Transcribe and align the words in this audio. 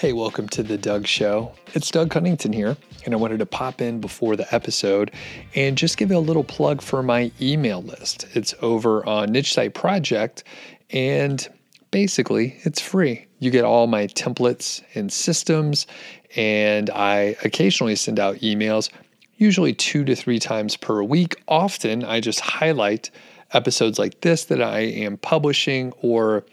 Hey, 0.00 0.14
welcome 0.14 0.48
to 0.48 0.62
the 0.62 0.78
Doug 0.78 1.06
Show. 1.06 1.52
It's 1.74 1.90
Doug 1.90 2.08
Cunnington 2.08 2.54
here, 2.54 2.74
and 3.04 3.12
I 3.12 3.18
wanted 3.18 3.40
to 3.40 3.44
pop 3.44 3.82
in 3.82 4.00
before 4.00 4.34
the 4.34 4.46
episode 4.54 5.10
and 5.54 5.76
just 5.76 5.98
give 5.98 6.10
a 6.10 6.18
little 6.18 6.42
plug 6.42 6.80
for 6.80 7.02
my 7.02 7.30
email 7.38 7.82
list. 7.82 8.26
It's 8.32 8.54
over 8.62 9.06
on 9.06 9.30
Niche 9.30 9.52
Site 9.52 9.74
Project, 9.74 10.42
and 10.88 11.46
basically, 11.90 12.56
it's 12.62 12.80
free. 12.80 13.26
You 13.40 13.50
get 13.50 13.64
all 13.64 13.88
my 13.88 14.06
templates 14.06 14.82
and 14.94 15.12
systems, 15.12 15.86
and 16.34 16.88
I 16.88 17.36
occasionally 17.44 17.94
send 17.94 18.18
out 18.18 18.36
emails, 18.36 18.88
usually 19.36 19.74
two 19.74 20.06
to 20.06 20.16
three 20.16 20.38
times 20.38 20.78
per 20.78 21.02
week. 21.02 21.42
Often, 21.46 22.04
I 22.04 22.20
just 22.20 22.40
highlight 22.40 23.10
episodes 23.52 23.98
like 23.98 24.22
this 24.22 24.46
that 24.46 24.62
I 24.62 24.78
am 24.78 25.18
publishing 25.18 25.92
or 26.00 26.46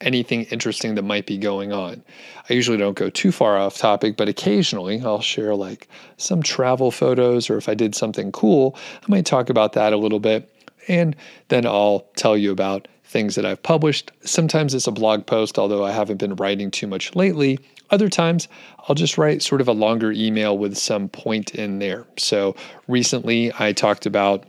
anything 0.00 0.44
interesting 0.44 0.94
that 0.94 1.02
might 1.02 1.26
be 1.26 1.38
going 1.38 1.72
on. 1.72 2.02
I 2.48 2.54
usually 2.54 2.78
don't 2.78 2.96
go 2.96 3.10
too 3.10 3.32
far 3.32 3.58
off 3.58 3.76
topic, 3.76 4.16
but 4.16 4.28
occasionally 4.28 5.00
I'll 5.00 5.20
share 5.20 5.54
like 5.54 5.88
some 6.16 6.42
travel 6.42 6.90
photos 6.90 7.50
or 7.50 7.56
if 7.56 7.68
I 7.68 7.74
did 7.74 7.94
something 7.94 8.32
cool, 8.32 8.76
I 9.02 9.04
might 9.08 9.26
talk 9.26 9.50
about 9.50 9.74
that 9.74 9.92
a 9.92 9.98
little 9.98 10.20
bit. 10.20 10.52
And 10.88 11.14
then 11.48 11.66
I'll 11.66 12.06
tell 12.16 12.36
you 12.36 12.50
about 12.50 12.88
things 13.04 13.34
that 13.34 13.44
I've 13.44 13.62
published. 13.62 14.12
Sometimes 14.22 14.72
it's 14.72 14.86
a 14.86 14.92
blog 14.92 15.26
post, 15.26 15.58
although 15.58 15.84
I 15.84 15.92
haven't 15.92 16.18
been 16.18 16.36
writing 16.36 16.70
too 16.70 16.86
much 16.86 17.14
lately. 17.14 17.58
Other 17.90 18.08
times, 18.08 18.46
I'll 18.88 18.94
just 18.94 19.18
write 19.18 19.42
sort 19.42 19.60
of 19.60 19.68
a 19.68 19.72
longer 19.72 20.12
email 20.12 20.56
with 20.56 20.78
some 20.78 21.08
point 21.08 21.54
in 21.54 21.80
there. 21.80 22.06
So 22.16 22.54
recently, 22.86 23.52
I 23.58 23.72
talked 23.72 24.06
about, 24.06 24.46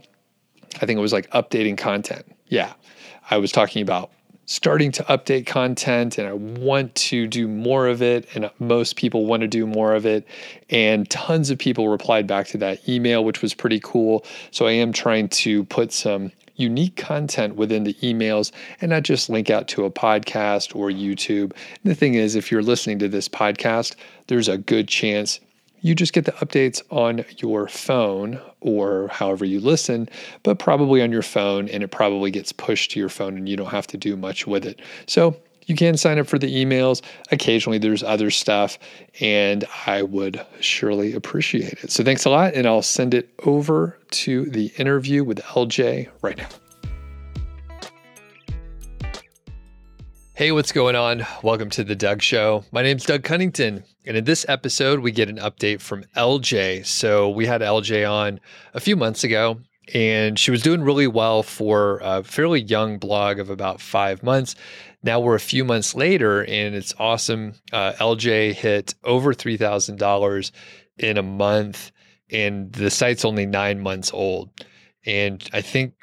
I 0.75 0.85
think 0.85 0.97
it 0.97 1.01
was 1.01 1.13
like 1.13 1.29
updating 1.31 1.77
content. 1.77 2.23
Yeah, 2.47 2.73
I 3.31 3.37
was 3.37 3.51
talking 3.51 3.81
about 3.81 4.11
starting 4.51 4.91
to 4.91 5.01
update 5.05 5.45
content 5.45 6.17
and 6.17 6.27
I 6.27 6.33
want 6.33 6.93
to 6.95 7.25
do 7.25 7.47
more 7.47 7.87
of 7.87 8.01
it. 8.01 8.27
And 8.35 8.51
most 8.59 8.97
people 8.97 9.25
want 9.25 9.39
to 9.41 9.47
do 9.47 9.65
more 9.65 9.95
of 9.95 10.05
it. 10.05 10.27
And 10.69 11.09
tons 11.09 11.49
of 11.49 11.57
people 11.57 11.87
replied 11.87 12.27
back 12.27 12.47
to 12.47 12.57
that 12.57 12.87
email, 12.89 13.23
which 13.23 13.41
was 13.41 13.53
pretty 13.53 13.79
cool. 13.81 14.25
So 14.51 14.67
I 14.67 14.73
am 14.73 14.91
trying 14.91 15.29
to 15.29 15.63
put 15.65 15.93
some 15.93 16.33
unique 16.57 16.97
content 16.97 17.55
within 17.55 17.85
the 17.85 17.93
emails 17.95 18.51
and 18.81 18.89
not 18.89 19.03
just 19.03 19.29
link 19.29 19.49
out 19.49 19.69
to 19.69 19.85
a 19.85 19.89
podcast 19.89 20.75
or 20.75 20.89
YouTube. 20.89 21.53
And 21.53 21.91
the 21.91 21.95
thing 21.95 22.15
is, 22.15 22.35
if 22.35 22.51
you're 22.51 22.61
listening 22.61 22.99
to 22.99 23.07
this 23.07 23.29
podcast, 23.29 23.95
there's 24.27 24.49
a 24.49 24.57
good 24.57 24.89
chance 24.89 25.39
you 25.81 25.95
just 25.95 26.13
get 26.13 26.25
the 26.25 26.31
updates 26.33 26.81
on 26.91 27.25
your 27.37 27.67
phone 27.67 28.39
or 28.61 29.07
however 29.09 29.45
you 29.45 29.59
listen, 29.59 30.07
but 30.43 30.59
probably 30.59 31.01
on 31.01 31.11
your 31.11 31.23
phone, 31.23 31.67
and 31.69 31.83
it 31.83 31.89
probably 31.89 32.29
gets 32.29 32.51
pushed 32.51 32.91
to 32.91 32.99
your 32.99 33.09
phone 33.09 33.35
and 33.35 33.49
you 33.49 33.57
don't 33.57 33.71
have 33.71 33.87
to 33.87 33.97
do 33.97 34.15
much 34.15 34.45
with 34.45 34.65
it. 34.65 34.79
So 35.07 35.35
you 35.65 35.75
can 35.75 35.97
sign 35.97 36.19
up 36.19 36.27
for 36.27 36.37
the 36.37 36.53
emails. 36.53 37.01
Occasionally, 37.31 37.79
there's 37.79 38.03
other 38.03 38.29
stuff, 38.29 38.77
and 39.19 39.65
I 39.87 40.03
would 40.03 40.45
surely 40.59 41.13
appreciate 41.13 41.83
it. 41.83 41.91
So, 41.91 42.03
thanks 42.03 42.25
a 42.25 42.29
lot, 42.29 42.55
and 42.55 42.67
I'll 42.67 42.81
send 42.81 43.13
it 43.13 43.29
over 43.43 43.97
to 44.11 44.45
the 44.45 44.71
interview 44.77 45.23
with 45.23 45.39
LJ 45.39 46.09
right 46.21 46.37
now. 46.37 46.49
Hey, 50.33 50.51
what's 50.51 50.71
going 50.71 50.95
on? 50.95 51.25
Welcome 51.43 51.69
to 51.71 51.83
the 51.83 51.95
Doug 51.95 52.21
Show. 52.21 52.65
My 52.71 52.81
name's 52.81 53.05
Doug 53.05 53.23
Cunnington, 53.23 53.83
and 54.05 54.17
in 54.17 54.23
this 54.23 54.45
episode, 54.49 54.99
we 54.99 55.11
get 55.11 55.29
an 55.29 55.37
update 55.37 55.81
from 55.81 56.03
LJ. 56.15 56.85
So, 56.85 57.29
we 57.29 57.45
had 57.45 57.61
LJ 57.61 58.09
on 58.09 58.39
a 58.73 58.79
few 58.79 58.95
months 58.95 59.23
ago, 59.23 59.59
and 59.93 60.37
she 60.37 60.51
was 60.51 60.61
doing 60.61 60.81
really 60.81 61.07
well 61.07 61.43
for 61.43 61.99
a 62.03 62.23
fairly 62.23 62.61
young 62.61 62.97
blog 62.97 63.39
of 63.39 63.49
about 63.49 63.81
five 63.81 64.23
months. 64.23 64.55
Now 65.03 65.19
we're 65.19 65.35
a 65.35 65.39
few 65.39 65.65
months 65.65 65.95
later, 65.95 66.45
and 66.45 66.75
it's 66.75 66.93
awesome. 66.99 67.53
Uh, 67.73 67.93
LJ 67.93 68.53
hit 68.53 68.93
over 69.03 69.33
$3,000 69.33 70.51
in 70.99 71.17
a 71.17 71.23
month, 71.23 71.91
and 72.29 72.71
the 72.73 72.91
site's 72.91 73.25
only 73.25 73.45
nine 73.45 73.81
months 73.81 74.11
old. 74.13 74.49
And 75.05 75.47
I 75.53 75.61
think, 75.61 75.93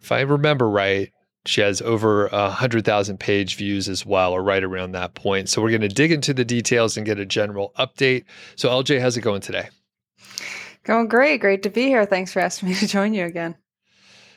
if 0.00 0.12
I 0.12 0.20
remember 0.20 0.68
right, 0.68 1.12
she 1.46 1.60
has 1.60 1.82
over 1.82 2.26
a 2.26 2.50
hundred 2.50 2.84
thousand 2.84 3.18
page 3.18 3.56
views 3.56 3.88
as 3.88 4.06
well, 4.06 4.32
or 4.32 4.42
right 4.42 4.62
around 4.62 4.92
that 4.92 5.14
point. 5.14 5.48
So 5.48 5.62
we're 5.62 5.70
going 5.70 5.80
to 5.82 5.88
dig 5.88 6.12
into 6.12 6.32
the 6.32 6.44
details 6.44 6.96
and 6.96 7.04
get 7.04 7.18
a 7.18 7.26
general 7.26 7.72
update. 7.78 8.24
So 8.56 8.68
LJ, 8.68 9.00
how's 9.00 9.16
it 9.16 9.22
going 9.22 9.40
today? 9.40 9.68
Going 10.84 11.08
great. 11.08 11.40
Great 11.40 11.62
to 11.62 11.70
be 11.70 11.86
here. 11.86 12.04
Thanks 12.06 12.32
for 12.32 12.40
asking 12.40 12.70
me 12.70 12.74
to 12.76 12.86
join 12.86 13.14
you 13.14 13.24
again. 13.24 13.56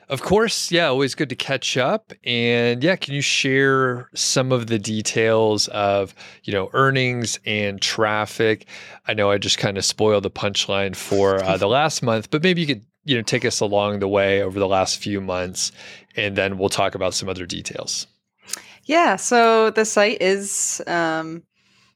Of 0.07 0.21
course, 0.21 0.71
yeah, 0.71 0.85
always 0.85 1.15
good 1.15 1.29
to 1.29 1.35
catch 1.35 1.77
up. 1.77 2.13
And 2.23 2.83
yeah, 2.83 2.95
can 2.95 3.15
you 3.15 3.21
share 3.21 4.09
some 4.13 4.51
of 4.51 4.67
the 4.67 4.77
details 4.77 5.67
of, 5.69 6.13
you 6.43 6.53
know, 6.53 6.69
earnings 6.73 7.39
and 7.45 7.81
traffic? 7.81 8.67
I 9.07 9.15
know 9.15 9.31
I 9.31 9.39
just 9.39 9.57
kind 9.57 9.79
of 9.79 9.85
spoiled 9.85 10.23
the 10.23 10.29
punchline 10.29 10.95
for 10.95 11.43
uh, 11.43 11.57
the 11.57 11.67
last 11.67 12.03
month, 12.03 12.29
but 12.29 12.43
maybe 12.43 12.61
you 12.61 12.67
could, 12.67 12.85
you 13.05 13.15
know, 13.15 13.21
take 13.21 13.45
us 13.45 13.59
along 13.61 13.99
the 13.99 14.07
way 14.07 14.41
over 14.41 14.59
the 14.59 14.67
last 14.67 14.97
few 14.97 15.21
months 15.21 15.71
and 16.15 16.35
then 16.35 16.57
we'll 16.57 16.69
talk 16.69 16.95
about 16.95 17.13
some 17.13 17.29
other 17.29 17.45
details. 17.45 18.07
Yeah, 18.83 19.15
so 19.15 19.71
the 19.71 19.85
site 19.85 20.21
is 20.21 20.81
um, 20.85 21.43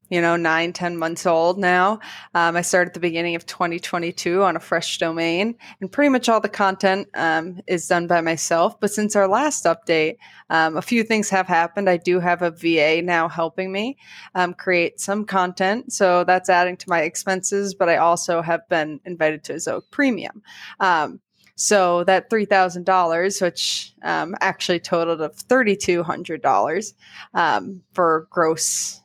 you 0.09 0.21
know, 0.21 0.35
nine, 0.35 0.73
ten 0.73 0.97
months 0.97 1.25
old 1.25 1.57
now. 1.57 1.99
Um, 2.33 2.55
I 2.55 2.61
started 2.61 2.89
at 2.89 2.93
the 2.93 2.99
beginning 2.99 3.35
of 3.35 3.45
2022 3.45 4.43
on 4.43 4.55
a 4.55 4.59
fresh 4.59 4.97
domain, 4.97 5.55
and 5.81 5.91
pretty 5.91 6.09
much 6.09 6.29
all 6.29 6.39
the 6.39 6.49
content 6.49 7.07
um, 7.13 7.61
is 7.67 7.87
done 7.87 8.07
by 8.07 8.21
myself. 8.21 8.79
But 8.79 8.91
since 8.91 9.15
our 9.15 9.27
last 9.27 9.65
update, 9.65 10.17
um, 10.49 10.77
a 10.77 10.81
few 10.81 11.03
things 11.03 11.29
have 11.29 11.47
happened. 11.47 11.89
I 11.89 11.97
do 11.97 12.19
have 12.19 12.41
a 12.41 12.51
VA 12.51 13.01
now 13.01 13.27
helping 13.27 13.71
me 13.71 13.97
um, 14.35 14.53
create 14.53 14.99
some 14.99 15.25
content, 15.25 15.93
so 15.93 16.23
that's 16.23 16.49
adding 16.49 16.77
to 16.77 16.89
my 16.89 17.01
expenses. 17.01 17.73
But 17.73 17.89
I 17.89 17.97
also 17.97 18.41
have 18.41 18.67
been 18.69 18.99
invited 19.05 19.43
to 19.45 19.53
Ezoic 19.53 19.83
Premium. 19.91 20.41
Um, 20.79 21.19
so 21.59 22.05
that 22.05 22.29
three 22.29 22.45
thousand 22.45 22.85
dollars, 22.85 23.41
which 23.41 23.93
um, 24.01 24.33
actually 24.39 24.79
totaled 24.79 25.19
of 25.19 25.35
thirty 25.35 25.75
two 25.75 26.03
hundred 26.03 26.41
dollars 26.41 26.93
um, 27.33 27.83
for 27.93 28.27
gross 28.31 29.01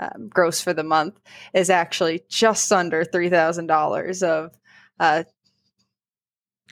um, 0.00 0.28
gross 0.28 0.60
for 0.60 0.72
the 0.72 0.82
month, 0.82 1.20
is 1.54 1.70
actually 1.70 2.24
just 2.28 2.72
under 2.72 3.04
three 3.04 3.30
thousand 3.30 3.66
dollars 3.66 4.22
of 4.22 4.50
uh, 4.98 5.22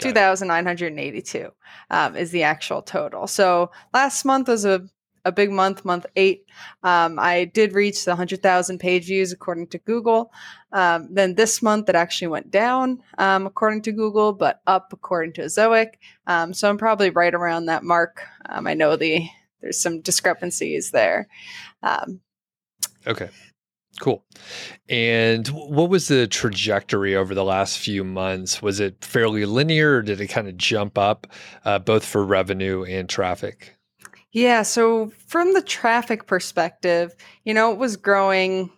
two 0.00 0.12
thousand 0.12 0.48
nine 0.48 0.66
hundred 0.66 0.98
eighty 0.98 1.22
two 1.22 1.50
um, 1.90 2.16
is 2.16 2.30
the 2.32 2.42
actual 2.42 2.82
total. 2.82 3.26
So 3.26 3.70
last 3.92 4.24
month 4.24 4.48
was 4.48 4.64
a 4.64 4.88
a 5.24 5.32
big 5.32 5.50
month, 5.50 5.84
month 5.84 6.06
eight. 6.16 6.46
Um, 6.82 7.18
I 7.18 7.44
did 7.44 7.74
reach 7.74 8.04
the 8.04 8.12
100,000 8.12 8.78
page 8.78 9.06
views 9.06 9.30
according 9.30 9.68
to 9.68 9.78
Google. 9.78 10.32
Um, 10.72 11.08
then 11.12 11.34
this 11.34 11.62
month 11.62 11.88
it 11.88 11.94
actually 11.94 12.28
went 12.28 12.50
down 12.50 13.02
um, 13.18 13.46
according 13.46 13.82
to 13.82 13.92
Google, 13.92 14.32
but 14.32 14.60
up 14.66 14.92
according 14.92 15.34
to 15.34 15.42
Ezoic. 15.42 15.94
Um, 16.26 16.54
so 16.54 16.68
I'm 16.68 16.78
probably 16.78 17.10
right 17.10 17.34
around 17.34 17.66
that 17.66 17.84
mark. 17.84 18.22
Um, 18.48 18.66
I 18.66 18.74
know 18.74 18.96
the 18.96 19.28
there's 19.60 19.80
some 19.80 20.00
discrepancies 20.00 20.92
there. 20.92 21.28
Um, 21.82 22.20
okay. 23.08 23.30
Cool. 24.00 24.24
And 24.88 25.48
what 25.48 25.90
was 25.90 26.08
the 26.08 26.26
trajectory 26.26 27.16
over 27.16 27.34
the 27.34 27.44
last 27.44 27.78
few 27.78 28.04
months? 28.04 28.62
Was 28.62 28.80
it 28.80 29.04
fairly 29.04 29.44
linear 29.44 29.96
or 29.96 30.02
did 30.02 30.20
it 30.20 30.28
kind 30.28 30.46
of 30.46 30.56
jump 30.56 30.96
up 30.96 31.26
uh, 31.64 31.78
both 31.80 32.04
for 32.04 32.24
revenue 32.24 32.84
and 32.84 33.08
traffic? 33.08 33.76
Yeah. 34.32 34.62
So 34.62 35.10
from 35.26 35.54
the 35.54 35.62
traffic 35.62 36.26
perspective, 36.26 37.14
you 37.44 37.54
know, 37.54 37.72
it 37.72 37.78
was 37.78 37.96
growing, 37.96 38.70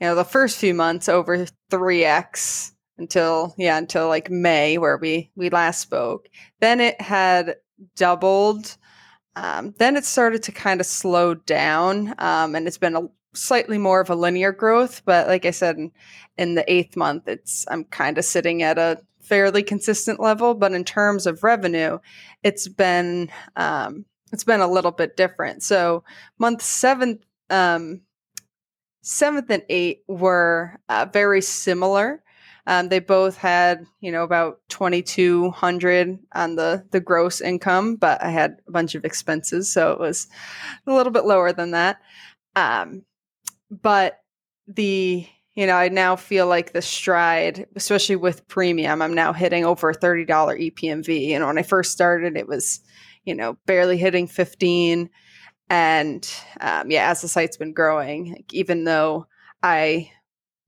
you 0.00 0.06
know, 0.08 0.14
the 0.14 0.24
first 0.24 0.58
few 0.58 0.74
months 0.74 1.08
over 1.08 1.46
3x 1.70 2.72
until 2.98 3.54
yeah, 3.56 3.78
until 3.78 4.08
like 4.08 4.30
May 4.30 4.78
where 4.78 4.96
we 4.96 5.30
we 5.36 5.48
last 5.50 5.80
spoke. 5.80 6.28
Then 6.60 6.80
it 6.80 7.00
had 7.00 7.56
doubled. 7.96 8.76
Um, 9.36 9.74
then 9.78 9.96
it 9.96 10.04
started 10.04 10.44
to 10.44 10.52
kind 10.52 10.80
of 10.80 10.86
slow 10.86 11.34
down, 11.34 12.14
um, 12.18 12.54
and 12.54 12.68
it's 12.68 12.78
been 12.78 12.94
a 12.94 13.08
slightly 13.34 13.78
more 13.78 14.00
of 14.00 14.10
a 14.10 14.14
linear 14.14 14.52
growth. 14.52 15.02
But 15.04 15.26
like 15.26 15.44
I 15.44 15.50
said, 15.50 15.76
in, 15.76 15.92
in 16.36 16.54
the 16.54 16.72
eighth 16.72 16.96
month, 16.96 17.28
it's 17.28 17.66
I'm 17.68 17.84
kind 17.84 18.18
of 18.18 18.24
sitting 18.24 18.62
at 18.62 18.78
a 18.78 19.00
fairly 19.20 19.62
consistent 19.62 20.20
level. 20.20 20.54
But 20.54 20.72
in 20.72 20.84
terms 20.84 21.26
of 21.26 21.44
revenue, 21.44 21.98
it's 22.42 22.68
been 22.68 23.30
um, 23.56 24.04
it's 24.32 24.44
been 24.44 24.60
a 24.60 24.70
little 24.70 24.92
bit 24.92 25.16
different. 25.16 25.62
So 25.62 26.04
month 26.38 26.62
seven, 26.62 27.20
um, 27.50 28.00
seventh 29.02 29.50
and 29.50 29.62
eight 29.68 30.02
were 30.08 30.80
uh, 30.88 31.06
very 31.12 31.40
similar. 31.40 32.20
Um, 32.66 32.88
they 32.88 32.98
both 32.98 33.36
had, 33.36 33.84
you 34.00 34.10
know, 34.10 34.22
about 34.22 34.60
twenty 34.70 35.02
two 35.02 35.50
hundred 35.50 36.18
on 36.34 36.56
the 36.56 36.82
the 36.92 37.00
gross 37.00 37.42
income, 37.42 37.96
but 37.96 38.22
I 38.22 38.30
had 38.30 38.56
a 38.66 38.70
bunch 38.70 38.94
of 38.94 39.04
expenses, 39.04 39.70
so 39.70 39.92
it 39.92 40.00
was 40.00 40.28
a 40.86 40.94
little 40.94 41.12
bit 41.12 41.26
lower 41.26 41.52
than 41.52 41.72
that. 41.72 42.00
Um, 42.56 43.02
but 43.82 44.20
the 44.66 45.26
you 45.54 45.68
know, 45.68 45.76
I 45.76 45.88
now 45.88 46.16
feel 46.16 46.48
like 46.48 46.72
the 46.72 46.82
stride, 46.82 47.68
especially 47.76 48.16
with 48.16 48.48
premium, 48.48 49.00
I'm 49.00 49.14
now 49.14 49.32
hitting 49.32 49.64
over 49.64 49.94
$30 49.94 50.26
EPMV. 50.26 51.30
And 51.30 51.46
when 51.46 51.58
I 51.58 51.62
first 51.62 51.92
started, 51.92 52.36
it 52.36 52.48
was 52.48 52.80
you 53.24 53.34
know, 53.34 53.56
barely 53.66 53.96
hitting 53.96 54.26
15. 54.26 55.10
And 55.70 56.34
um, 56.60 56.90
yeah, 56.90 57.10
as 57.10 57.22
the 57.22 57.28
site's 57.28 57.56
been 57.56 57.72
growing, 57.72 58.32
like, 58.32 58.52
even 58.52 58.84
though 58.84 59.26
I 59.62 60.10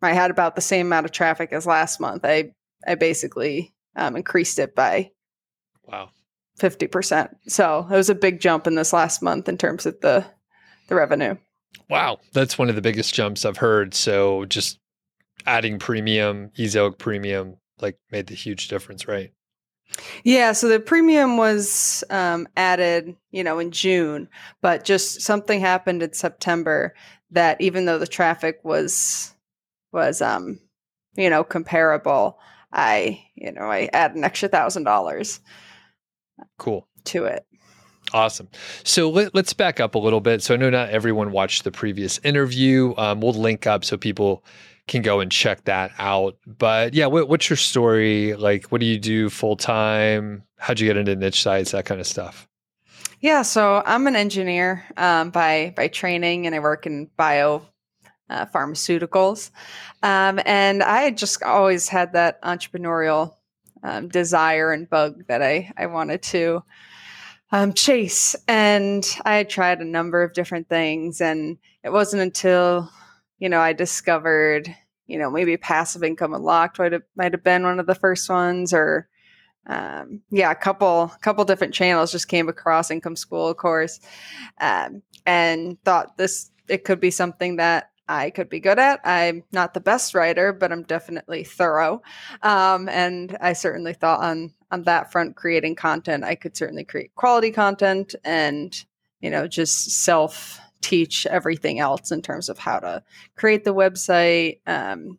I 0.02 0.12
had 0.12 0.30
about 0.30 0.54
the 0.54 0.62
same 0.62 0.86
amount 0.86 1.06
of 1.06 1.12
traffic 1.12 1.52
as 1.52 1.66
last 1.66 2.00
month. 2.00 2.24
I 2.24 2.52
I 2.86 2.94
basically 2.94 3.74
um, 3.94 4.16
increased 4.16 4.58
it 4.58 4.74
by 4.74 5.10
wow 5.84 6.10
fifty 6.58 6.86
percent. 6.86 7.36
So 7.46 7.86
it 7.90 7.96
was 7.96 8.10
a 8.10 8.14
big 8.14 8.40
jump 8.40 8.66
in 8.66 8.74
this 8.74 8.92
last 8.92 9.22
month 9.22 9.48
in 9.48 9.58
terms 9.58 9.84
of 9.84 10.00
the 10.00 10.24
the 10.88 10.94
revenue. 10.94 11.36
Wow, 11.88 12.18
that's 12.32 12.58
one 12.58 12.68
of 12.68 12.74
the 12.74 12.82
biggest 12.82 13.14
jumps 13.14 13.44
I've 13.44 13.58
heard. 13.58 13.94
So 13.94 14.44
just 14.46 14.78
adding 15.46 15.78
premium, 15.78 16.50
Ezoic 16.58 16.98
premium, 16.98 17.56
like 17.80 17.98
made 18.10 18.26
the 18.26 18.34
huge 18.34 18.68
difference, 18.68 19.06
right? 19.06 19.32
Yeah, 20.24 20.52
so 20.52 20.68
the 20.68 20.80
premium 20.80 21.36
was 21.36 22.02
um, 22.10 22.48
added, 22.56 23.16
you 23.30 23.44
know, 23.44 23.58
in 23.60 23.70
June, 23.70 24.28
but 24.60 24.84
just 24.84 25.20
something 25.20 25.60
happened 25.60 26.02
in 26.02 26.12
September 26.12 26.94
that 27.30 27.60
even 27.60 27.84
though 27.84 27.98
the 27.98 28.06
traffic 28.06 28.60
was 28.64 29.32
was 29.92 30.20
um, 30.20 30.58
you 31.16 31.30
know, 31.30 31.42
comparable, 31.44 32.38
I, 32.72 33.24
you 33.34 33.52
know, 33.52 33.62
I 33.62 33.88
add 33.92 34.14
an 34.14 34.24
extra 34.24 34.48
thousand 34.48 34.84
dollars. 34.84 35.40
Cool. 36.58 36.86
To 37.04 37.24
it. 37.24 37.46
Awesome. 38.12 38.48
So 38.84 39.10
let, 39.10 39.34
us 39.34 39.52
back 39.52 39.80
up 39.80 39.94
a 39.94 39.98
little 39.98 40.20
bit. 40.20 40.42
So 40.42 40.54
I 40.54 40.56
know 40.56 40.70
not 40.70 40.90
everyone 40.90 41.32
watched 41.32 41.64
the 41.64 41.72
previous 41.72 42.18
interview. 42.18 42.94
Um, 42.96 43.20
we'll 43.20 43.32
link 43.32 43.66
up 43.66 43.84
so 43.84 43.96
people 43.96 44.44
can 44.86 45.02
go 45.02 45.20
and 45.20 45.30
check 45.30 45.64
that 45.64 45.90
out. 45.98 46.36
But 46.46 46.94
yeah, 46.94 47.06
what, 47.06 47.28
what's 47.28 47.50
your 47.50 47.56
story? 47.56 48.34
Like, 48.34 48.66
what 48.66 48.80
do 48.80 48.86
you 48.86 48.98
do 48.98 49.28
full 49.28 49.56
time? 49.56 50.44
How'd 50.58 50.80
you 50.80 50.88
get 50.88 50.96
into 50.96 51.16
niche 51.16 51.42
sites? 51.42 51.72
That 51.72 51.84
kind 51.84 52.00
of 52.00 52.06
stuff. 52.06 52.48
Yeah, 53.20 53.42
so 53.42 53.82
I'm 53.84 54.06
an 54.06 54.14
engineer 54.14 54.84
um, 54.96 55.30
by 55.30 55.72
by 55.74 55.88
training, 55.88 56.46
and 56.46 56.54
I 56.54 56.60
work 56.60 56.86
in 56.86 57.10
bio 57.16 57.62
uh, 58.28 58.46
pharmaceuticals. 58.46 59.50
Um, 60.02 60.38
and 60.44 60.82
I 60.82 61.10
just 61.10 61.42
always 61.42 61.88
had 61.88 62.12
that 62.12 62.40
entrepreneurial 62.42 63.34
um, 63.82 64.08
desire 64.08 64.70
and 64.70 64.88
bug 64.88 65.26
that 65.28 65.42
I 65.42 65.72
I 65.76 65.86
wanted 65.86 66.22
to 66.24 66.62
um, 67.52 67.72
chase. 67.72 68.36
And 68.48 69.06
I 69.24 69.44
tried 69.44 69.80
a 69.80 69.84
number 69.84 70.22
of 70.22 70.32
different 70.32 70.68
things, 70.68 71.20
and 71.20 71.58
it 71.82 71.90
wasn't 71.90 72.22
until 72.22 72.90
you 73.38 73.48
know, 73.48 73.60
I 73.60 73.72
discovered, 73.72 74.74
you 75.06 75.18
know, 75.18 75.30
maybe 75.30 75.56
passive 75.56 76.02
income 76.02 76.34
unlocked 76.34 76.78
might 76.78 76.92
have 76.92 77.02
might 77.16 77.32
have 77.32 77.44
been 77.44 77.64
one 77.64 77.80
of 77.80 77.86
the 77.86 77.94
first 77.94 78.28
ones, 78.28 78.72
or 78.72 79.08
um, 79.66 80.22
yeah, 80.30 80.50
a 80.50 80.54
couple 80.54 81.12
couple 81.20 81.44
different 81.44 81.74
channels 81.74 82.12
just 82.12 82.28
came 82.28 82.48
across 82.48 82.90
Income 82.90 83.16
School, 83.16 83.48
of 83.48 83.56
course, 83.56 84.00
um, 84.60 85.02
and 85.26 85.82
thought 85.84 86.16
this 86.16 86.50
it 86.68 86.84
could 86.84 87.00
be 87.00 87.10
something 87.10 87.56
that 87.56 87.90
I 88.08 88.30
could 88.30 88.48
be 88.48 88.60
good 88.60 88.78
at. 88.78 89.00
I'm 89.04 89.44
not 89.52 89.74
the 89.74 89.80
best 89.80 90.14
writer, 90.14 90.52
but 90.52 90.72
I'm 90.72 90.84
definitely 90.84 91.44
thorough, 91.44 92.02
um, 92.42 92.88
and 92.88 93.36
I 93.40 93.52
certainly 93.52 93.92
thought 93.92 94.22
on 94.22 94.54
on 94.70 94.82
that 94.82 95.12
front, 95.12 95.36
creating 95.36 95.76
content, 95.76 96.24
I 96.24 96.34
could 96.34 96.56
certainly 96.56 96.84
create 96.84 97.14
quality 97.14 97.50
content 97.50 98.14
and 98.24 98.84
you 99.20 99.30
know 99.30 99.46
just 99.46 99.90
self 99.90 100.60
teach 100.80 101.26
everything 101.26 101.80
else 101.80 102.12
in 102.12 102.22
terms 102.22 102.48
of 102.48 102.58
how 102.58 102.78
to 102.78 103.02
create 103.34 103.64
the 103.64 103.74
website, 103.74 104.60
um, 104.66 105.18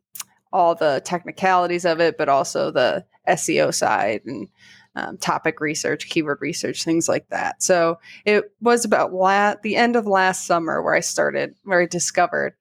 all 0.53 0.75
the 0.75 1.01
technicalities 1.03 1.85
of 1.85 1.99
it, 1.99 2.17
but 2.17 2.29
also 2.29 2.71
the 2.71 3.05
SEO 3.27 3.73
side 3.73 4.21
and 4.25 4.47
um, 4.95 5.17
topic 5.17 5.59
research, 5.59 6.09
keyword 6.09 6.39
research, 6.41 6.83
things 6.83 7.07
like 7.07 7.27
that. 7.29 7.61
So 7.61 7.99
it 8.25 8.51
was 8.61 8.83
about 8.83 9.13
la- 9.13 9.55
the 9.61 9.75
end 9.75 9.95
of 9.95 10.07
last 10.07 10.47
summer 10.47 10.81
where 10.81 10.95
I 10.95 11.01
started, 11.01 11.53
where 11.63 11.81
I 11.81 11.85
discovered 11.85 12.55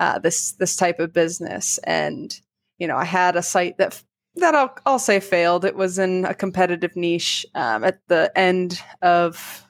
uh, 0.00 0.18
this 0.18 0.52
this 0.52 0.74
type 0.76 1.00
of 1.00 1.12
business, 1.12 1.78
and 1.84 2.34
you 2.78 2.86
know, 2.86 2.96
I 2.96 3.04
had 3.04 3.36
a 3.36 3.42
site 3.42 3.76
that 3.78 4.02
that 4.36 4.54
I'll, 4.54 4.74
I'll 4.86 4.98
say 4.98 5.20
failed. 5.20 5.64
It 5.64 5.76
was 5.76 5.98
in 5.98 6.24
a 6.24 6.34
competitive 6.34 6.96
niche 6.96 7.46
um, 7.54 7.84
at 7.84 8.00
the 8.08 8.32
end 8.36 8.80
of 9.02 9.66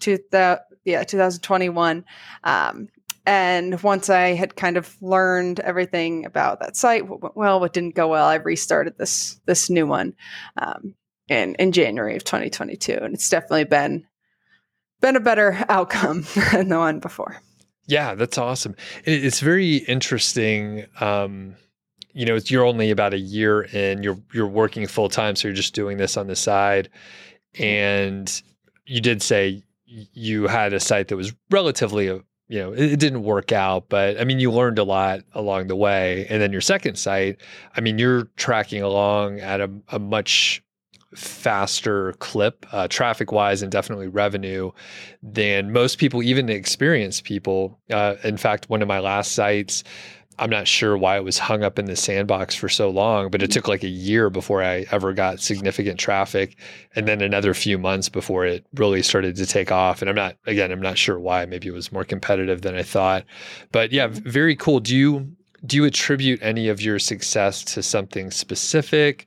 2000, 0.00 0.60
yeah 0.84 1.02
2021 1.02 2.04
um, 2.44 2.88
and 3.26 3.82
once 3.82 4.08
i 4.08 4.28
had 4.28 4.54
kind 4.56 4.76
of 4.76 4.96
learned 5.02 5.60
everything 5.60 6.24
about 6.24 6.60
that 6.60 6.76
site 6.76 7.06
what 7.08 7.20
went 7.20 7.36
well 7.36 7.60
what 7.60 7.72
didn't 7.72 7.96
go 7.96 8.06
well 8.08 8.26
i 8.26 8.36
restarted 8.36 8.96
this 8.96 9.40
this 9.44 9.68
new 9.68 9.86
one 9.86 10.14
um, 10.56 10.94
in 11.28 11.56
in 11.56 11.72
january 11.72 12.14
of 12.16 12.22
2022 12.22 12.92
and 12.92 13.12
it's 13.12 13.28
definitely 13.28 13.64
been 13.64 14.06
been 15.00 15.16
a 15.16 15.20
better 15.20 15.64
outcome 15.68 16.24
than 16.52 16.68
the 16.68 16.78
one 16.78 17.00
before. 17.00 17.40
Yeah 17.86 18.14
that's 18.14 18.38
awesome. 18.38 18.74
It's 19.04 19.40
very 19.40 19.76
interesting 19.76 20.86
um, 21.00 21.56
you 22.12 22.24
know 22.24 22.38
you're 22.46 22.64
only 22.64 22.90
about 22.90 23.14
a 23.14 23.18
year 23.18 23.62
in 23.62 24.02
you're 24.02 24.18
you're 24.32 24.46
working 24.46 24.86
full 24.86 25.08
time 25.08 25.36
so 25.36 25.48
you're 25.48 25.54
just 25.54 25.74
doing 25.74 25.96
this 25.96 26.16
on 26.16 26.26
the 26.26 26.36
side. 26.36 26.88
And 27.58 28.42
you 28.86 29.00
did 29.00 29.22
say 29.22 29.62
you 29.86 30.46
had 30.46 30.72
a 30.72 30.80
site 30.80 31.08
that 31.08 31.16
was 31.16 31.32
relatively 31.50 32.08
uh, 32.10 32.18
you 32.48 32.58
know 32.58 32.72
it, 32.72 32.98
didn't 32.98 33.22
work 33.22 33.52
out 33.52 33.88
but 33.88 34.20
i 34.20 34.24
mean 34.24 34.38
you 34.38 34.50
learned 34.50 34.78
a 34.78 34.84
lot 34.84 35.20
along 35.34 35.68
the 35.68 35.76
way. 35.76 36.26
And 36.28 36.40
then 36.40 36.52
your 36.52 36.60
second 36.60 36.96
site 36.96 37.40
i 37.76 37.80
mean 37.80 37.98
you're 37.98 38.24
tracking 38.36 38.82
along 38.82 39.40
at 39.40 39.60
a, 39.60 39.70
a 39.88 39.98
much 39.98 40.62
faster 41.14 42.12
clip 42.14 42.66
uh, 42.72 42.86
traffic 42.88 43.32
wise 43.32 43.62
and 43.62 43.72
definitely 43.72 44.08
revenue 44.08 44.70
than 45.22 45.72
most 45.72 45.96
people 45.96 46.22
even 46.22 46.50
experienced 46.50 47.24
people. 47.24 47.78
Uh, 47.90 48.16
in 48.24 48.36
fact 48.36 48.68
one 48.68 48.82
of 48.82 48.88
my 48.88 48.98
last 48.98 49.32
sites 49.32 49.84
I'm 50.38 50.50
not 50.50 50.68
sure 50.68 50.96
why 50.96 51.16
it 51.16 51.24
was 51.24 51.38
hung 51.38 51.64
up 51.64 51.78
in 51.78 51.86
the 51.86 51.96
sandbox 51.96 52.54
for 52.54 52.68
so 52.68 52.90
long, 52.90 53.30
but 53.30 53.42
it 53.42 53.50
took 53.50 53.66
like 53.66 53.82
a 53.82 53.88
year 53.88 54.30
before 54.30 54.62
I 54.62 54.86
ever 54.92 55.12
got 55.12 55.40
significant 55.40 55.98
traffic 55.98 56.56
and 56.94 57.08
then 57.08 57.20
another 57.20 57.54
few 57.54 57.76
months 57.76 58.08
before 58.08 58.46
it 58.46 58.64
really 58.74 59.02
started 59.02 59.34
to 59.36 59.46
take 59.46 59.72
off. 59.72 60.00
And 60.00 60.08
I'm 60.08 60.14
not, 60.14 60.36
again, 60.46 60.70
I'm 60.70 60.82
not 60.82 60.96
sure 60.96 61.18
why. 61.18 61.44
Maybe 61.46 61.66
it 61.66 61.74
was 61.74 61.90
more 61.90 62.04
competitive 62.04 62.62
than 62.62 62.76
I 62.76 62.82
thought. 62.82 63.24
But 63.72 63.90
yeah, 63.90 64.06
very 64.10 64.54
cool. 64.54 64.78
Do 64.78 64.96
you, 64.96 65.32
do 65.66 65.76
you 65.76 65.84
attribute 65.84 66.40
any 66.40 66.68
of 66.68 66.80
your 66.80 67.00
success 67.00 67.64
to 67.64 67.82
something 67.82 68.30
specific? 68.30 69.26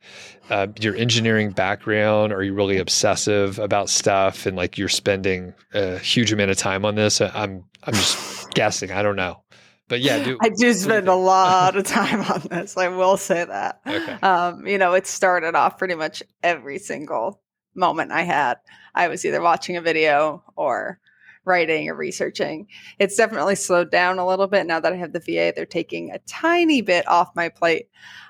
Uh, 0.50 0.68
your 0.80 0.96
engineering 0.96 1.52
background? 1.52 2.32
Are 2.32 2.44
you 2.44 2.54
really 2.54 2.78
obsessive 2.78 3.60
about 3.60 3.90
stuff 3.90 4.46
and 4.46 4.56
like 4.56 4.78
you're 4.78 4.90
spending 4.90 5.54
a 5.74 5.98
huge 5.98 6.32
amount 6.32 6.52
of 6.52 6.58
time 6.58 6.86
on 6.86 6.96
this? 6.96 7.20
I'm 7.22 7.66
I'm 7.84 7.94
just 7.94 8.52
guessing. 8.54 8.92
I 8.92 9.02
don't 9.02 9.16
know. 9.16 9.44
But 9.92 10.00
yeah, 10.00 10.24
do, 10.24 10.38
I 10.40 10.48
do 10.48 10.74
spend 10.74 11.10
a 11.10 11.16
lot 11.16 11.76
of 11.76 11.84
time 11.86 12.22
on 12.22 12.44
this. 12.50 12.78
I 12.78 12.88
will 12.88 13.18
say 13.18 13.44
that. 13.44 13.82
Okay. 13.86 14.14
Um, 14.26 14.66
you 14.66 14.78
know, 14.78 14.94
it 14.94 15.06
started 15.06 15.54
off 15.54 15.78
pretty 15.78 15.96
much 15.96 16.24
every 16.42 16.80
single 16.80 17.42
moment 17.76 18.14
I 18.14 18.22
had. 18.22 18.60
I 18.96 19.10
was 19.10 19.26
either 19.26 19.42
watching 19.42 19.76
a 19.76 19.82
video 19.82 20.46
or 20.56 20.98
writing 21.44 21.90
or 21.90 21.96
researching. 21.96 22.68
It's 23.00 23.18
definitely 23.18 23.56
slowed 23.56 23.92
down 23.92 24.18
a 24.18 24.26
little 24.26 24.48
bit 24.48 24.66
now 24.66 24.80
that 24.80 24.94
I 24.94 24.96
have 24.96 25.12
the 25.12 25.20
VA. 25.20 25.52
They're 25.54 25.66
taking 25.66 26.12
a 26.12 26.20
tiny 26.20 26.82
bit 26.82 27.06
off 27.06 27.36
my 27.36 27.50
plate. 27.50 27.90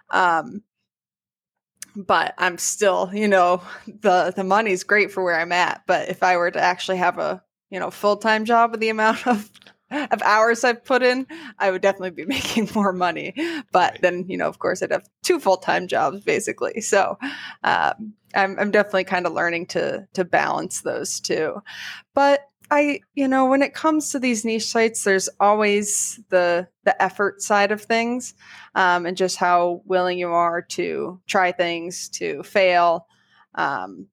Um, 0.10 0.64
but 1.96 2.34
I'm 2.40 2.58
still, 2.58 3.12
you 3.14 3.28
know, 3.28 3.62
the 3.86 4.34
the 4.36 4.44
money's 4.44 4.84
great 4.84 5.12
for 5.12 5.24
where 5.24 5.40
I'm 5.40 5.52
at. 5.52 5.84
But 5.86 6.10
if 6.10 6.24
I 6.24 6.38
were 6.38 6.50
to 6.50 6.60
actually 6.60 6.98
have 6.98 7.20
a, 7.20 7.44
you 7.70 7.80
know, 7.80 7.92
full 7.92 8.18
time 8.18 8.46
job 8.46 8.72
with 8.72 8.80
the 8.80 8.90
amount 8.90 9.28
of 9.28 9.48
of 9.92 10.22
hours 10.22 10.64
I've 10.64 10.84
put 10.84 11.04
in, 11.04 11.28
I 11.60 11.72
would 11.72 11.82
definitely 11.82 12.12
be 12.12 12.26
making 12.28 12.70
more 12.74 12.94
money. 12.94 13.34
But 13.72 13.94
right. 13.94 14.02
then, 14.02 14.26
you 14.28 14.38
know, 14.38 14.48
of 14.48 14.60
course, 14.60 14.82
I'd 14.82 14.92
have 14.92 15.08
two 15.24 15.40
full 15.40 15.58
time 15.58 15.88
jobs 15.88 16.24
basically. 16.24 16.82
So 16.82 17.18
um, 17.64 18.14
I'm, 18.34 18.58
I'm 18.60 18.72
definitely 18.72 19.04
kind 19.06 19.26
of 19.26 19.34
learning 19.34 19.68
to 19.68 20.08
to 20.14 20.24
balance 20.24 20.82
those 20.82 21.20
two. 21.20 21.62
But 22.14 22.48
I, 22.70 23.02
you 23.16 23.28
know, 23.28 23.48
when 23.48 23.64
it 23.64 23.74
comes 23.74 24.12
to 24.12 24.20
these 24.20 24.46
niche 24.46 24.68
sites, 24.68 25.04
there's 25.04 25.28
always 25.42 26.20
the 26.30 26.70
the 26.86 27.00
effort 27.02 27.42
side 27.42 27.72
of 27.72 27.82
things, 27.82 28.34
um, 28.76 29.06
and 29.06 29.18
just 29.18 29.36
how 29.36 29.82
willing 29.86 30.18
you 30.18 30.30
are 30.30 30.62
to 30.62 31.20
try 31.28 31.52
things, 31.52 32.08
to 32.10 32.44
fail, 32.44 33.08
um, 33.56 34.08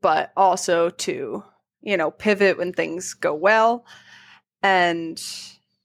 but 0.00 0.32
also 0.36 0.88
to 0.90 1.42
you 1.82 1.96
know 1.96 2.12
pivot 2.12 2.58
when 2.58 2.72
things 2.72 3.14
go 3.14 3.34
well 3.34 3.84
and 4.62 5.22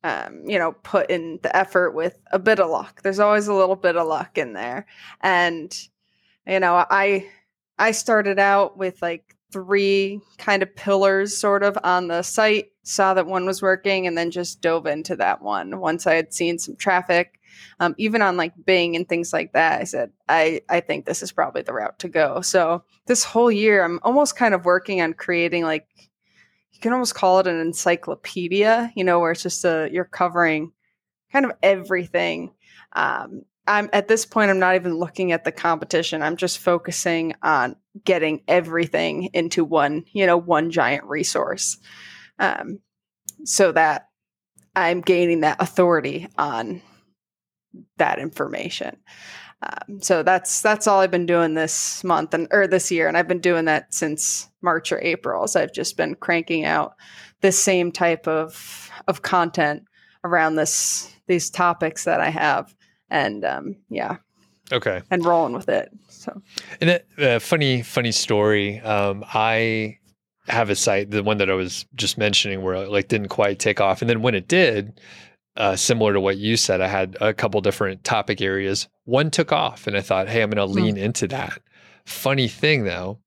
um, 0.03 0.43
you 0.45 0.59
know 0.59 0.73
put 0.83 1.09
in 1.09 1.39
the 1.43 1.55
effort 1.55 1.91
with 1.91 2.19
a 2.31 2.39
bit 2.39 2.59
of 2.59 2.69
luck. 2.69 3.01
There's 3.01 3.19
always 3.19 3.47
a 3.47 3.53
little 3.53 3.75
bit 3.75 3.95
of 3.97 4.07
luck 4.07 4.37
in 4.37 4.53
there. 4.53 4.85
And 5.21 5.75
you 6.47 6.59
know 6.59 6.85
i 6.89 7.27
i 7.77 7.91
started 7.91 8.39
out 8.39 8.77
with 8.77 9.01
like 9.01 9.35
three 9.51 10.19
kind 10.37 10.63
of 10.63 10.75
pillars 10.75 11.37
sort 11.37 11.63
of 11.63 11.77
on 11.83 12.07
the 12.07 12.21
site 12.21 12.71
saw 12.83 13.13
that 13.13 13.27
one 13.27 13.45
was 13.45 13.61
working 13.61 14.07
and 14.07 14.17
then 14.17 14.31
just 14.31 14.61
dove 14.61 14.85
into 14.85 15.15
that 15.15 15.41
one 15.41 15.79
once 15.79 16.07
i 16.07 16.13
had 16.13 16.33
seen 16.33 16.57
some 16.57 16.75
traffic. 16.75 17.33
Um, 17.79 17.95
even 17.97 18.21
on 18.21 18.37
like 18.37 18.53
bing 18.65 18.95
and 18.95 19.07
things 19.07 19.33
like 19.33 19.53
that 19.53 19.81
i 19.81 19.83
said 19.83 20.11
i 20.29 20.61
i 20.69 20.79
think 20.79 21.05
this 21.05 21.23
is 21.23 21.31
probably 21.31 21.63
the 21.63 21.73
route 21.73 21.99
to 21.99 22.07
go. 22.07 22.41
So 22.41 22.83
this 23.07 23.23
whole 23.23 23.51
year 23.51 23.83
i'm 23.83 23.99
almost 24.03 24.35
kind 24.35 24.53
of 24.53 24.65
working 24.65 25.01
on 25.01 25.13
creating 25.13 25.63
like 25.63 25.87
you 26.77 26.81
can 26.81 26.93
almost 26.93 27.15
call 27.15 27.39
it 27.39 27.47
an 27.47 27.59
encyclopedia, 27.59 28.91
you 28.95 29.03
know, 29.03 29.19
where 29.19 29.31
it's 29.31 29.41
just 29.41 29.65
a 29.65 29.89
you're 29.91 30.05
covering 30.05 30.71
kind 31.31 31.43
of 31.43 31.51
everything. 31.63 32.53
Um, 32.93 33.41
I'm 33.65 33.89
at 33.93 34.07
this 34.07 34.25
point, 34.25 34.51
I'm 34.51 34.59
not 34.59 34.75
even 34.75 34.93
looking 34.95 35.31
at 35.31 35.43
the 35.43 35.51
competition. 35.51 36.21
I'm 36.21 36.37
just 36.37 36.59
focusing 36.59 37.33
on 37.41 37.75
getting 38.05 38.43
everything 38.47 39.31
into 39.33 39.65
one, 39.65 40.05
you 40.13 40.27
know, 40.27 40.37
one 40.37 40.69
giant 40.69 41.03
resource, 41.05 41.77
um, 42.37 42.79
so 43.43 43.71
that 43.71 44.07
I'm 44.75 45.01
gaining 45.01 45.41
that 45.41 45.59
authority 45.59 46.29
on 46.37 46.83
that 47.97 48.19
information. 48.19 48.97
Um, 49.63 50.01
so 50.01 50.21
that's 50.21 50.61
that's 50.61 50.87
all 50.87 50.99
I've 50.99 51.11
been 51.11 51.25
doing 51.25 51.55
this 51.55 52.03
month 52.03 52.33
and 52.33 52.47
or 52.51 52.67
this 52.67 52.91
year, 52.91 53.07
and 53.07 53.17
I've 53.17 53.27
been 53.27 53.41
doing 53.41 53.65
that 53.65 53.93
since 53.93 54.49
March 54.61 54.91
or 54.91 55.01
April. 55.01 55.47
So 55.47 55.61
I've 55.61 55.73
just 55.73 55.97
been 55.97 56.15
cranking 56.15 56.63
out 56.63 56.95
the 57.41 57.51
same 57.51 57.91
type 57.91 58.27
of 58.27 58.91
of 59.07 59.23
content 59.23 59.83
around 60.23 60.55
this 60.55 61.11
these 61.27 61.49
topics 61.49 62.03
that 62.03 62.21
I 62.21 62.29
have 62.29 62.73
and 63.09 63.45
um, 63.45 63.75
yeah, 63.89 64.17
okay, 64.71 65.01
and 65.09 65.25
rolling 65.25 65.53
with 65.53 65.69
it. 65.69 65.89
So, 66.09 66.41
and 66.81 67.01
a 67.17 67.35
uh, 67.35 67.39
funny, 67.39 67.81
funny 67.81 68.11
story. 68.11 68.79
Um, 68.79 69.23
I 69.33 69.97
have 70.47 70.69
a 70.69 70.75
site, 70.75 71.11
the 71.11 71.23
one 71.23 71.37
that 71.37 71.49
I 71.49 71.53
was 71.53 71.85
just 71.95 72.17
mentioning, 72.17 72.61
where 72.61 72.75
it, 72.75 72.89
like 72.89 73.07
didn't 73.07 73.29
quite 73.29 73.59
take 73.59 73.81
off, 73.81 74.01
and 74.01 74.09
then 74.09 74.21
when 74.21 74.35
it 74.35 74.47
did, 74.47 74.99
uh, 75.57 75.75
similar 75.75 76.13
to 76.13 76.21
what 76.21 76.37
you 76.37 76.55
said, 76.55 76.81
I 76.81 76.87
had 76.87 77.17
a 77.19 77.33
couple 77.33 77.59
different 77.61 78.03
topic 78.03 78.41
areas. 78.41 78.87
One 79.05 79.31
took 79.31 79.51
off, 79.51 79.87
and 79.87 79.97
I 79.97 80.01
thought, 80.01 80.29
hey, 80.29 80.41
I'm 80.41 80.49
going 80.49 80.65
to 80.67 80.71
hmm. 80.71 80.85
lean 80.85 80.95
mm. 80.95 81.01
into 81.01 81.27
that. 81.29 81.59
Funny 82.05 82.47
thing 82.47 82.85
though, 82.85 83.19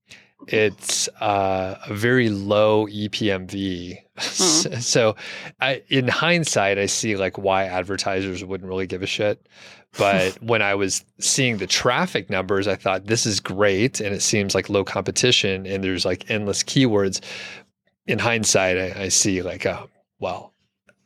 it's 0.48 1.08
uh, 1.20 1.76
a 1.86 1.94
very 1.94 2.30
low 2.30 2.86
EPMV. 2.86 3.98
Mm. 4.20 4.82
so, 4.82 5.16
I, 5.62 5.82
in 5.88 6.06
hindsight, 6.06 6.76
I 6.76 6.84
see 6.84 7.16
like 7.16 7.38
why 7.38 7.64
advertisers 7.64 8.44
wouldn't 8.44 8.68
really 8.68 8.86
give 8.86 9.02
a 9.02 9.06
shit. 9.06 9.48
But 9.96 10.34
when 10.42 10.60
I 10.60 10.74
was 10.74 11.06
seeing 11.18 11.56
the 11.56 11.66
traffic 11.66 12.28
numbers, 12.28 12.68
I 12.68 12.74
thought 12.76 13.06
this 13.06 13.24
is 13.24 13.40
great, 13.40 13.98
and 13.98 14.14
it 14.14 14.20
seems 14.20 14.54
like 14.54 14.68
low 14.68 14.84
competition, 14.84 15.64
and 15.64 15.82
there's 15.82 16.04
like 16.04 16.30
endless 16.30 16.62
keywords. 16.62 17.22
In 18.06 18.18
hindsight, 18.18 18.76
I, 18.76 19.04
I 19.04 19.08
see 19.08 19.40
like, 19.40 19.64
oh, 19.64 19.88
well, 20.18 20.49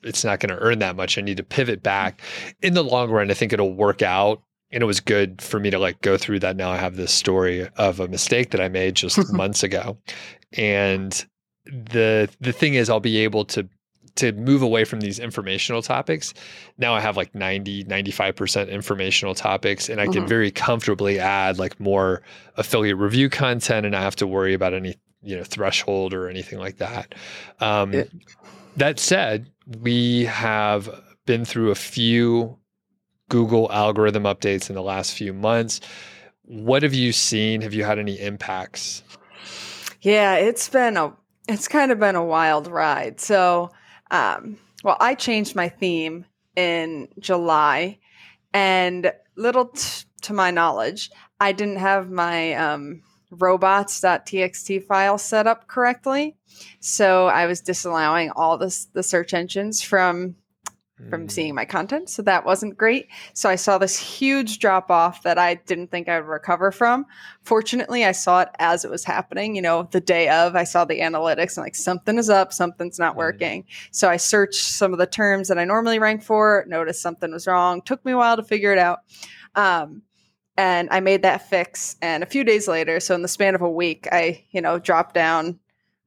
it's 0.04 0.24
not 0.24 0.40
going 0.40 0.56
to 0.56 0.62
earn 0.62 0.78
that 0.80 0.96
much. 0.96 1.18
I 1.18 1.20
need 1.20 1.36
to 1.38 1.42
pivot 1.42 1.82
back. 1.82 2.22
In 2.62 2.74
the 2.74 2.84
long 2.84 3.10
run, 3.10 3.30
I 3.30 3.34
think 3.34 3.52
it'll 3.52 3.74
work 3.74 4.02
out 4.02 4.42
and 4.74 4.82
it 4.82 4.86
was 4.86 5.00
good 5.00 5.40
for 5.40 5.60
me 5.60 5.70
to 5.70 5.78
like 5.78 6.00
go 6.02 6.18
through 6.18 6.40
that. 6.40 6.56
Now 6.56 6.70
I 6.70 6.76
have 6.76 6.96
this 6.96 7.12
story 7.12 7.68
of 7.76 8.00
a 8.00 8.08
mistake 8.08 8.50
that 8.50 8.60
I 8.60 8.68
made 8.68 8.96
just 8.96 9.32
months 9.32 9.62
ago, 9.62 9.96
and 10.52 11.24
the 11.64 12.28
the 12.40 12.52
thing 12.52 12.74
is, 12.74 12.90
I'll 12.90 13.00
be 13.00 13.18
able 13.18 13.44
to 13.46 13.68
to 14.16 14.32
move 14.32 14.62
away 14.62 14.84
from 14.84 15.00
these 15.00 15.18
informational 15.18 15.82
topics. 15.82 16.34
Now 16.78 16.94
I 16.94 17.00
have 17.00 17.16
like 17.16 17.34
90, 17.34 17.82
95% 17.84 18.70
informational 18.70 19.34
topics, 19.34 19.88
and 19.88 20.00
I 20.00 20.04
can 20.04 20.14
mm-hmm. 20.14 20.26
very 20.26 20.50
comfortably 20.52 21.18
add 21.18 21.58
like 21.58 21.80
more 21.80 22.22
affiliate 22.56 22.96
review 22.96 23.28
content 23.28 23.84
and 23.86 23.96
I 23.96 24.02
have 24.02 24.14
to 24.16 24.26
worry 24.28 24.54
about 24.54 24.72
any, 24.72 24.94
you 25.20 25.36
know, 25.36 25.42
threshold 25.42 26.14
or 26.14 26.28
anything 26.28 26.60
like 26.60 26.76
that. 26.76 27.16
Um, 27.58 27.92
it- 27.92 28.10
that 28.76 28.98
said, 28.98 29.50
we 29.66 30.24
have 30.24 31.02
been 31.26 31.44
through 31.44 31.70
a 31.70 31.74
few 31.74 32.58
Google 33.28 33.70
algorithm 33.72 34.24
updates 34.24 34.68
in 34.68 34.74
the 34.74 34.82
last 34.82 35.14
few 35.14 35.32
months. 35.32 35.80
What 36.42 36.82
have 36.82 36.94
you 36.94 37.12
seen? 37.12 37.62
Have 37.62 37.72
you 37.72 37.84
had 37.84 37.98
any 37.98 38.20
impacts? 38.20 39.02
Yeah, 40.02 40.34
it's 40.34 40.68
been 40.68 40.96
a 40.96 41.14
it's 41.48 41.68
kind 41.68 41.90
of 41.92 41.98
been 41.98 42.16
a 42.16 42.24
wild 42.24 42.66
ride. 42.66 43.20
So, 43.20 43.70
um, 44.10 44.58
well, 44.82 44.96
I 45.00 45.14
changed 45.14 45.54
my 45.54 45.68
theme 45.68 46.24
in 46.56 47.08
July, 47.18 47.98
and 48.52 49.12
little 49.36 49.66
t- 49.66 50.04
to 50.22 50.32
my 50.32 50.50
knowledge, 50.50 51.10
I 51.40 51.52
didn't 51.52 51.76
have 51.76 52.10
my 52.10 52.54
um, 52.54 53.02
robots.txt 53.30 54.84
file 54.84 55.18
set 55.18 55.46
up 55.46 55.66
correctly. 55.66 56.36
So 56.80 57.26
I 57.26 57.46
was 57.46 57.60
disallowing 57.60 58.30
all 58.30 58.58
this, 58.58 58.86
the 58.86 59.02
search 59.02 59.34
engines 59.34 59.82
from 59.82 60.36
from 61.10 61.26
mm. 61.26 61.30
seeing 61.30 61.54
my 61.54 61.64
content. 61.64 62.08
So 62.08 62.22
that 62.22 62.44
wasn't 62.46 62.78
great. 62.78 63.08
So 63.32 63.48
I 63.48 63.56
saw 63.56 63.78
this 63.78 63.98
huge 63.98 64.60
drop 64.60 64.90
off 64.90 65.24
that 65.24 65.38
I 65.38 65.54
didn't 65.54 65.90
think 65.90 66.08
I 66.08 66.20
would 66.20 66.28
recover 66.28 66.70
from. 66.70 67.06
Fortunately, 67.42 68.04
I 68.04 68.12
saw 68.12 68.42
it 68.42 68.48
as 68.60 68.84
it 68.84 68.90
was 68.90 69.04
happening. 69.04 69.56
You 69.56 69.62
know, 69.62 69.88
the 69.90 70.00
day 70.00 70.28
of, 70.28 70.54
I 70.54 70.64
saw 70.64 70.84
the 70.84 71.00
analytics 71.00 71.56
and 71.56 71.64
like 71.64 71.74
something 71.74 72.16
is 72.16 72.30
up, 72.30 72.52
something's 72.52 72.98
not 72.98 73.14
mm. 73.14 73.18
working. 73.18 73.64
So 73.90 74.08
I 74.08 74.16
searched 74.16 74.64
some 74.64 74.92
of 74.92 74.98
the 74.98 75.06
terms 75.06 75.48
that 75.48 75.58
I 75.58 75.64
normally 75.64 75.98
rank 75.98 76.22
for, 76.22 76.64
noticed 76.68 77.02
something 77.02 77.32
was 77.32 77.46
wrong. 77.46 77.82
Took 77.82 78.04
me 78.04 78.12
a 78.12 78.16
while 78.16 78.36
to 78.36 78.44
figure 78.44 78.72
it 78.72 78.78
out. 78.78 79.00
Um, 79.56 80.02
and 80.56 80.88
I 80.90 81.00
made 81.00 81.22
that 81.22 81.48
fix. 81.48 81.96
And 82.00 82.22
a 82.22 82.26
few 82.26 82.44
days 82.44 82.68
later, 82.68 83.00
so 83.00 83.14
in 83.14 83.22
the 83.22 83.28
span 83.28 83.54
of 83.54 83.62
a 83.62 83.70
week, 83.70 84.08
I, 84.12 84.44
you 84.50 84.60
know, 84.60 84.78
dropped 84.78 85.14
down. 85.14 85.58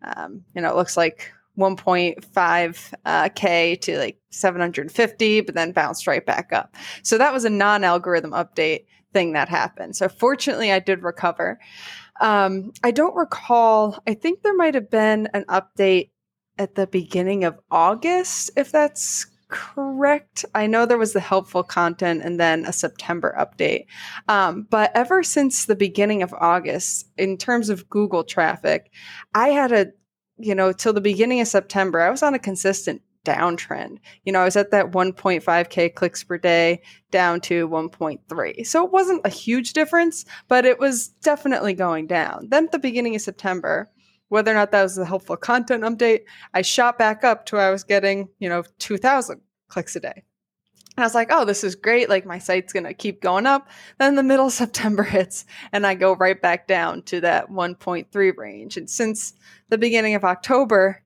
Um, 0.04 0.44
you 0.56 0.62
know, 0.62 0.70
it 0.70 0.76
looks 0.76 0.96
like 0.96 1.32
1.5 1.58 2.94
uh, 3.06 3.30
k 3.36 3.76
to 3.78 3.98
like 3.98 4.20
750 4.30 5.42
but 5.42 5.56
then 5.56 5.72
bounced 5.72 6.06
right 6.06 6.26
back 6.26 6.54
up 6.54 6.76
so 7.02 7.18
that 7.18 7.34
was 7.34 7.46
a 7.46 7.50
non-algorithm 7.50 8.32
update 8.32 8.86
thing 9.12 9.34
that 9.34 9.50
happened 9.50 9.96
so 9.96 10.08
fortunately 10.08 10.72
i 10.72 10.80
did 10.80 11.02
recover 11.02 11.60
um, 12.22 12.72
i 12.84 12.92
don't 12.92 13.16
recall 13.16 13.98
i 14.06 14.14
think 14.14 14.44
there 14.44 14.56
might 14.56 14.76
have 14.76 14.90
been 14.90 15.28
an 15.34 15.46
update 15.46 16.12
at 16.60 16.76
the 16.76 16.86
beginning 16.86 17.44
of 17.44 17.60
august 17.72 18.52
if 18.56 18.72
that's 18.72 19.26
correct 19.50 20.44
i 20.54 20.68
know 20.68 20.86
there 20.86 20.98
was 20.98 21.14
the 21.14 21.20
helpful 21.20 21.64
content 21.64 22.22
and 22.24 22.40
then 22.40 22.66
a 22.66 22.74
september 22.74 23.36
update 23.40 23.86
um, 24.28 24.68
but 24.70 24.92
ever 24.94 25.24
since 25.24 25.66
the 25.66 25.76
beginning 25.76 26.22
of 26.22 26.34
august 26.34 27.10
in 27.18 27.38
terms 27.38 27.70
of 27.70 27.90
google 27.90 28.24
traffic 28.24 28.92
i 29.34 29.50
had 29.50 29.72
a 29.72 29.88
you 30.38 30.56
know, 30.56 30.72
till 30.72 30.94
the 30.94 31.02
beginning 31.02 31.42
of 31.42 31.48
September, 31.48 32.00
I 32.00 32.10
was 32.10 32.24
on 32.24 32.34
a 32.34 32.40
consistent 32.40 33.02
downtrend. 33.26 33.98
You 34.24 34.32
know, 34.32 34.42
I 34.42 34.46
was 34.46 34.56
at 34.56 34.72
that 34.72 34.92
1.5K 34.92 35.96
clicks 35.96 36.24
per 36.24 36.38
day 36.38 36.82
down 37.12 37.42
to 37.42 37.68
1.3. 37.68 38.66
So 38.66 38.86
it 38.86 38.92
wasn't 38.92 39.26
a 39.26 39.30
huge 39.30 39.74
difference, 39.74 40.26
but 40.48 40.66
it 40.66 40.80
was 40.80 41.10
definitely 41.24 41.74
going 41.74 42.08
down. 42.08 42.48
Then 42.50 42.66
at 42.66 42.72
the 42.72 42.80
beginning 42.80 43.16
of 43.16 43.22
September, 43.22 43.90
whether 44.30 44.52
or 44.52 44.56
not 44.56 44.72
that 44.72 44.84
was 44.84 44.98
a 44.98 45.06
helpful 45.06 45.38
content 45.38 45.84
update, 45.84 46.22
I 46.54 46.62
shot 46.62 46.98
back 46.98 47.24
up 47.24 47.46
to 47.48 47.56
where 47.56 47.68
I 47.68 47.72
was 47.72 47.84
getting, 47.84 48.30
you 48.40 48.50
know, 48.50 48.64
2,000 48.80 49.42
clicks 49.70 49.96
a 49.96 50.00
day. 50.00 50.24
And 50.98 51.04
I 51.04 51.06
was 51.06 51.16
like, 51.16 51.30
oh, 51.32 51.46
this 51.46 51.64
is 51.64 51.76
great. 51.76 52.10
Like 52.10 52.26
my 52.26 52.40
site's 52.40 52.74
going 52.74 52.86
to 52.86 52.94
keep 52.94 53.22
going 53.22 53.46
up. 53.46 53.70
Then 54.00 54.16
the 54.16 54.24
middle 54.24 54.48
of 54.48 54.54
September 54.54 55.04
hits 55.04 55.46
and 55.72 55.86
I 55.86 55.96
go 55.96 56.16
right 56.16 56.42
back 56.42 56.68
down 56.68 57.04
to 57.04 57.22
that 57.22 57.50
1.3 57.50 58.38
range. 58.38 58.78
And 58.78 58.90
since 58.90 59.34
the 59.70 59.78
beginning 59.78 60.16
of 60.16 60.24
October, 60.24 61.04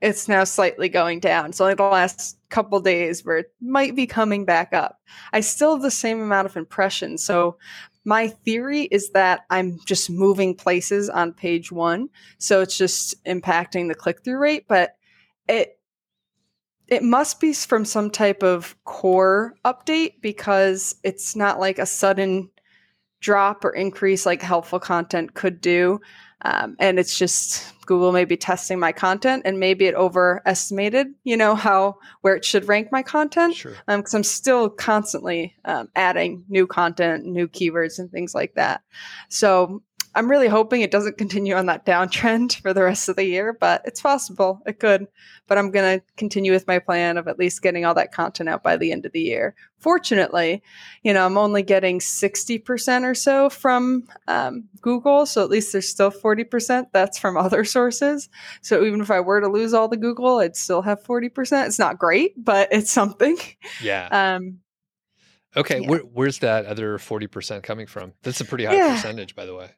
it's 0.00 0.28
now 0.28 0.44
slightly 0.44 0.88
going 0.88 1.20
down. 1.20 1.52
So 1.52 1.72
the 1.74 1.82
last 1.82 2.38
couple 2.50 2.80
days 2.80 3.24
where 3.24 3.38
it 3.38 3.52
might 3.60 3.96
be 3.96 4.06
coming 4.06 4.44
back 4.44 4.72
up. 4.72 5.00
I 5.32 5.40
still 5.40 5.74
have 5.74 5.82
the 5.82 5.90
same 5.90 6.20
amount 6.20 6.46
of 6.46 6.56
impressions. 6.56 7.24
So 7.24 7.56
my 8.04 8.28
theory 8.28 8.82
is 8.82 9.10
that 9.10 9.46
I'm 9.50 9.78
just 9.86 10.10
moving 10.10 10.54
places 10.54 11.08
on 11.08 11.32
page 11.32 11.72
one. 11.72 12.10
So 12.38 12.60
it's 12.60 12.76
just 12.76 13.22
impacting 13.24 13.88
the 13.88 13.94
click 13.94 14.22
through 14.22 14.38
rate, 14.38 14.66
but 14.68 14.96
it 15.48 15.78
it 16.86 17.02
must 17.02 17.40
be 17.40 17.54
from 17.54 17.86
some 17.86 18.10
type 18.10 18.42
of 18.42 18.76
core 18.84 19.54
update 19.64 20.20
because 20.20 20.96
it's 21.02 21.34
not 21.34 21.58
like 21.58 21.78
a 21.78 21.86
sudden 21.86 22.50
drop 23.20 23.64
or 23.64 23.70
increase 23.70 24.26
like 24.26 24.42
helpful 24.42 24.78
content 24.78 25.32
could 25.32 25.62
do. 25.62 25.98
Um, 26.44 26.76
and 26.78 26.98
it's 26.98 27.18
just 27.18 27.72
Google 27.86 28.12
maybe 28.12 28.36
testing 28.36 28.78
my 28.78 28.92
content 28.92 29.42
and 29.44 29.58
maybe 29.58 29.86
it 29.86 29.94
overestimated, 29.94 31.08
you 31.24 31.36
know, 31.36 31.54
how 31.54 31.98
where 32.20 32.36
it 32.36 32.44
should 32.44 32.68
rank 32.68 32.92
my 32.92 33.02
content. 33.02 33.54
Sure. 33.54 33.74
Um, 33.88 34.00
because 34.00 34.14
I'm 34.14 34.24
still 34.24 34.68
constantly 34.68 35.54
um, 35.64 35.88
adding 35.96 36.44
new 36.48 36.66
content, 36.66 37.24
new 37.24 37.48
keywords, 37.48 37.98
and 37.98 38.10
things 38.10 38.34
like 38.34 38.54
that. 38.54 38.82
So 39.28 39.82
I'm 40.14 40.30
really 40.30 40.48
hoping 40.48 40.80
it 40.80 40.90
doesn't 40.90 41.18
continue 41.18 41.54
on 41.54 41.66
that 41.66 41.84
downtrend 41.84 42.60
for 42.60 42.72
the 42.72 42.82
rest 42.82 43.08
of 43.08 43.16
the 43.16 43.24
year, 43.24 43.52
but 43.52 43.82
it's 43.84 44.00
possible. 44.00 44.60
It 44.66 44.78
could. 44.78 45.06
But 45.46 45.58
I'm 45.58 45.70
going 45.70 45.98
to 45.98 46.04
continue 46.16 46.52
with 46.52 46.66
my 46.66 46.78
plan 46.78 47.18
of 47.18 47.28
at 47.28 47.38
least 47.38 47.62
getting 47.62 47.84
all 47.84 47.94
that 47.94 48.12
content 48.12 48.48
out 48.48 48.62
by 48.62 48.76
the 48.76 48.92
end 48.92 49.06
of 49.06 49.12
the 49.12 49.20
year. 49.20 49.54
Fortunately, 49.78 50.62
you 51.02 51.12
know, 51.12 51.26
I'm 51.26 51.36
only 51.36 51.62
getting 51.62 51.98
60% 51.98 53.02
or 53.02 53.14
so 53.14 53.50
from 53.50 54.04
um, 54.28 54.64
Google. 54.80 55.26
So 55.26 55.42
at 55.42 55.50
least 55.50 55.72
there's 55.72 55.88
still 55.88 56.10
40% 56.10 56.86
that's 56.92 57.18
from 57.18 57.36
other 57.38 57.64
sources. 57.64 58.28
So 58.62 58.84
even 58.84 59.00
if 59.00 59.10
I 59.10 59.20
were 59.20 59.40
to 59.40 59.48
lose 59.48 59.74
all 59.74 59.88
the 59.88 59.96
Google, 59.96 60.38
I'd 60.38 60.56
still 60.56 60.82
have 60.82 61.02
40%. 61.02 61.66
It's 61.66 61.78
not 61.78 61.98
great, 61.98 62.32
but 62.42 62.68
it's 62.72 62.90
something. 62.90 63.36
Yeah. 63.82 64.08
Um, 64.34 64.60
Okay, 65.56 65.80
yeah. 65.80 65.88
Where, 65.88 66.00
where's 66.00 66.40
that 66.40 66.66
other 66.66 66.98
40% 66.98 67.62
coming 67.62 67.86
from? 67.86 68.12
That's 68.22 68.40
a 68.40 68.44
pretty 68.44 68.64
high 68.64 68.74
yeah. 68.74 68.94
percentage, 68.94 69.36
by 69.36 69.46
the 69.46 69.54
way. 69.54 69.70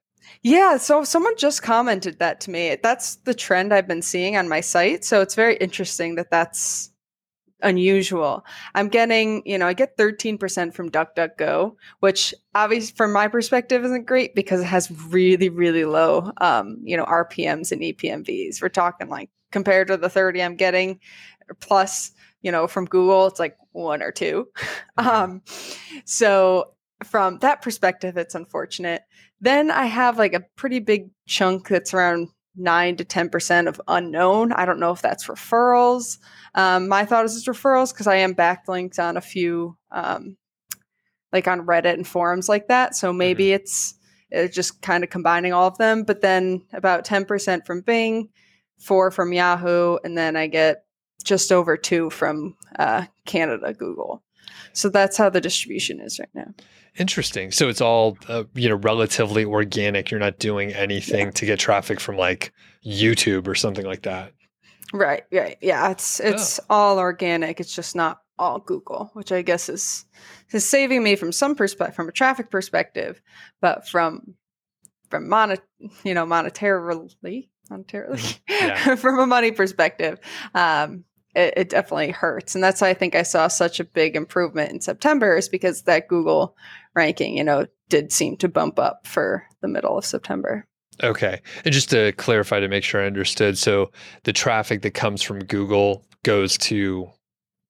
Yeah, 0.42 0.76
so 0.76 1.04
someone 1.04 1.36
just 1.36 1.62
commented 1.62 2.18
that 2.18 2.40
to 2.42 2.50
me. 2.50 2.76
That's 2.82 3.16
the 3.16 3.34
trend 3.34 3.72
I've 3.72 3.88
been 3.88 4.02
seeing 4.02 4.36
on 4.36 4.48
my 4.48 4.60
site. 4.60 5.04
So 5.04 5.20
it's 5.20 5.34
very 5.34 5.56
interesting 5.56 6.14
that 6.16 6.30
that's 6.30 6.90
unusual. 7.62 8.44
I'm 8.74 8.88
getting, 8.88 9.42
you 9.46 9.58
know, 9.58 9.66
I 9.66 9.72
get 9.72 9.96
13% 9.96 10.74
from 10.74 10.90
DuckDuckGo, 10.90 11.74
which 12.00 12.34
obviously 12.54 12.94
from 12.96 13.12
my 13.12 13.28
perspective 13.28 13.84
isn't 13.84 14.06
great 14.06 14.34
because 14.34 14.60
it 14.60 14.66
has 14.66 14.90
really, 15.08 15.48
really 15.48 15.84
low, 15.84 16.32
um, 16.38 16.78
you 16.82 16.96
know, 16.96 17.04
RPMs 17.04 17.72
and 17.72 17.80
EPMVs. 17.82 18.60
We're 18.60 18.68
talking 18.68 19.08
like 19.08 19.30
compared 19.52 19.88
to 19.88 19.96
the 19.96 20.10
30 20.10 20.42
I'm 20.42 20.56
getting 20.56 21.00
plus, 21.60 22.12
you 22.42 22.52
know, 22.52 22.66
from 22.66 22.86
Google, 22.86 23.26
it's 23.26 23.40
like 23.40 23.56
one 23.72 24.02
or 24.02 24.12
two. 24.12 24.48
Mm-hmm. 24.98 25.08
um, 25.08 25.42
so 26.04 26.72
from 27.04 27.38
that 27.40 27.60
perspective, 27.62 28.16
it's 28.16 28.34
unfortunate. 28.34 29.02
Then 29.40 29.70
I 29.70 29.86
have 29.86 30.18
like 30.18 30.34
a 30.34 30.44
pretty 30.56 30.78
big 30.78 31.10
chunk 31.26 31.68
that's 31.68 31.92
around 31.92 32.28
nine 32.56 32.96
to 32.96 33.04
10% 33.04 33.68
of 33.68 33.80
unknown. 33.86 34.52
I 34.52 34.64
don't 34.64 34.80
know 34.80 34.92
if 34.92 35.02
that's 35.02 35.26
referrals. 35.26 36.18
Um, 36.54 36.88
my 36.88 37.04
thought 37.04 37.24
is 37.24 37.36
it's 37.36 37.46
referrals 37.46 37.92
because 37.92 38.06
I 38.06 38.16
am 38.16 38.34
backlinked 38.34 38.98
on 38.98 39.16
a 39.16 39.20
few, 39.20 39.76
um, 39.90 40.36
like 41.32 41.46
on 41.48 41.66
Reddit 41.66 41.94
and 41.94 42.06
forums 42.06 42.48
like 42.48 42.68
that. 42.68 42.96
So 42.96 43.12
maybe 43.12 43.52
it's, 43.52 43.94
it's 44.30 44.54
just 44.54 44.80
kind 44.80 45.04
of 45.04 45.10
combining 45.10 45.52
all 45.52 45.68
of 45.68 45.78
them. 45.78 46.04
But 46.04 46.22
then 46.22 46.64
about 46.72 47.04
10% 47.04 47.66
from 47.66 47.82
Bing, 47.82 48.30
four 48.78 49.10
from 49.10 49.32
Yahoo, 49.32 49.98
and 50.02 50.16
then 50.16 50.36
I 50.36 50.46
get 50.46 50.84
just 51.24 51.52
over 51.52 51.76
two 51.76 52.08
from 52.10 52.56
uh, 52.78 53.04
Canada 53.26 53.74
Google. 53.74 54.22
So 54.72 54.88
that's 54.88 55.16
how 55.16 55.30
the 55.30 55.40
distribution 55.40 56.00
is 56.00 56.18
right 56.18 56.28
now. 56.34 56.54
Interesting. 56.98 57.52
So 57.52 57.68
it's 57.68 57.80
all 57.80 58.16
uh, 58.28 58.44
you 58.54 58.68
know 58.68 58.76
relatively 58.76 59.44
organic. 59.44 60.10
You're 60.10 60.20
not 60.20 60.38
doing 60.38 60.72
anything 60.72 61.32
to 61.32 61.46
get 61.46 61.58
traffic 61.58 62.00
from 62.00 62.16
like 62.16 62.52
YouTube 62.84 63.46
or 63.46 63.54
something 63.54 63.84
like 63.84 64.02
that. 64.02 64.32
Right, 64.92 65.24
right. 65.32 65.58
Yeah, 65.60 65.90
it's 65.90 66.20
it's 66.20 66.60
all 66.70 66.98
organic. 66.98 67.60
It's 67.60 67.74
just 67.74 67.96
not 67.96 68.20
all 68.38 68.60
Google, 68.60 69.10
which 69.14 69.32
I 69.32 69.42
guess 69.42 69.68
is 69.68 70.04
is 70.52 70.64
saving 70.64 71.02
me 71.02 71.16
from 71.16 71.32
some 71.32 71.54
perspective 71.54 71.96
from 71.96 72.08
a 72.08 72.12
traffic 72.12 72.50
perspective, 72.50 73.20
but 73.60 73.86
from 73.88 74.34
from 75.10 75.28
monet 75.28 75.58
you 76.04 76.14
know 76.14 76.26
monetarily 76.26 77.48
monetarily 77.70 78.38
Yeah. 78.48 78.94
from 78.96 79.18
a 79.18 79.26
money 79.26 79.50
perspective 79.52 80.18
um 80.54 81.04
it, 81.36 81.54
it 81.56 81.68
definitely 81.68 82.10
hurts 82.10 82.54
and 82.54 82.64
that's 82.64 82.80
why 82.80 82.88
i 82.88 82.94
think 82.94 83.14
i 83.14 83.22
saw 83.22 83.46
such 83.46 83.78
a 83.78 83.84
big 83.84 84.16
improvement 84.16 84.72
in 84.72 84.80
september 84.80 85.36
is 85.36 85.48
because 85.48 85.82
that 85.82 86.08
google 86.08 86.56
ranking 86.94 87.36
you 87.36 87.44
know 87.44 87.66
did 87.88 88.12
seem 88.12 88.36
to 88.36 88.48
bump 88.48 88.78
up 88.78 89.06
for 89.06 89.44
the 89.60 89.68
middle 89.68 89.96
of 89.96 90.04
september 90.04 90.66
Okay. 91.02 91.42
And 91.66 91.74
just 91.74 91.90
to 91.90 92.12
clarify 92.12 92.58
to 92.60 92.68
make 92.68 92.82
sure 92.82 93.02
I 93.02 93.06
understood, 93.06 93.58
so 93.58 93.90
the 94.24 94.32
traffic 94.32 94.80
that 94.80 94.92
comes 94.92 95.20
from 95.20 95.40
Google 95.40 96.02
goes 96.24 96.56
to 96.58 97.10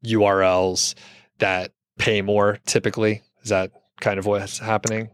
URLs 0.05 0.95
that 1.39 1.73
pay 1.99 2.23
more 2.23 2.59
typically. 2.67 3.23
Is 3.43 3.49
that 3.49 3.73
kind 4.01 4.21
of 4.21 4.27
what's 4.27 4.59
happening? 4.61 5.11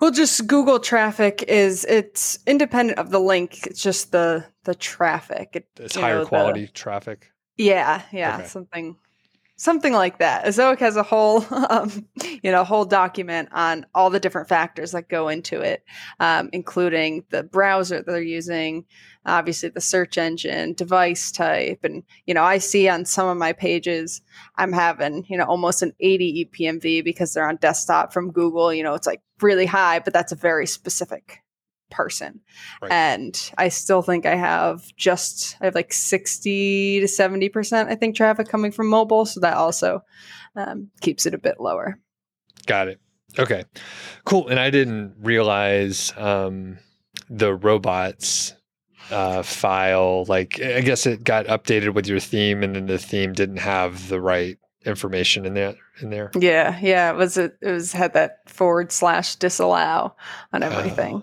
well 0.00 0.10
just 0.10 0.46
google 0.48 0.78
traffic 0.80 1.44
is 1.48 1.84
it's 1.86 2.38
independent 2.46 2.98
of 2.98 3.10
the 3.10 3.20
link 3.20 3.66
it's 3.68 3.80
just 3.82 4.10
the 4.12 4.44
the 4.64 4.74
traffic 4.74 5.50
it, 5.54 5.68
It's 5.78 5.94
higher 5.94 6.16
know, 6.16 6.24
the- 6.24 6.28
quality 6.28 6.66
traffic. 6.66 7.31
Yeah, 7.62 8.02
yeah, 8.12 8.38
Okay. 8.38 8.46
something 8.48 8.96
something 9.56 9.92
like 9.92 10.18
that. 10.18 10.44
Ezoic 10.44 10.80
has 10.80 10.96
a 10.96 11.04
whole 11.04 11.44
um, 11.70 12.08
you 12.42 12.50
know, 12.50 12.64
whole 12.64 12.84
document 12.84 13.48
on 13.52 13.86
all 13.94 14.10
the 14.10 14.18
different 14.18 14.48
factors 14.48 14.90
that 14.90 15.08
go 15.08 15.28
into 15.28 15.60
it, 15.60 15.84
um, 16.18 16.50
including 16.52 17.24
the 17.30 17.44
browser 17.44 17.98
that 17.98 18.06
they're 18.06 18.20
using, 18.20 18.84
obviously 19.24 19.68
the 19.68 19.80
search 19.80 20.18
engine, 20.18 20.72
device 20.72 21.30
type, 21.30 21.80
and 21.84 22.02
you 22.26 22.34
know, 22.34 22.42
I 22.42 22.58
see 22.58 22.88
on 22.88 23.04
some 23.04 23.28
of 23.28 23.36
my 23.36 23.52
pages 23.52 24.20
I'm 24.56 24.72
having, 24.72 25.24
you 25.28 25.38
know, 25.38 25.44
almost 25.44 25.82
an 25.82 25.92
80 26.00 26.50
EPMV 26.52 27.04
because 27.04 27.32
they're 27.32 27.48
on 27.48 27.56
desktop 27.56 28.12
from 28.12 28.32
Google, 28.32 28.74
you 28.74 28.82
know, 28.82 28.94
it's 28.94 29.06
like 29.06 29.22
really 29.40 29.66
high, 29.66 30.00
but 30.00 30.12
that's 30.12 30.32
a 30.32 30.36
very 30.36 30.66
specific 30.66 31.40
person. 31.92 32.40
Right. 32.80 32.90
And 32.90 33.52
I 33.58 33.68
still 33.68 34.02
think 34.02 34.26
I 34.26 34.34
have 34.34 34.84
just 34.96 35.56
I 35.60 35.66
have 35.66 35.74
like 35.74 35.92
60 35.92 37.00
to 37.00 37.06
70% 37.06 37.86
I 37.88 37.94
think 37.94 38.16
traffic 38.16 38.48
coming 38.48 38.72
from 38.72 38.88
mobile, 38.88 39.24
so 39.24 39.40
that 39.40 39.54
also 39.54 40.02
um, 40.56 40.90
keeps 41.00 41.26
it 41.26 41.34
a 41.34 41.38
bit 41.38 41.60
lower. 41.60 41.98
Got 42.66 42.88
it. 42.88 43.00
Okay. 43.38 43.64
Cool. 44.24 44.48
And 44.48 44.60
I 44.60 44.70
didn't 44.70 45.14
realize 45.20 46.12
um, 46.16 46.78
the 47.30 47.54
robots 47.54 48.54
uh, 49.10 49.42
file, 49.42 50.24
like, 50.28 50.60
I 50.60 50.80
guess 50.80 51.06
it 51.06 51.24
got 51.24 51.46
updated 51.46 51.94
with 51.94 52.06
your 52.06 52.20
theme 52.20 52.62
and 52.62 52.76
then 52.76 52.86
the 52.86 52.98
theme 52.98 53.32
didn't 53.32 53.58
have 53.58 54.08
the 54.08 54.20
right 54.20 54.58
information 54.84 55.46
in 55.46 55.54
there. 55.54 55.74
In 56.00 56.10
there. 56.10 56.30
Yeah, 56.34 56.78
yeah, 56.80 57.10
it 57.10 57.16
was 57.16 57.36
it, 57.36 57.56
it 57.60 57.70
was 57.70 57.92
had 57.92 58.14
that 58.14 58.48
forward 58.48 58.92
slash 58.92 59.36
disallow 59.36 60.16
on 60.52 60.62
everything. 60.62 61.22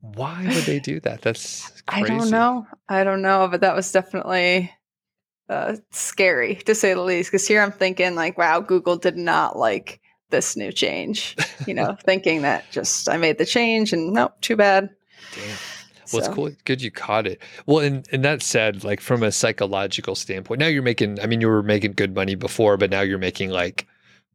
Why 0.00 0.44
would 0.44 0.64
they 0.64 0.78
do 0.78 1.00
that? 1.00 1.22
That's 1.22 1.72
I 1.88 2.02
don't 2.02 2.30
know. 2.30 2.66
I 2.88 3.02
don't 3.04 3.22
know, 3.22 3.48
but 3.50 3.62
that 3.62 3.74
was 3.74 3.90
definitely 3.90 4.70
uh, 5.48 5.76
scary 5.90 6.56
to 6.56 6.74
say 6.74 6.92
the 6.92 7.00
least. 7.00 7.30
Because 7.30 7.48
here 7.48 7.62
I'm 7.62 7.72
thinking 7.72 8.14
like, 8.14 8.36
wow, 8.36 8.60
Google 8.60 8.96
did 8.96 9.16
not 9.16 9.56
like 9.58 10.00
this 10.30 10.56
new 10.56 10.70
change. 10.70 11.36
You 11.66 11.74
know, 11.74 11.96
thinking 12.04 12.42
that 12.42 12.70
just 12.70 13.08
I 13.08 13.16
made 13.16 13.38
the 13.38 13.46
change 13.46 13.92
and 13.92 14.12
nope, 14.12 14.34
too 14.42 14.56
bad. 14.56 14.90
Damn. 15.34 15.56
Well, 16.12 16.22
So- 16.22 16.28
it's 16.28 16.34
cool. 16.34 16.50
Good 16.64 16.82
you 16.82 16.90
caught 16.90 17.26
it. 17.26 17.40
Well, 17.66 17.78
and, 17.80 18.06
and 18.12 18.24
that 18.24 18.42
said, 18.42 18.84
like 18.84 19.00
from 19.00 19.22
a 19.22 19.32
psychological 19.32 20.14
standpoint, 20.14 20.60
now 20.60 20.66
you're 20.66 20.82
making, 20.82 21.20
I 21.20 21.26
mean, 21.26 21.40
you 21.40 21.48
were 21.48 21.62
making 21.62 21.92
good 21.92 22.14
money 22.14 22.34
before, 22.34 22.76
but 22.76 22.90
now 22.90 23.00
you're 23.00 23.18
making 23.18 23.50
like 23.50 23.86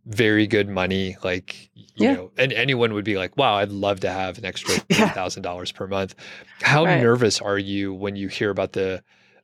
very 0.05 0.47
good 0.47 0.67
money. 0.69 1.15
Like, 1.23 1.69
you 1.75 1.85
Yeah. 2.07 2.13
know, 2.13 2.31
and 2.37 2.51
anyone 2.53 2.93
would 2.93 3.05
be 3.05 3.17
like, 3.17 3.37
wow, 3.37 3.55
I'd 3.55 3.69
love 3.71 4.01
to 4.01 4.09
have 4.11 4.37
an 4.37 4.45
extra 4.45 4.75
Yeah. 4.89 5.09
$3,000 5.13 5.73
per 5.73 5.87
month. 5.87 6.15
How 6.61 6.85
Right. 6.85 7.01
nervous 7.01 7.39
are 7.41 7.57
you 7.57 7.93
when 7.93 8.15
you 8.15 8.27
hear 8.27 8.49
about 8.49 8.73
the 8.73 9.01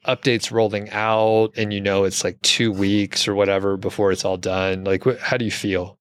updates 0.08 0.50
rolling 0.52 0.90
out 0.92 1.52
and 1.58 1.74
you 1.74 1.82
know 1.82 2.06
it's 2.06 2.24
like 2.24 2.42
two 2.42 2.72
weeks 2.72 3.28
or 3.28 3.36
whatever 3.36 3.78
before 3.78 4.12
it's 4.12 4.26
all 4.26 4.38
done? 4.38 4.84
Like, 4.84 5.04
wh- 5.06 5.20
how 5.20 5.38
do 5.38 5.46
you 5.46 5.52
feel? 5.52 5.98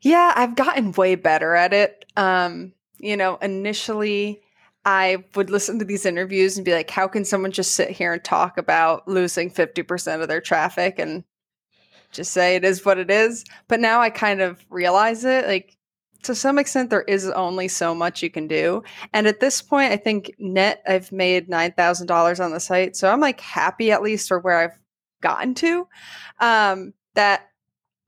Yeah, 0.00 0.32
I've 0.36 0.54
gotten 0.56 0.92
way 0.92 1.14
better 1.14 1.54
at 1.54 1.72
it. 1.72 2.04
Um, 2.16 2.72
you 2.98 3.16
know, 3.16 3.36
initially 3.36 4.40
I 4.84 5.24
would 5.34 5.50
listen 5.50 5.78
to 5.78 5.84
these 5.84 6.04
interviews 6.04 6.56
and 6.56 6.64
be 6.64 6.74
like, 6.74 6.90
how 6.90 7.08
can 7.08 7.24
someone 7.24 7.52
just 7.52 7.72
sit 7.72 7.90
here 7.90 8.12
and 8.12 8.22
talk 8.22 8.58
about 8.58 9.08
losing 9.08 9.50
50% 9.50 10.20
of 10.20 10.28
their 10.28 10.40
traffic 10.40 10.98
and 10.98 11.24
just 12.12 12.32
say 12.32 12.56
it 12.56 12.64
is 12.64 12.84
what 12.84 12.98
it 12.98 13.10
is? 13.10 13.44
But 13.68 13.80
now 13.80 14.00
I 14.00 14.10
kind 14.10 14.40
of 14.40 14.64
realize 14.68 15.24
it. 15.24 15.46
Like, 15.46 15.76
to 16.24 16.34
some 16.34 16.58
extent, 16.58 16.90
there 16.90 17.02
is 17.02 17.28
only 17.30 17.68
so 17.68 17.94
much 17.94 18.22
you 18.22 18.30
can 18.30 18.48
do. 18.48 18.82
And 19.12 19.26
at 19.26 19.40
this 19.40 19.62
point, 19.62 19.92
I 19.92 19.96
think 19.96 20.34
net, 20.38 20.82
I've 20.86 21.12
made 21.12 21.48
$9,000 21.48 22.44
on 22.44 22.50
the 22.50 22.60
site. 22.60 22.96
So 22.96 23.10
I'm 23.10 23.20
like 23.20 23.40
happy 23.40 23.92
at 23.92 24.02
least 24.02 24.28
for 24.28 24.38
where 24.38 24.58
I've 24.58 24.78
gotten 25.20 25.54
to. 25.54 25.86
Um, 26.40 26.94
that 27.14 27.48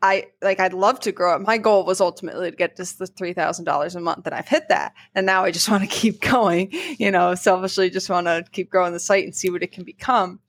I 0.02 0.26
like 0.42 0.60
I'd 0.60 0.74
love 0.74 1.00
to 1.00 1.12
grow 1.12 1.36
it. 1.36 1.40
My 1.40 1.58
goal 1.58 1.84
was 1.84 2.00
ultimately 2.00 2.50
to 2.50 2.56
get 2.56 2.76
just 2.76 2.98
the 2.98 3.06
three 3.06 3.32
thousand 3.32 3.64
dollars 3.64 3.94
a 3.94 4.00
month, 4.00 4.26
and 4.26 4.34
I've 4.34 4.48
hit 4.48 4.68
that. 4.68 4.94
And 5.14 5.24
now 5.24 5.44
I 5.44 5.50
just 5.50 5.68
want 5.70 5.82
to 5.82 5.88
keep 5.88 6.20
going. 6.20 6.70
You 6.98 7.10
know, 7.10 7.34
selfishly, 7.34 7.90
just 7.90 8.10
want 8.10 8.26
to 8.26 8.44
keep 8.52 8.70
growing 8.70 8.92
the 8.92 9.00
site 9.00 9.24
and 9.24 9.34
see 9.34 9.50
what 9.50 9.62
it 9.62 9.72
can 9.72 9.84
become. 9.84 10.40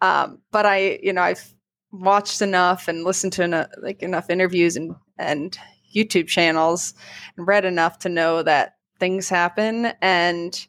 Um, 0.00 0.40
but 0.50 0.66
I, 0.66 0.98
you 1.02 1.12
know, 1.12 1.22
I've 1.22 1.54
watched 1.92 2.42
enough 2.42 2.88
and 2.88 3.04
listened 3.04 3.32
to 3.34 3.44
enough, 3.44 3.68
like 3.82 4.02
enough 4.02 4.30
interviews 4.30 4.76
and 4.76 4.94
and 5.18 5.58
YouTube 5.94 6.26
channels 6.26 6.94
and 7.36 7.46
read 7.46 7.64
enough 7.64 7.98
to 8.00 8.08
know 8.08 8.42
that 8.42 8.76
things 8.98 9.28
happen. 9.28 9.92
And 10.00 10.66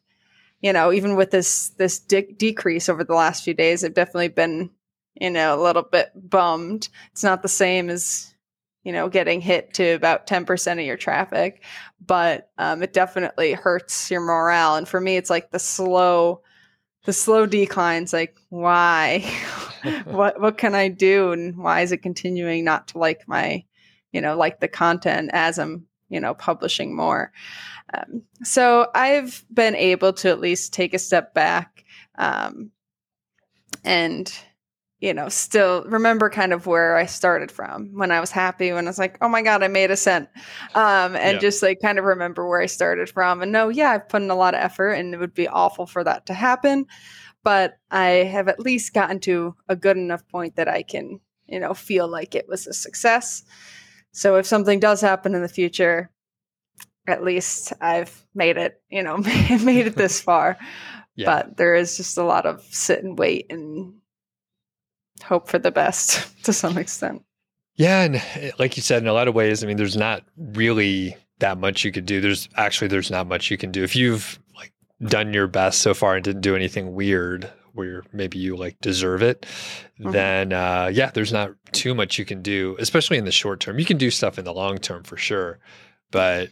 you 0.61 0.73
know, 0.73 0.91
even 0.91 1.15
with 1.15 1.31
this 1.31 1.69
this 1.77 1.99
de- 1.99 2.33
decrease 2.33 2.89
over 2.89 3.03
the 3.03 3.13
last 3.13 3.43
few 3.43 3.53
days, 3.53 3.83
I've 3.83 3.93
definitely 3.93 4.29
been 4.29 4.71
you 5.19 5.29
know 5.29 5.59
a 5.59 5.63
little 5.63 5.83
bit 5.83 6.11
bummed. 6.15 6.89
It's 7.11 7.23
not 7.23 7.41
the 7.41 7.47
same 7.47 7.89
as 7.89 8.33
you 8.83 8.91
know 8.91 9.09
getting 9.09 9.41
hit 9.41 9.73
to 9.73 9.91
about 9.91 10.27
10% 10.27 10.73
of 10.73 10.85
your 10.85 10.97
traffic 10.97 11.63
but 12.05 12.51
um, 12.57 12.83
it 12.83 12.93
definitely 12.93 13.53
hurts 13.53 14.11
your 14.11 14.21
morale. 14.21 14.75
And 14.75 14.87
for 14.87 15.01
me 15.01 15.17
it's 15.17 15.29
like 15.29 15.51
the 15.51 15.59
slow 15.59 16.41
the 17.05 17.13
slow 17.13 17.45
declines 17.45 18.13
like 18.13 18.37
why? 18.49 19.23
What 20.05 20.41
what 20.41 20.57
can 20.57 20.73
i 20.73 20.87
do? 20.87 21.31
And 21.31 21.55
why 21.57 21.81
is 21.81 21.91
it 21.91 22.01
continuing 22.01 22.63
not 22.63 22.87
to 22.87 22.97
like 22.97 23.27
my 23.27 23.63
you 24.11 24.19
know 24.19 24.35
like 24.35 24.59
the 24.59 24.67
content 24.67 25.29
as 25.31 25.59
i'm 25.59 25.85
you 26.09 26.19
know 26.19 26.33
publishing 26.33 26.95
more? 26.95 27.31
Um, 27.93 28.23
so 28.43 28.89
i've 28.95 29.45
been 29.53 29.75
able 29.75 30.11
to 30.13 30.29
at 30.29 30.39
least 30.39 30.73
take 30.73 30.95
a 30.95 30.99
step 30.99 31.35
back 31.35 31.85
um, 32.17 32.71
and 33.83 34.33
you 35.05 35.13
know, 35.13 35.29
still 35.29 35.83
remember 35.87 36.29
kind 36.31 36.51
of 36.51 36.65
where 36.65 36.95
I 36.97 37.05
started 37.05 37.51
from 37.51 37.93
when 37.93 38.11
I 38.11 38.19
was 38.19 38.31
happy, 38.31 38.73
when 38.73 38.87
I 38.87 38.89
was 38.89 38.97
like, 38.97 39.17
oh 39.21 39.29
my 39.29 39.43
God, 39.43 39.61
I 39.61 39.67
made 39.67 39.91
a 39.91 39.95
cent. 39.95 40.29
Um, 40.73 41.15
and 41.15 41.35
Yeah. 41.35 41.39
just 41.39 41.61
like 41.61 41.79
kind 41.79 41.99
of 41.99 42.05
remember 42.05 42.47
where 42.47 42.59
I 42.61 42.65
started 42.65 43.09
from. 43.09 43.41
And 43.43 43.51
no, 43.51 43.69
yeah, 43.69 43.91
I've 43.91 44.09
put 44.09 44.23
in 44.23 44.31
a 44.31 44.35
lot 44.35 44.55
of 44.55 44.61
effort 44.61 44.91
and 44.93 45.13
it 45.13 45.17
would 45.19 45.35
be 45.35 45.47
awful 45.47 45.85
for 45.85 46.03
that 46.03 46.25
to 46.25 46.33
happen. 46.33 46.87
But 47.43 47.77
I 47.91 48.25
have 48.33 48.47
at 48.47 48.59
least 48.59 48.93
gotten 48.95 49.19
to 49.21 49.55
a 49.69 49.75
good 49.75 49.97
enough 49.97 50.27
point 50.27 50.55
that 50.55 50.67
I 50.67 50.81
can, 50.81 51.19
you 51.45 51.59
know, 51.59 51.75
feel 51.75 52.07
like 52.07 52.33
it 52.33 52.47
was 52.47 52.65
a 52.65 52.73
success. 52.73 53.43
So 54.11 54.37
if 54.37 54.47
something 54.47 54.79
does 54.79 55.01
happen 55.01 55.35
in 55.35 55.43
the 55.43 55.47
future, 55.47 56.09
at 57.07 57.23
least 57.23 57.73
I've 57.79 58.25
made 58.33 58.57
it, 58.57 58.81
you 58.89 59.03
know, 59.03 59.17
made 59.17 59.85
it 59.85 59.95
this 59.95 60.19
far. 60.29 60.57
yeah. 61.15 61.25
But 61.25 61.57
there 61.57 61.75
is 61.75 61.95
just 61.97 62.17
a 62.17 62.23
lot 62.23 62.47
of 62.47 62.63
sit 62.71 63.03
and 63.03 63.19
wait 63.19 63.45
and 63.51 63.93
hope 65.23 65.47
for 65.47 65.59
the 65.59 65.71
best 65.71 66.27
to 66.43 66.53
some 66.53 66.77
extent. 66.77 67.23
Yeah, 67.75 68.03
and 68.03 68.15
eh, 68.15 68.51
like 68.57 68.77
you 68.77 68.83
said, 68.83 69.01
in 69.01 69.07
a 69.07 69.13
lot 69.13 69.27
of 69.27 69.35
ways, 69.35 69.63
I 69.63 69.67
mean, 69.67 69.77
there's 69.77 69.97
not 69.97 70.23
really 70.37 71.17
that 71.39 71.57
much 71.57 71.83
you 71.83 71.91
could 71.91 72.05
do. 72.05 72.21
There's 72.21 72.47
actually 72.55 72.87
there's 72.87 73.11
not 73.11 73.27
much 73.27 73.51
you 73.51 73.57
can 73.57 73.71
do 73.71 73.83
if 73.83 73.95
you've 73.95 74.39
like 74.55 74.71
done 75.01 75.33
your 75.33 75.47
best 75.47 75.81
so 75.81 75.93
far 75.93 76.15
and 76.15 76.23
didn't 76.23 76.41
do 76.41 76.55
anything 76.55 76.93
weird 76.93 77.51
where 77.73 78.03
maybe 78.13 78.37
you 78.37 78.55
like 78.55 78.79
deserve 78.79 79.21
it, 79.21 79.45
mm-hmm. 79.99 80.11
then 80.11 80.53
uh, 80.53 80.89
yeah, 80.93 81.11
there's 81.11 81.33
not 81.33 81.51
too 81.73 81.93
much 81.93 82.17
you 82.17 82.23
can 82.23 82.41
do, 82.41 82.77
especially 82.79 83.17
in 83.17 83.25
the 83.25 83.31
short 83.31 83.59
term. 83.59 83.77
You 83.79 83.85
can 83.85 83.97
do 83.97 84.09
stuff 84.09 84.39
in 84.39 84.45
the 84.45 84.53
long 84.53 84.77
term 84.77 85.03
for 85.03 85.17
sure, 85.17 85.59
but 86.11 86.49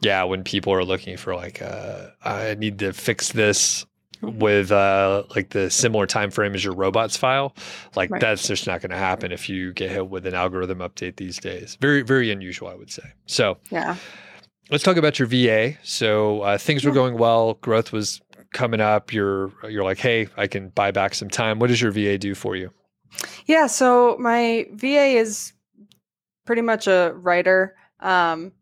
yeah, 0.00 0.24
when 0.24 0.42
people 0.42 0.72
are 0.72 0.84
looking 0.84 1.16
for 1.16 1.34
like, 1.34 1.62
uh, 1.62 2.08
I 2.24 2.54
need 2.54 2.78
to 2.80 2.92
fix 2.92 3.32
this 3.32 3.86
with 4.22 4.70
uh, 4.70 5.24
like 5.34 5.50
the 5.50 5.70
similar 5.70 6.06
time 6.06 6.30
frame 6.30 6.54
as 6.54 6.64
your 6.64 6.74
robots 6.74 7.16
file 7.16 7.54
like 7.96 8.10
right. 8.10 8.20
that's 8.20 8.46
just 8.46 8.66
not 8.66 8.80
going 8.80 8.90
to 8.90 8.96
happen 8.96 9.32
if 9.32 9.48
you 9.48 9.72
get 9.72 9.90
hit 9.90 10.08
with 10.08 10.26
an 10.26 10.34
algorithm 10.34 10.78
update 10.78 11.16
these 11.16 11.38
days. 11.38 11.76
Very 11.80 12.02
very 12.02 12.30
unusual 12.30 12.68
i 12.68 12.74
would 12.74 12.90
say. 12.90 13.02
So 13.26 13.58
yeah. 13.70 13.96
let's 14.70 14.84
talk 14.84 14.96
about 14.96 15.18
your 15.18 15.28
va 15.28 15.76
so 15.82 16.42
uh, 16.42 16.58
things 16.58 16.84
yeah. 16.84 16.90
were 16.90 16.94
going 16.94 17.18
well. 17.18 17.54
Growth 17.54 17.92
was 17.92 18.20
coming 18.52 18.80
up. 18.80 19.12
You're 19.12 19.52
you're 19.68 19.84
like 19.84 19.98
hey 19.98 20.28
i 20.36 20.46
can 20.46 20.68
buy 20.70 20.90
back 20.90 21.14
some 21.14 21.28
time. 21.28 21.58
What 21.58 21.68
does 21.68 21.80
your 21.80 21.90
va 21.90 22.18
do 22.18 22.34
for 22.34 22.56
you? 22.56 22.70
Yeah 23.46 23.66
so 23.66 24.16
my 24.18 24.66
va 24.72 24.86
is 24.86 25.52
pretty 26.46 26.62
much 26.62 26.86
a 26.86 27.12
writer 27.16 27.76
um, 28.02 28.52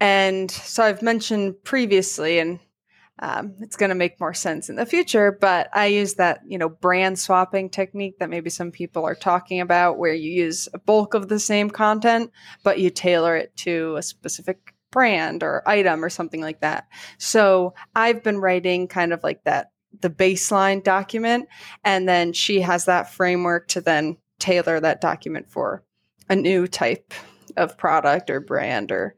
and 0.00 0.50
so 0.50 0.84
I've 0.84 1.02
mentioned 1.02 1.62
previously, 1.64 2.38
and 2.38 2.58
um, 3.20 3.54
it's 3.60 3.76
going 3.76 3.90
to 3.90 3.94
make 3.94 4.18
more 4.18 4.34
sense 4.34 4.68
in 4.68 4.76
the 4.76 4.86
future. 4.86 5.36
But 5.40 5.68
I 5.72 5.86
use 5.86 6.14
that, 6.14 6.40
you 6.46 6.58
know, 6.58 6.68
brand 6.68 7.18
swapping 7.18 7.70
technique 7.70 8.18
that 8.18 8.30
maybe 8.30 8.50
some 8.50 8.70
people 8.70 9.04
are 9.04 9.14
talking 9.14 9.60
about, 9.60 9.98
where 9.98 10.14
you 10.14 10.30
use 10.30 10.68
a 10.74 10.78
bulk 10.78 11.14
of 11.14 11.28
the 11.28 11.38
same 11.38 11.70
content, 11.70 12.30
but 12.62 12.78
you 12.80 12.90
tailor 12.90 13.36
it 13.36 13.56
to 13.58 13.96
a 13.96 14.02
specific 14.02 14.74
brand 14.90 15.42
or 15.42 15.62
item 15.66 16.04
or 16.04 16.10
something 16.10 16.40
like 16.40 16.60
that. 16.60 16.86
So 17.18 17.74
I've 17.94 18.22
been 18.22 18.38
writing 18.38 18.88
kind 18.88 19.12
of 19.12 19.22
like 19.22 19.44
that, 19.44 19.70
the 20.00 20.10
baseline 20.10 20.82
document, 20.82 21.48
and 21.82 22.08
then 22.08 22.32
she 22.32 22.60
has 22.60 22.84
that 22.84 23.12
framework 23.12 23.68
to 23.68 23.80
then 23.80 24.18
tailor 24.38 24.80
that 24.80 25.00
document 25.00 25.50
for 25.50 25.82
a 26.28 26.36
new 26.36 26.66
type 26.66 27.12
of 27.56 27.78
product 27.78 28.30
or 28.30 28.40
brand 28.40 28.90
or 28.92 29.14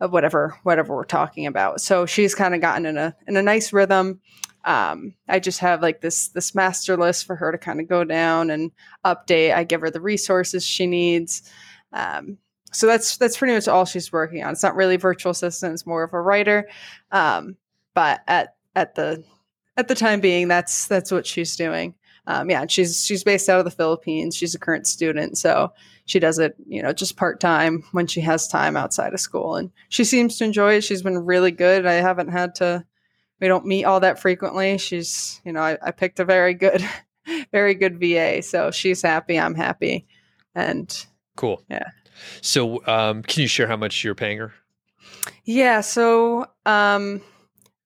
of 0.00 0.12
whatever 0.12 0.56
whatever 0.62 0.94
we're 0.94 1.04
talking 1.04 1.46
about. 1.46 1.80
So 1.80 2.06
she's 2.06 2.34
kind 2.34 2.54
of 2.54 2.60
gotten 2.60 2.86
in 2.86 2.96
a 2.96 3.16
in 3.26 3.36
a 3.36 3.42
nice 3.42 3.72
rhythm. 3.72 4.20
Um, 4.64 5.14
I 5.28 5.38
just 5.38 5.60
have 5.60 5.82
like 5.82 6.00
this 6.00 6.28
this 6.28 6.54
master 6.54 6.96
list 6.96 7.26
for 7.26 7.36
her 7.36 7.52
to 7.52 7.58
kind 7.58 7.80
of 7.80 7.88
go 7.88 8.04
down 8.04 8.50
and 8.50 8.70
update. 9.04 9.54
I 9.54 9.64
give 9.64 9.80
her 9.80 9.90
the 9.90 10.00
resources 10.00 10.64
she 10.64 10.86
needs. 10.86 11.50
Um, 11.92 12.38
so 12.72 12.86
that's 12.86 13.16
that's 13.16 13.36
pretty 13.36 13.54
much 13.54 13.68
all 13.68 13.84
she's 13.84 14.12
working 14.12 14.44
on. 14.44 14.52
It's 14.52 14.62
not 14.62 14.76
really 14.76 14.96
virtual 14.96 15.32
assistant; 15.32 15.74
it's 15.74 15.86
more 15.86 16.02
of 16.02 16.12
a 16.12 16.20
writer. 16.20 16.68
Um, 17.12 17.56
but 17.94 18.20
at 18.26 18.56
at 18.74 18.94
the 18.94 19.24
at 19.76 19.88
the 19.88 19.94
time 19.94 20.20
being, 20.20 20.48
that's 20.48 20.86
that's 20.86 21.10
what 21.10 21.26
she's 21.26 21.56
doing. 21.56 21.94
Um, 22.28 22.50
yeah, 22.50 22.66
she's 22.68 23.04
she's 23.04 23.24
based 23.24 23.48
out 23.48 23.58
of 23.58 23.64
the 23.64 23.70
Philippines. 23.70 24.36
She's 24.36 24.54
a 24.54 24.58
current 24.58 24.86
student, 24.86 25.38
so 25.38 25.72
she 26.08 26.18
does 26.18 26.38
it, 26.38 26.56
you 26.66 26.82
know, 26.82 26.92
just 26.92 27.18
part 27.18 27.38
time 27.38 27.84
when 27.92 28.06
she 28.06 28.22
has 28.22 28.48
time 28.48 28.78
outside 28.78 29.12
of 29.12 29.20
school. 29.20 29.56
And 29.56 29.70
she 29.90 30.04
seems 30.04 30.38
to 30.38 30.44
enjoy 30.44 30.74
it. 30.74 30.84
She's 30.84 31.02
been 31.02 31.18
really 31.18 31.50
good. 31.50 31.84
I 31.84 31.94
haven't 31.94 32.28
had 32.28 32.54
to, 32.56 32.84
we 33.40 33.46
don't 33.46 33.66
meet 33.66 33.84
all 33.84 34.00
that 34.00 34.18
frequently. 34.18 34.78
She's, 34.78 35.38
you 35.44 35.52
know, 35.52 35.60
I, 35.60 35.76
I 35.82 35.90
picked 35.90 36.18
a 36.18 36.24
very 36.24 36.54
good, 36.54 36.82
very 37.52 37.74
good 37.74 38.00
VA. 38.00 38.40
So 38.42 38.70
she's 38.70 39.02
happy. 39.02 39.38
I'm 39.38 39.54
happy. 39.54 40.06
And 40.54 41.06
cool. 41.36 41.62
Yeah. 41.68 41.90
So, 42.40 42.84
um, 42.86 43.22
can 43.22 43.42
you 43.42 43.48
share 43.48 43.68
how 43.68 43.76
much 43.76 44.02
you're 44.02 44.14
paying 44.14 44.38
her? 44.38 44.54
Yeah. 45.44 45.82
So, 45.82 46.46
um, 46.64 47.20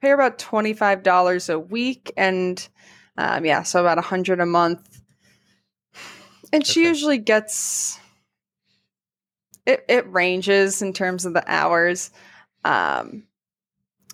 pay 0.01 0.11
her 0.11 0.15
about 0.15 0.39
$25 0.39 1.53
a 1.53 1.59
week. 1.59 2.13
And, 2.17 2.69
um, 3.17 3.45
yeah, 3.45 3.63
so 3.63 3.81
about 3.81 3.99
a 3.99 4.03
hundred 4.03 4.41
a 4.41 4.47
month. 4.47 5.01
And 6.53 6.63
okay. 6.63 6.73
she 6.73 6.85
usually 6.85 7.19
gets 7.19 7.99
it, 9.67 9.85
it 9.89 10.11
ranges 10.13 10.83
in 10.83 10.93
terms 10.93 11.25
of 11.25 11.35
the 11.35 11.45
hours. 11.47 12.11
Um, 12.65 13.25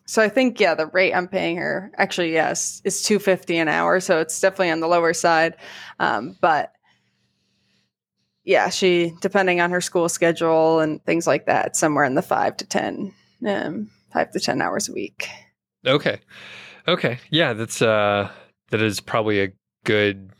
so 0.06 0.22
I 0.22 0.28
think 0.28 0.58
yeah, 0.58 0.74
the 0.74 0.86
rate 0.86 1.12
I'm 1.12 1.28
paying 1.28 1.58
her 1.58 1.92
actually 1.96 2.32
yes 2.32 2.80
is 2.84 3.02
two 3.02 3.18
fifty 3.18 3.58
an 3.58 3.68
hour, 3.68 4.00
so 4.00 4.20
it's 4.20 4.40
definitely 4.40 4.70
on 4.70 4.80
the 4.80 4.88
lower 4.88 5.12
side. 5.12 5.56
Um, 5.98 6.36
but 6.40 6.72
yeah, 8.44 8.70
she 8.70 9.12
depending 9.20 9.60
on 9.60 9.70
her 9.70 9.82
school 9.82 10.08
schedule 10.08 10.80
and 10.80 11.04
things 11.04 11.26
like 11.26 11.44
that, 11.46 11.76
somewhere 11.76 12.04
in 12.04 12.14
the 12.14 12.22
five 12.22 12.56
to 12.56 12.66
ten, 12.66 13.12
um, 13.46 13.90
five 14.10 14.30
to 14.30 14.40
ten 14.40 14.62
hours 14.62 14.88
a 14.88 14.92
week. 14.92 15.28
Okay, 15.86 16.20
okay, 16.86 17.18
yeah, 17.30 17.52
that's 17.52 17.82
uh, 17.82 18.30
that 18.70 18.82
is 18.82 19.00
probably 19.00 19.42
a 19.42 19.52
good 19.84 20.30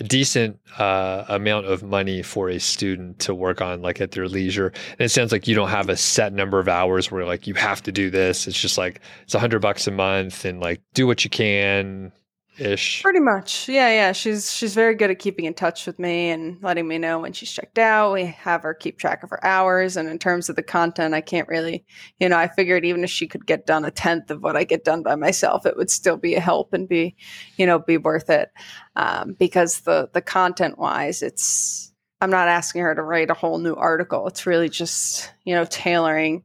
a 0.00 0.04
decent 0.04 0.58
uh, 0.78 1.24
amount 1.28 1.66
of 1.66 1.82
money 1.82 2.20
for 2.22 2.48
a 2.48 2.58
student 2.58 3.20
to 3.20 3.34
work 3.34 3.60
on 3.60 3.80
like 3.80 4.00
at 4.00 4.10
their 4.10 4.26
leisure. 4.26 4.72
And 4.90 5.02
it 5.02 5.10
sounds 5.10 5.30
like 5.30 5.46
you 5.46 5.54
don't 5.54 5.68
have 5.68 5.88
a 5.88 5.96
set 5.96 6.32
number 6.32 6.58
of 6.58 6.68
hours 6.68 7.10
where 7.12 7.24
like 7.24 7.46
you 7.46 7.54
have 7.54 7.80
to 7.84 7.92
do 7.92 8.10
this. 8.10 8.48
It's 8.48 8.60
just 8.60 8.76
like 8.76 9.00
it's 9.22 9.34
a 9.34 9.38
hundred 9.38 9.60
bucks 9.60 9.86
a 9.86 9.92
month 9.92 10.44
and 10.44 10.60
like 10.60 10.80
do 10.94 11.06
what 11.06 11.22
you 11.22 11.30
can 11.30 12.12
ish. 12.58 13.02
Pretty 13.02 13.20
much. 13.20 13.68
Yeah, 13.68 13.88
yeah. 13.88 14.12
She's 14.12 14.52
she's 14.52 14.74
very 14.74 14.94
good 14.94 15.10
at 15.10 15.18
keeping 15.18 15.44
in 15.44 15.54
touch 15.54 15.86
with 15.86 15.98
me 15.98 16.30
and 16.30 16.62
letting 16.62 16.86
me 16.86 16.98
know 16.98 17.20
when 17.20 17.32
she's 17.32 17.50
checked 17.50 17.78
out. 17.78 18.12
We 18.12 18.26
have 18.26 18.62
her 18.62 18.74
keep 18.74 18.98
track 18.98 19.22
of 19.22 19.30
her 19.30 19.44
hours 19.44 19.96
and 19.96 20.08
in 20.08 20.18
terms 20.18 20.48
of 20.48 20.56
the 20.56 20.62
content, 20.62 21.14
I 21.14 21.20
can't 21.20 21.48
really, 21.48 21.84
you 22.18 22.28
know, 22.28 22.36
I 22.36 22.48
figured 22.48 22.84
even 22.84 23.04
if 23.04 23.10
she 23.10 23.26
could 23.26 23.46
get 23.46 23.66
done 23.66 23.84
a 23.84 23.90
tenth 23.90 24.30
of 24.30 24.42
what 24.42 24.56
I 24.56 24.64
get 24.64 24.84
done 24.84 25.02
by 25.02 25.16
myself, 25.16 25.66
it 25.66 25.76
would 25.76 25.90
still 25.90 26.16
be 26.16 26.34
a 26.34 26.40
help 26.40 26.72
and 26.72 26.88
be, 26.88 27.16
you 27.56 27.66
know, 27.66 27.78
be 27.78 27.96
worth 27.96 28.30
it. 28.30 28.50
Um, 28.96 29.34
because 29.38 29.80
the 29.80 30.08
the 30.12 30.22
content 30.22 30.78
wise, 30.78 31.22
it's 31.22 31.92
I'm 32.20 32.30
not 32.30 32.48
asking 32.48 32.82
her 32.82 32.94
to 32.94 33.02
write 33.02 33.30
a 33.30 33.34
whole 33.34 33.58
new 33.58 33.74
article. 33.74 34.26
It's 34.28 34.46
really 34.46 34.68
just, 34.68 35.32
you 35.44 35.54
know, 35.54 35.66
tailoring 35.66 36.44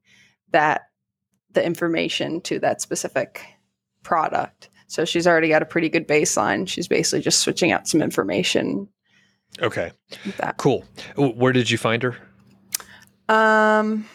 that 0.52 0.82
the 1.52 1.66
information 1.66 2.42
to 2.42 2.60
that 2.60 2.82
specific 2.82 3.46
product. 4.04 4.69
So 4.90 5.06
she's 5.06 5.28
already 5.28 5.50
got 5.50 5.62
a 5.62 5.66
pretty 5.66 5.88
good 5.88 6.08
baseline. 6.08 6.68
She's 6.68 6.88
basically 6.88 7.22
just 7.22 7.42
switching 7.42 7.72
out 7.72 7.88
some 7.88 8.02
information. 8.02 8.90
Okay. 9.62 9.92
Cool. 10.58 10.84
Where 11.16 11.54
did 11.54 11.70
you 11.70 11.78
find 11.78 12.02
her? 12.02 12.18
Um, 13.30 14.08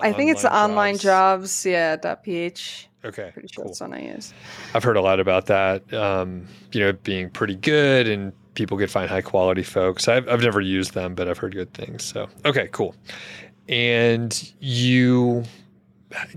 I 0.00 0.12
think 0.12 0.30
it's 0.30 0.40
the 0.40 0.48
jobs? 0.48 0.70
online 0.70 0.96
jobs. 0.96 1.66
Yeah. 1.66 1.96
Dot 1.96 2.24
.ph. 2.24 2.88
Okay. 3.04 3.30
Pretty 3.34 3.48
sure 3.52 3.64
cool. 3.64 3.72
that's 3.72 3.80
one 3.82 3.92
I 3.92 4.14
use. 4.14 4.32
I've 4.72 4.82
heard 4.82 4.96
a 4.96 5.02
lot 5.02 5.20
about 5.20 5.46
that. 5.46 5.92
Um, 5.92 6.46
you 6.72 6.80
know, 6.80 6.94
being 6.94 7.28
pretty 7.28 7.56
good 7.56 8.08
and 8.08 8.32
people 8.54 8.78
could 8.78 8.90
find 8.90 9.10
high 9.10 9.20
quality 9.20 9.64
folks. 9.64 10.08
I've, 10.08 10.26
I've 10.30 10.40
never 10.40 10.62
used 10.62 10.94
them, 10.94 11.14
but 11.14 11.28
I've 11.28 11.36
heard 11.36 11.54
good 11.54 11.74
things. 11.74 12.04
So, 12.04 12.26
okay, 12.46 12.70
cool. 12.72 12.94
And 13.68 14.50
you 14.60 15.44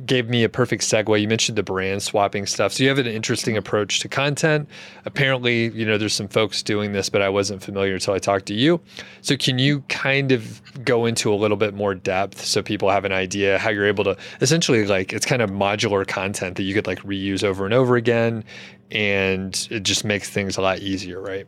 gave 0.05 0.29
me 0.29 0.43
a 0.43 0.49
perfect 0.49 0.83
segue. 0.83 1.19
You 1.19 1.27
mentioned 1.27 1.57
the 1.57 1.63
brand 1.63 2.03
swapping 2.03 2.45
stuff. 2.45 2.73
So 2.73 2.83
you 2.83 2.89
have 2.89 2.99
an 2.99 3.07
interesting 3.07 3.57
approach 3.57 3.99
to 3.99 4.07
content. 4.07 4.67
Apparently, 5.05 5.69
you 5.69 5.85
know, 5.85 5.97
there's 5.97 6.13
some 6.13 6.27
folks 6.27 6.63
doing 6.63 6.93
this, 6.93 7.09
but 7.09 7.21
I 7.21 7.29
wasn't 7.29 7.63
familiar 7.63 7.93
until 7.93 8.13
I 8.13 8.19
talked 8.19 8.45
to 8.47 8.53
you. 8.53 8.81
So 9.21 9.37
can 9.37 9.59
you 9.59 9.81
kind 9.89 10.31
of 10.31 10.61
go 10.83 11.05
into 11.05 11.33
a 11.33 11.35
little 11.35 11.57
bit 11.57 11.73
more 11.73 11.95
depth 11.95 12.43
so 12.43 12.61
people 12.61 12.89
have 12.89 13.05
an 13.05 13.11
idea 13.11 13.57
how 13.57 13.69
you're 13.69 13.87
able 13.87 14.03
to 14.05 14.17
essentially 14.41 14.85
like 14.85 15.13
it's 15.13 15.25
kind 15.25 15.41
of 15.41 15.49
modular 15.49 16.07
content 16.07 16.57
that 16.57 16.63
you 16.63 16.73
could 16.73 16.87
like 16.87 16.99
reuse 16.99 17.43
over 17.43 17.65
and 17.65 17.73
over 17.73 17.95
again 17.95 18.43
and 18.91 19.67
it 19.69 19.83
just 19.83 20.03
makes 20.03 20.29
things 20.29 20.57
a 20.57 20.61
lot 20.61 20.79
easier, 20.79 21.21
right? 21.21 21.47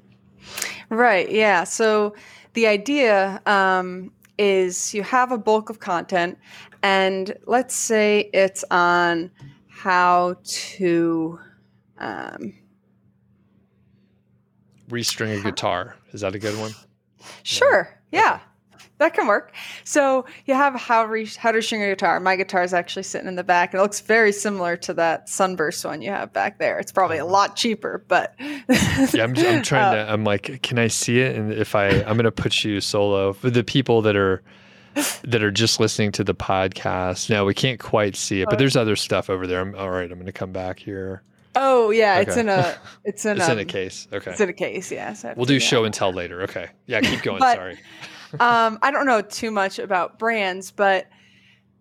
Right. 0.89 1.30
Yeah. 1.32 1.63
So 1.63 2.15
the 2.54 2.67
idea 2.67 3.41
um, 3.46 4.12
is 4.38 4.94
you 4.94 5.04
have 5.04 5.32
a 5.32 5.38
bulk 5.38 5.70
of 5.70 5.80
content 5.80 6.38
and 6.84 7.36
let's 7.46 7.76
say 7.76 8.30
it's 8.34 8.63
on 8.72 9.32
how 9.67 10.36
to 10.44 11.39
um, 11.98 12.54
restring 14.89 15.39
a 15.39 15.44
guitar. 15.44 15.96
Is 16.13 16.22
that 16.22 16.36
a 16.36 16.39
good 16.39 16.58
one? 16.60 16.72
Sure. 17.44 17.89
Yeah. 18.12 18.39
that 18.98 19.13
can 19.15 19.26
work. 19.26 19.54
So 19.84 20.26
you 20.46 20.54
have 20.54 20.76
how 20.76 21.06
re- 21.06 21.26
how 21.38 21.52
to 21.52 21.62
string 21.62 21.82
a 21.82 21.88
guitar. 21.89 22.20
My 22.20 22.36
guitar 22.36 22.62
is 22.63 22.72
actually 22.74 23.04
sitting 23.04 23.28
in 23.28 23.36
the 23.36 23.44
back. 23.44 23.74
It 23.74 23.78
looks 23.80 24.00
very 24.00 24.32
similar 24.32 24.76
to 24.78 24.94
that 24.96 25.28
Sunburst 25.30 25.84
one 25.86 26.02
you 26.04 26.12
have 26.12 26.32
back 26.34 26.60
there. 26.60 26.78
It's 26.78 26.91
probably 26.91 27.17
a 27.17 27.24
Uh-huh. 27.24 27.34
lot 27.34 27.56
cheaper, 27.56 28.04
but 28.08 28.36
Yeah, 28.39 29.24
I'm, 29.24 29.36
I'm 29.38 29.63
trying 29.63 29.86
Uh, 29.98 30.06
to. 30.06 30.12
I'm 30.12 30.24
like, 30.24 30.62
can 30.62 30.78
I 30.78 30.88
see 30.88 31.20
it? 31.20 31.36
And 31.36 31.52
if 31.52 31.74
I, 31.74 31.88
I'm 31.88 32.15
gonna 32.17 32.32
put 32.32 32.63
you 32.63 32.80
solo 32.82 33.34
for 33.34 33.50
the 33.50 33.63
people 33.63 34.02
that 34.04 34.15
are 34.15 34.44
that 35.24 35.44
are 35.44 35.52
just 35.52 35.80
listening 35.80 36.12
to 36.14 36.24
the 36.24 36.36
podcast. 36.36 37.30
Now 37.30 37.46
we 37.46 37.54
can't 37.54 37.80
quite 37.80 38.16
see 38.16 38.42
it, 38.42 38.48
but 38.50 38.60
there's 38.60 38.76
other 38.76 38.96
stuff 38.96 39.30
over 39.30 39.48
there. 39.48 39.62
I'm 39.62 39.76
all 39.76 39.90
right. 39.90 40.12
I'm 40.12 40.20
gonna 40.20 40.32
come 40.32 40.52
back 40.52 40.80
here. 40.80 41.24
Oh 41.56 41.90
yeah, 41.92 42.20
it's 42.20 42.38
in 42.38 42.50
a 42.50 42.78
it's 43.04 43.26
in 43.26 43.38
It's 43.38 43.48
a 43.48 43.52
in 43.52 43.60
a 43.60 43.66
case. 43.66 44.08
Okay. 44.12 44.32
It's 44.32 44.40
in 44.40 44.50
a 44.50 44.54
case. 44.54 44.92
Yeah. 44.92 45.14
so 45.14 45.34
We'll 45.36 45.46
to 45.46 45.54
do 45.54 45.60
show 45.60 45.84
and 45.84 45.94
tell 45.94 46.14
later. 46.14 46.44
Okay. 46.44 46.70
Yeah, 46.88 47.02
keep 47.02 47.22
going. 47.22 47.40
But- 47.40 47.56
Sorry. 47.56 47.80
um, 48.40 48.80
I 48.82 48.92
don't 48.92 49.06
know 49.06 49.22
too 49.22 49.52
much 49.52 49.80
about 49.80 50.18
brands, 50.18 50.72
but 50.72 51.08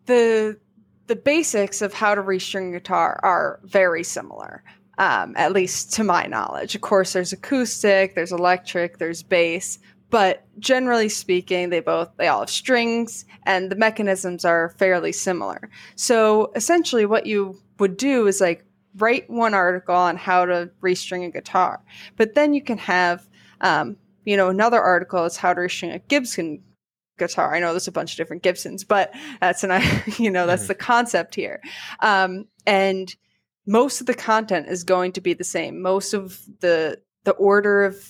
the 0.06 0.58
the 1.06 1.16
basics 1.16 1.82
of 1.82 1.92
how 1.92 2.14
to 2.14 2.22
restring 2.22 2.72
guitar 2.72 3.18
are 3.22 3.60
very 3.64 4.04
similar. 4.04 4.62
Um, 4.98 5.32
at 5.36 5.52
least 5.52 5.94
to 5.94 6.04
my 6.04 6.26
knowledge. 6.26 6.74
Of 6.74 6.82
course, 6.82 7.14
there's 7.14 7.32
acoustic, 7.32 8.14
there's 8.14 8.32
electric, 8.32 8.98
there's 8.98 9.22
bass, 9.22 9.78
but 10.10 10.44
generally 10.58 11.08
speaking, 11.08 11.70
they 11.70 11.80
both 11.80 12.10
they 12.16 12.28
all 12.28 12.40
have 12.40 12.50
strings, 12.50 13.24
and 13.44 13.70
the 13.70 13.76
mechanisms 13.76 14.44
are 14.44 14.74
fairly 14.78 15.12
similar. 15.12 15.70
So 15.96 16.52
essentially, 16.54 17.06
what 17.06 17.26
you 17.26 17.60
would 17.78 17.96
do 17.96 18.26
is 18.26 18.40
like 18.40 18.64
write 18.96 19.30
one 19.30 19.54
article 19.54 19.94
on 19.94 20.16
how 20.16 20.44
to 20.44 20.70
restring 20.82 21.24
a 21.26 21.30
guitar, 21.30 21.82
but 22.16 22.34
then 22.34 22.52
you 22.54 22.62
can 22.62 22.78
have 22.78 23.28
um, 23.60 23.96
you 24.24 24.36
know, 24.36 24.48
another 24.48 24.80
article 24.80 25.24
is 25.24 25.36
how 25.36 25.52
to 25.54 25.60
restring 25.60 25.94
a 25.94 25.98
Gibson 25.98 26.62
guitar. 27.18 27.54
I 27.54 27.60
know 27.60 27.72
there's 27.72 27.88
a 27.88 27.92
bunch 27.92 28.12
of 28.12 28.16
different 28.16 28.42
Gibsons, 28.42 28.84
but 28.84 29.12
that's 29.40 29.62
an 29.64 29.82
you 30.18 30.30
know 30.30 30.46
that's 30.46 30.64
Mhm. 30.64 30.68
the 30.68 30.74
concept 30.74 31.34
here. 31.34 31.60
Um, 32.00 32.46
and 32.66 33.14
most 33.66 34.00
of 34.00 34.06
the 34.06 34.14
content 34.14 34.66
is 34.68 34.84
going 34.84 35.12
to 35.12 35.20
be 35.20 35.34
the 35.34 35.44
same. 35.44 35.80
Most 35.82 36.14
of 36.14 36.40
the 36.60 36.98
the 37.24 37.32
order 37.32 37.84
of 37.84 38.02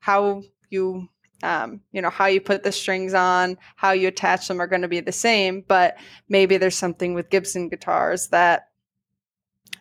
how 0.00 0.42
you 0.70 1.08
um, 1.42 1.80
you 1.92 2.02
know 2.02 2.10
how 2.10 2.26
you 2.26 2.40
put 2.40 2.62
the 2.64 2.72
strings 2.72 3.14
on, 3.14 3.58
how 3.76 3.92
you 3.92 4.08
attach 4.08 4.48
them 4.48 4.60
are 4.60 4.66
going 4.66 4.82
to 4.82 4.88
be 4.88 5.00
the 5.00 5.12
same. 5.12 5.64
But 5.66 5.96
maybe 6.28 6.56
there's 6.56 6.76
something 6.76 7.14
with 7.14 7.30
Gibson 7.30 7.68
guitars 7.68 8.28
that 8.28 8.68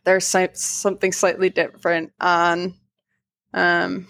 there's 0.03 0.25
something 0.25 1.11
slightly 1.11 1.49
different 1.49 2.13
on. 2.19 2.75
Um, 3.53 4.07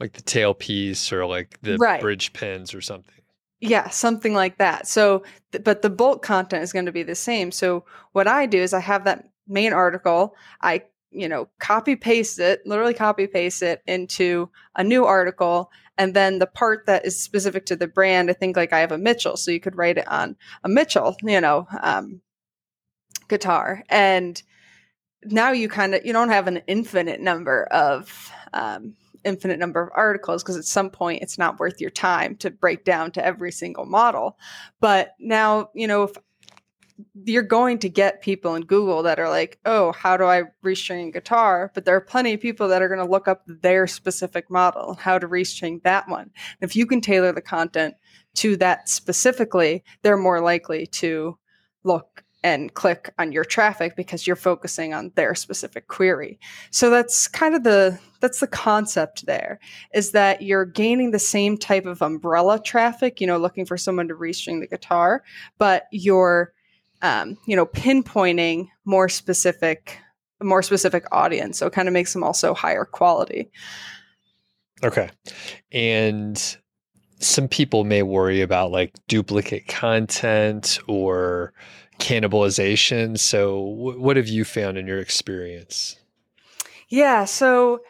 Like 0.00 0.12
the 0.12 0.22
tailpiece 0.22 1.12
or 1.12 1.26
like 1.26 1.58
the 1.62 1.76
Right. 1.78 2.00
bridge 2.00 2.32
pins 2.32 2.74
or 2.74 2.80
something. 2.80 3.14
Yeah, 3.60 3.88
something 3.90 4.34
like 4.34 4.58
that. 4.58 4.86
So, 4.86 5.24
but 5.64 5.82
the 5.82 5.90
bulk 5.90 6.22
content 6.22 6.62
is 6.62 6.72
going 6.72 6.86
to 6.86 6.92
be 6.92 7.02
the 7.02 7.16
same. 7.16 7.50
So, 7.50 7.84
what 8.12 8.28
I 8.28 8.46
do 8.46 8.58
is 8.58 8.72
I 8.72 8.78
have 8.80 9.04
that 9.04 9.24
main 9.48 9.72
article, 9.72 10.36
I, 10.62 10.84
you 11.10 11.28
know, 11.28 11.48
copy 11.58 11.96
paste 11.96 12.38
it, 12.38 12.64
literally 12.64 12.94
copy 12.94 13.26
paste 13.26 13.62
it 13.62 13.82
into 13.86 14.48
a 14.76 14.84
new 14.84 15.04
article. 15.04 15.72
And 15.98 16.14
then 16.14 16.38
the 16.38 16.46
part 16.46 16.86
that 16.86 17.04
is 17.04 17.20
specific 17.20 17.66
to 17.66 17.76
the 17.76 17.88
brand, 17.88 18.30
I 18.30 18.32
think 18.32 18.56
like 18.56 18.72
I 18.72 18.78
have 18.78 18.92
a 18.92 18.98
Mitchell. 18.98 19.36
So 19.36 19.50
you 19.50 19.60
could 19.60 19.76
write 19.76 19.98
it 19.98 20.08
on 20.08 20.36
a 20.64 20.68
Mitchell, 20.68 21.16
you 21.22 21.40
know, 21.40 21.66
um, 21.82 22.22
guitar. 23.28 23.82
And 23.88 24.40
now 25.24 25.50
you 25.50 25.68
kind 25.68 25.94
of, 25.94 26.06
you 26.06 26.12
don't 26.12 26.30
have 26.30 26.46
an 26.46 26.62
infinite 26.68 27.20
number 27.20 27.64
of, 27.64 28.32
um, 28.54 28.94
infinite 29.24 29.58
number 29.58 29.82
of 29.82 29.90
articles 29.94 30.42
because 30.42 30.56
at 30.56 30.64
some 30.64 30.88
point 30.88 31.22
it's 31.22 31.38
not 31.38 31.58
worth 31.58 31.80
your 31.80 31.90
time 31.90 32.36
to 32.36 32.50
break 32.50 32.84
down 32.84 33.10
to 33.10 33.24
every 33.24 33.50
single 33.50 33.84
model. 33.84 34.38
But 34.80 35.14
now, 35.18 35.70
you 35.74 35.88
know, 35.88 36.04
if 36.04 36.12
you're 37.24 37.42
going 37.42 37.78
to 37.78 37.88
get 37.88 38.22
people 38.22 38.54
in 38.54 38.62
Google 38.62 39.02
that 39.04 39.18
are 39.18 39.28
like, 39.28 39.58
oh, 39.64 39.92
how 39.92 40.16
do 40.16 40.24
I 40.24 40.44
restring 40.64 41.12
guitar? 41.12 41.70
But 41.74 41.84
there 41.84 41.94
are 41.96 42.00
plenty 42.00 42.34
of 42.34 42.40
people 42.40 42.68
that 42.68 42.82
are 42.82 42.88
going 42.88 43.04
to 43.04 43.10
look 43.10 43.28
up 43.28 43.42
their 43.46 43.86
specific 43.86 44.50
model, 44.50 44.94
how 44.94 45.18
to 45.18 45.28
restring 45.28 45.82
that 45.82 46.08
one. 46.08 46.30
If 46.60 46.74
you 46.74 46.86
can 46.86 47.00
tailor 47.00 47.32
the 47.32 47.40
content 47.40 47.94
to 48.36 48.56
that 48.56 48.88
specifically, 48.88 49.84
they're 50.02 50.16
more 50.16 50.40
likely 50.40 50.86
to 50.86 51.38
look 51.84 52.24
and 52.44 52.72
click 52.74 53.12
on 53.18 53.32
your 53.32 53.44
traffic 53.44 53.96
because 53.96 54.26
you're 54.26 54.36
focusing 54.36 54.94
on 54.94 55.10
their 55.16 55.34
specific 55.34 55.88
query. 55.88 56.38
So 56.70 56.88
that's 56.88 57.26
kind 57.26 57.54
of 57.54 57.64
the 57.64 57.98
that's 58.20 58.40
the 58.40 58.46
concept 58.46 59.26
there 59.26 59.58
is 59.92 60.12
that 60.12 60.42
you're 60.42 60.64
gaining 60.64 61.10
the 61.10 61.18
same 61.18 61.56
type 61.56 61.86
of 61.86 62.02
umbrella 62.02 62.60
traffic, 62.62 63.20
you 63.20 63.26
know, 63.26 63.38
looking 63.38 63.66
for 63.66 63.76
someone 63.76 64.08
to 64.08 64.14
restring 64.14 64.60
the 64.60 64.66
guitar, 64.66 65.22
but 65.58 65.84
you're 65.90 66.52
um, 67.02 67.36
you 67.46 67.56
know, 67.56 67.66
pinpointing 67.66 68.68
more 68.84 69.08
specific 69.08 69.98
a 70.40 70.44
more 70.44 70.62
specific 70.62 71.04
audience. 71.10 71.58
So 71.58 71.66
it 71.66 71.72
kind 71.72 71.88
of 71.88 71.94
makes 71.94 72.12
them 72.12 72.22
also 72.22 72.54
higher 72.54 72.84
quality. 72.84 73.50
Okay. 74.84 75.10
And 75.72 76.56
some 77.18 77.48
people 77.48 77.84
may 77.84 78.02
worry 78.02 78.40
about 78.40 78.70
like 78.70 78.94
duplicate 79.08 79.66
content 79.66 80.78
or 80.86 81.52
cannibalization. 81.98 83.18
So, 83.18 83.60
wh- 83.60 84.00
what 84.00 84.16
have 84.16 84.28
you 84.28 84.44
found 84.44 84.78
in 84.78 84.86
your 84.86 85.00
experience? 85.00 85.96
Yeah, 86.88 87.24
so 87.24 87.80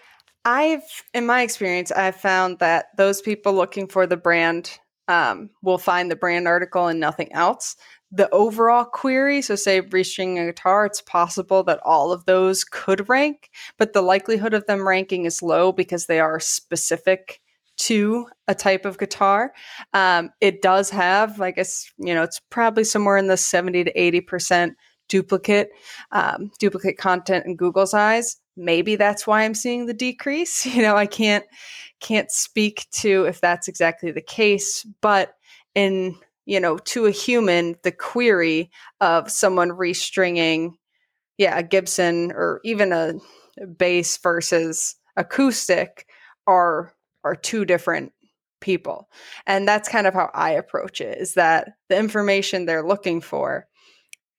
I've 0.45 0.83
in 1.13 1.27
my 1.27 1.43
experience, 1.43 1.93
I've 1.93 2.17
found 2.17 2.59
that 2.61 2.87
those 2.97 3.21
people 3.21 3.53
looking 3.53 3.87
for 3.87 4.07
the 4.07 4.17
brand 4.17 4.79
um, 5.09 5.51
will 5.63 5.79
find 5.79 6.11
the 6.11 6.17
brand 6.17 6.49
article 6.49 6.87
and 6.87 7.01
nothing 7.01 7.33
else. 7.33 7.77
The 8.11 8.31
overall 8.31 8.85
query, 8.85 9.43
so 9.43 9.55
say 9.55 9.83
restringing 9.83 10.43
a 10.43 10.47
guitar, 10.47 10.87
it's 10.87 11.03
possible 11.03 11.63
that 11.65 11.81
all 11.85 12.11
of 12.11 12.25
those 12.25 12.65
could 12.65 13.09
rank, 13.09 13.51
but 13.77 13.93
the 13.93 14.01
likelihood 14.01 14.55
of 14.55 14.67
them 14.67 14.89
ranking 14.89 15.27
is 15.27 15.43
low 15.43 15.73
because 15.73 16.07
they 16.07 16.19
are 16.19 16.41
specific 16.41 17.41
to 17.79 18.27
a 18.49 18.55
type 18.55 18.85
of 18.85 18.99
guitar. 18.99 19.53
Um, 19.93 20.31
it 20.41 20.63
does 20.63 20.91
have, 20.91 21.41
I 21.41 21.51
guess, 21.51 21.91
you 21.99 22.15
know, 22.15 22.23
it's 22.23 22.41
probably 22.51 22.85
somewhere 22.85 23.17
in 23.17 23.29
the 23.29 23.37
70 23.37 23.85
to 23.85 23.93
80% 23.93 24.73
duplicate, 25.09 25.71
um, 26.13 26.51
duplicate 26.59 26.99
content 26.99 27.47
in 27.47 27.57
Google's 27.57 27.95
eyes. 27.95 28.37
Maybe 28.57 28.97
that's 28.97 29.27
why 29.27 29.43
I'm 29.43 29.55
seeing 29.55 29.87
the 29.87 29.95
decrease. 29.95 30.67
You 30.79 30.83
know, 30.83 30.97
I 30.97 31.07
can't 31.07 31.45
can't 32.01 32.31
speak 32.31 32.87
to 32.93 33.25
if 33.25 33.41
that's 33.41 33.69
exactly 33.69 34.13
the 34.13 34.21
case, 34.21 34.87
but 35.01 35.35
in 35.75 36.17
you 36.49 36.59
know, 36.59 36.79
to 36.79 37.05
a 37.05 37.11
human, 37.11 37.77
the 37.83 37.93
query 37.93 38.71
of 39.03 39.31
someone 39.31 39.69
restringing, 39.69 40.71
yeah, 41.37 41.59
a 41.59 41.63
Gibson 41.63 42.33
or 42.33 42.61
even 42.65 42.91
a 42.91 43.13
bass 43.77 44.17
versus 44.17 44.97
acoustic 45.17 46.07
are 46.47 46.95
are 47.23 47.37
two 47.37 47.67
different 47.67 48.13
people. 48.63 49.11
And 49.47 49.69
that's 49.69 49.91
kind 49.91 50.07
of 50.07 50.15
how 50.15 50.31
I 50.33 50.53
approach 50.53 51.03
it 51.03 51.19
is 51.19 51.35
that 51.35 51.73
the 51.91 51.99
information 51.99 52.65
they're 52.65 52.87
looking 52.87 53.21
for 53.21 53.69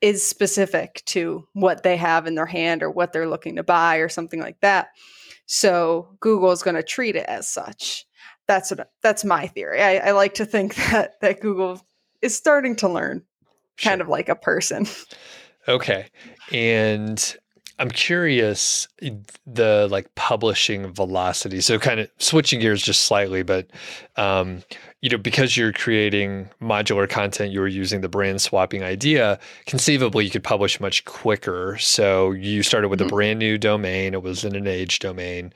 is 0.02 0.26
specific 0.26 1.04
to 1.06 1.46
what 1.54 1.84
they 1.84 1.96
have 1.96 2.26
in 2.26 2.34
their 2.34 2.48
hand 2.48 2.82
or 2.82 2.90
what 2.90 3.14
they're 3.14 3.30
looking 3.30 3.58
to 3.58 3.64
buy 3.64 3.98
or 3.98 4.10
something 4.10 4.40
like 4.40 4.60
that. 4.62 4.88
So 5.46 6.18
Google 6.22 6.52
is 6.52 6.64
going 6.64 6.76
to 6.76 6.82
treat 6.82 7.16
it 7.16 7.28
as 7.28 7.48
such. 7.48 8.06
That's 8.48 8.72
what 8.72 8.90
that's 9.04 9.24
my 9.24 9.46
theory. 9.46 9.80
I, 9.84 9.98
I 10.08 10.12
like 10.12 10.34
to 10.36 10.46
think 10.46 10.74
that 10.92 11.12
that 11.22 11.40
Google 11.40 11.80
is 12.22 12.36
starting 12.36 12.76
to 12.78 12.90
learn 12.90 13.24
kind 13.78 14.02
of 14.02 14.08
like 14.08 14.30
a 14.30 14.36
person. 14.36 14.88
Okay. 15.68 16.08
And 16.52 17.38
I'm 17.78 17.92
curious 17.92 18.88
the 19.46 19.88
like 19.92 20.14
publishing 20.16 20.92
velocity. 20.94 21.62
So 21.62 21.78
kind 21.78 22.00
of 22.00 22.10
switching 22.18 22.60
gears 22.60 22.82
just 22.82 23.04
slightly, 23.04 23.44
but 23.44 23.70
um, 24.16 24.64
you 25.02 25.10
know, 25.10 25.18
because 25.18 25.56
you're 25.56 25.74
creating 25.74 26.50
modular 26.60 27.08
content, 27.08 27.52
you 27.52 27.62
are 27.62 27.68
using 27.68 28.02
the 28.02 28.10
brand 28.10 28.42
swapping 28.42 28.84
idea, 28.84 29.38
conceivably 29.68 30.26
you 30.26 30.32
could 30.32 30.44
publish 30.44 30.80
much 30.80 31.06
quicker. 31.06 31.78
So 31.78 32.32
you 32.32 32.64
started 32.64 32.88
with 32.88 33.02
Mhm. 33.02 33.06
a 33.06 33.10
brand 33.10 33.40
new 33.40 33.58
domain, 33.60 34.14
it 34.16 34.24
was 34.24 34.44
in 34.44 34.56
an 34.56 34.66
age 34.66 34.98
domain. 35.00 35.54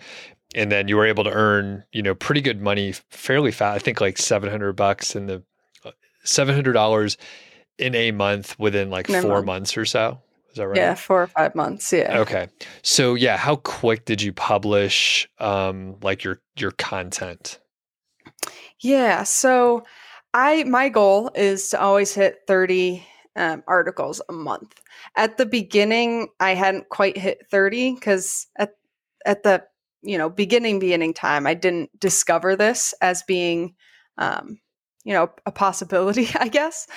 And 0.53 0.71
then 0.71 0.87
you 0.87 0.95
were 0.97 1.07
able 1.07 1.23
to 1.23 1.31
earn, 1.31 1.83
you 1.91 2.03
know, 2.03 2.13
pretty 2.13 2.41
good 2.41 2.61
money 2.61 2.93
fairly 3.09 3.51
fast. 3.51 3.75
I 3.75 3.79
think 3.79 3.99
like 3.99 4.19
700 4.19 4.73
bucks 4.73 5.15
in 5.15 5.25
the 5.25 5.41
$700 6.25 7.17
in 7.77 7.95
a 7.95 8.11
month 8.11 8.57
within 8.59 8.89
like 8.89 9.07
four 9.07 9.21
month. 9.21 9.45
months 9.45 9.77
or 9.77 9.85
so. 9.85 10.21
Is 10.51 10.57
that 10.57 10.67
right? 10.67 10.77
Yeah, 10.77 10.93
four 10.93 11.23
or 11.23 11.27
five 11.27 11.55
months. 11.55 11.91
Yeah. 11.91 12.19
Okay. 12.19 12.47
So 12.83 13.15
yeah, 13.15 13.37
how 13.37 13.55
quick 13.55 14.05
did 14.05 14.21
you 14.21 14.31
publish 14.31 15.27
um 15.39 15.95
like 16.03 16.23
your 16.23 16.41
your 16.55 16.71
content? 16.71 17.59
Yeah. 18.79 19.23
So 19.23 19.83
I 20.33 20.63
my 20.65 20.89
goal 20.89 21.31
is 21.33 21.69
to 21.69 21.81
always 21.81 22.13
hit 22.13 22.41
30 22.47 23.03
um, 23.35 23.63
articles 23.67 24.21
a 24.29 24.33
month. 24.33 24.79
At 25.17 25.37
the 25.37 25.45
beginning, 25.47 26.27
I 26.39 26.53
hadn't 26.53 26.89
quite 26.89 27.17
hit 27.17 27.47
30 27.49 27.95
because 27.95 28.47
at 28.57 28.75
at 29.25 29.41
the 29.41 29.63
you 30.03 30.19
know 30.19 30.29
beginning 30.29 30.77
beginning 30.77 31.15
time, 31.15 31.47
I 31.47 31.55
didn't 31.55 31.99
discover 31.99 32.55
this 32.55 32.93
as 33.01 33.23
being 33.23 33.73
um, 34.19 34.59
you 35.03 35.13
know 35.13 35.29
a 35.45 35.51
possibility, 35.51 36.29
I 36.39 36.47
guess. 36.47 36.87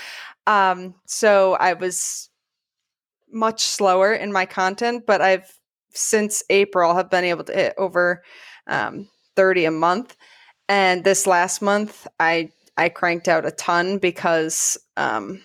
Um, 0.46 0.94
so 1.06 1.54
I 1.54 1.72
was 1.74 2.30
much 3.30 3.62
slower 3.62 4.12
in 4.12 4.32
my 4.32 4.46
content, 4.46 5.04
but 5.06 5.20
I've 5.20 5.52
since 5.90 6.42
April 6.50 6.94
have 6.94 7.10
been 7.10 7.24
able 7.24 7.44
to 7.44 7.52
hit 7.52 7.74
over 7.78 8.22
um, 8.66 9.08
30 9.34 9.64
a 9.66 9.70
month. 9.70 10.16
And 10.68 11.04
this 11.04 11.26
last 11.26 11.62
month, 11.62 12.06
I 12.20 12.50
I 12.76 12.88
cranked 12.88 13.28
out 13.28 13.46
a 13.46 13.50
ton 13.50 13.98
because 13.98 14.76
um, 14.96 15.42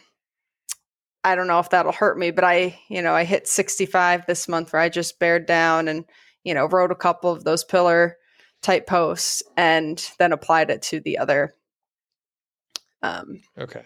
I 1.23 1.35
don't 1.35 1.47
know 1.47 1.59
if 1.59 1.69
that'll 1.69 1.91
hurt 1.91 2.17
me, 2.17 2.31
but 2.31 2.43
I 2.43 2.79
you 2.89 3.01
know 3.01 3.13
I 3.13 3.23
hit 3.23 3.47
65 3.47 4.25
this 4.25 4.47
month 4.47 4.73
where 4.73 4.81
I 4.81 4.89
just 4.89 5.19
bared 5.19 5.45
down 5.45 5.87
and 5.87 6.05
you 6.43 6.53
know 6.53 6.65
wrote 6.65 6.91
a 6.91 6.95
couple 6.95 7.31
of 7.31 7.43
those 7.43 7.63
pillar 7.63 8.17
type 8.61 8.87
posts 8.87 9.41
and 9.57 10.03
then 10.19 10.31
applied 10.33 10.69
it 10.69 10.81
to 10.83 10.99
the 10.99 11.17
other. 11.17 11.55
Um, 13.01 13.41
okay. 13.57 13.83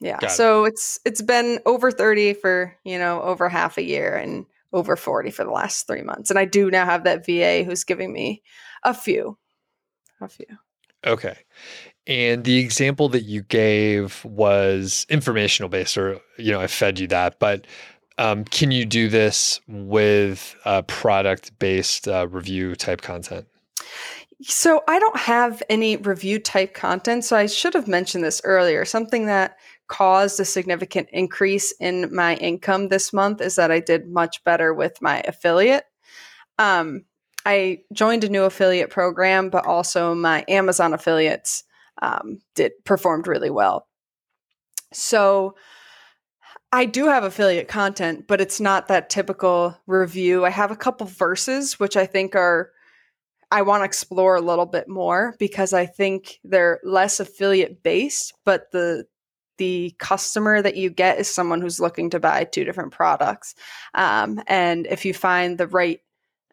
Yeah. 0.00 0.18
Got 0.18 0.32
so 0.32 0.64
it. 0.64 0.70
it's 0.70 1.00
it's 1.04 1.22
been 1.22 1.60
over 1.64 1.90
30 1.90 2.34
for, 2.34 2.76
you 2.84 2.98
know, 2.98 3.22
over 3.22 3.48
half 3.48 3.78
a 3.78 3.82
year 3.82 4.16
and 4.16 4.46
over 4.72 4.96
40 4.96 5.30
for 5.30 5.44
the 5.44 5.50
last 5.50 5.86
3 5.86 6.02
months. 6.02 6.30
And 6.30 6.38
I 6.38 6.44
do 6.44 6.70
now 6.70 6.84
have 6.84 7.04
that 7.04 7.24
VA 7.24 7.62
who's 7.62 7.84
giving 7.84 8.12
me 8.12 8.42
a 8.82 8.94
few. 8.94 9.38
A 10.20 10.28
few. 10.28 10.46
Okay. 11.06 11.36
And 12.06 12.44
the 12.44 12.58
example 12.58 13.08
that 13.10 13.22
you 13.22 13.42
gave 13.42 14.24
was 14.24 15.06
informational 15.08 15.68
based, 15.68 15.96
or, 15.96 16.20
you 16.36 16.50
know, 16.50 16.60
I 16.60 16.66
fed 16.66 16.98
you 16.98 17.06
that. 17.08 17.38
But 17.38 17.66
um, 18.18 18.44
can 18.44 18.70
you 18.70 18.84
do 18.84 19.08
this 19.08 19.60
with 19.68 20.56
uh, 20.64 20.82
product 20.82 21.56
based 21.58 22.08
uh, 22.08 22.26
review 22.28 22.74
type 22.74 23.02
content? 23.02 23.46
So 24.44 24.82
I 24.88 24.98
don't 24.98 25.18
have 25.18 25.62
any 25.68 25.96
review 25.96 26.38
type 26.38 26.74
content. 26.74 27.24
So 27.24 27.36
I 27.36 27.46
should 27.46 27.74
have 27.74 27.86
mentioned 27.86 28.24
this 28.24 28.40
earlier. 28.44 28.84
Something 28.84 29.26
that 29.26 29.56
caused 29.86 30.40
a 30.40 30.44
significant 30.44 31.08
increase 31.12 31.72
in 31.78 32.12
my 32.14 32.34
income 32.36 32.88
this 32.88 33.12
month 33.12 33.40
is 33.40 33.56
that 33.56 33.70
I 33.70 33.78
did 33.78 34.08
much 34.08 34.42
better 34.42 34.74
with 34.74 35.00
my 35.00 35.20
affiliate. 35.26 35.84
Um, 36.58 37.04
I 37.44 37.80
joined 37.92 38.24
a 38.24 38.28
new 38.28 38.44
affiliate 38.44 38.90
program, 38.90 39.50
but 39.50 39.66
also 39.66 40.14
my 40.14 40.44
Amazon 40.48 40.94
affiliates 40.94 41.64
um, 42.00 42.40
did 42.54 42.72
performed 42.84 43.26
really 43.26 43.50
well. 43.50 43.86
So 44.92 45.56
I 46.72 46.86
do 46.86 47.06
have 47.06 47.24
affiliate 47.24 47.68
content, 47.68 48.26
but 48.26 48.40
it's 48.40 48.60
not 48.60 48.88
that 48.88 49.10
typical 49.10 49.78
review. 49.86 50.44
I 50.44 50.50
have 50.50 50.70
a 50.70 50.76
couple 50.76 51.06
verses 51.06 51.78
which 51.78 51.96
I 51.96 52.06
think 52.06 52.34
are 52.34 52.70
I 53.52 53.60
want 53.60 53.82
to 53.82 53.84
explore 53.84 54.34
a 54.36 54.40
little 54.40 54.64
bit 54.64 54.88
more 54.88 55.36
because 55.38 55.74
I 55.74 55.84
think 55.84 56.40
they're 56.42 56.80
less 56.82 57.20
affiliate 57.20 57.82
based, 57.82 58.32
but 58.46 58.70
the 58.72 59.04
the 59.58 59.94
customer 59.98 60.62
that 60.62 60.76
you 60.76 60.88
get 60.88 61.18
is 61.18 61.28
someone 61.28 61.60
who's 61.60 61.78
looking 61.78 62.08
to 62.10 62.18
buy 62.18 62.44
two 62.44 62.64
different 62.64 62.92
products. 62.92 63.54
Um, 63.94 64.42
and 64.46 64.86
if 64.86 65.04
you 65.04 65.12
find 65.12 65.58
the 65.58 65.66
right, 65.66 66.00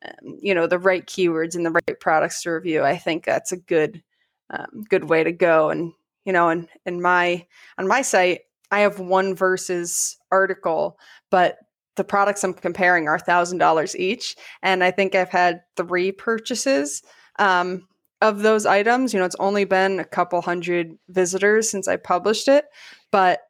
um, 0.06 0.38
you 0.42 0.54
know, 0.54 0.68
the 0.68 0.78
right 0.78 1.06
keywords 1.06 1.56
and 1.56 1.66
the 1.66 1.72
right 1.72 2.00
products 2.02 2.44
to 2.44 2.52
review, 2.52 2.84
I 2.84 2.98
think 2.98 3.24
that's 3.24 3.54
a 3.54 3.58
good 3.58 4.04
um, 4.50 4.84
good 4.90 5.06
way 5.06 5.24
to 5.24 5.32
go. 5.32 5.70
And 5.70 5.94
you 6.26 6.34
know, 6.34 6.50
and 6.50 6.68
in 6.86 7.02
my 7.02 7.48
on 7.78 7.88
my 7.88 8.02
site, 8.02 8.42
I 8.72 8.82
have 8.82 9.00
one 9.00 9.36
versus 9.36 10.18
article, 10.32 11.00
but 11.32 11.60
the 12.00 12.04
products 12.06 12.46
I'm 12.46 12.54
comparing 12.54 13.10
are 13.10 13.20
thousand 13.20 13.58
dollars 13.58 13.94
each, 13.96 14.38
and 14.64 14.86
I 14.86 14.90
think 14.90 15.16
I've 15.16 15.30
had 15.30 15.60
three 15.76 16.14
purchases 16.14 17.04
um, 17.38 17.88
of 18.22 18.40
those 18.40 18.66
items. 18.66 19.14
You 19.14 19.20
know, 19.20 19.26
it's 19.26 19.36
only 19.38 19.66
been 19.66 20.00
a 20.00 20.06
couple 20.06 20.42
hundred 20.42 20.98
visitors 21.10 21.70
since 21.70 21.90
I 21.90 21.98
published 21.98 22.48
it, 22.48 22.66
but 23.12 23.42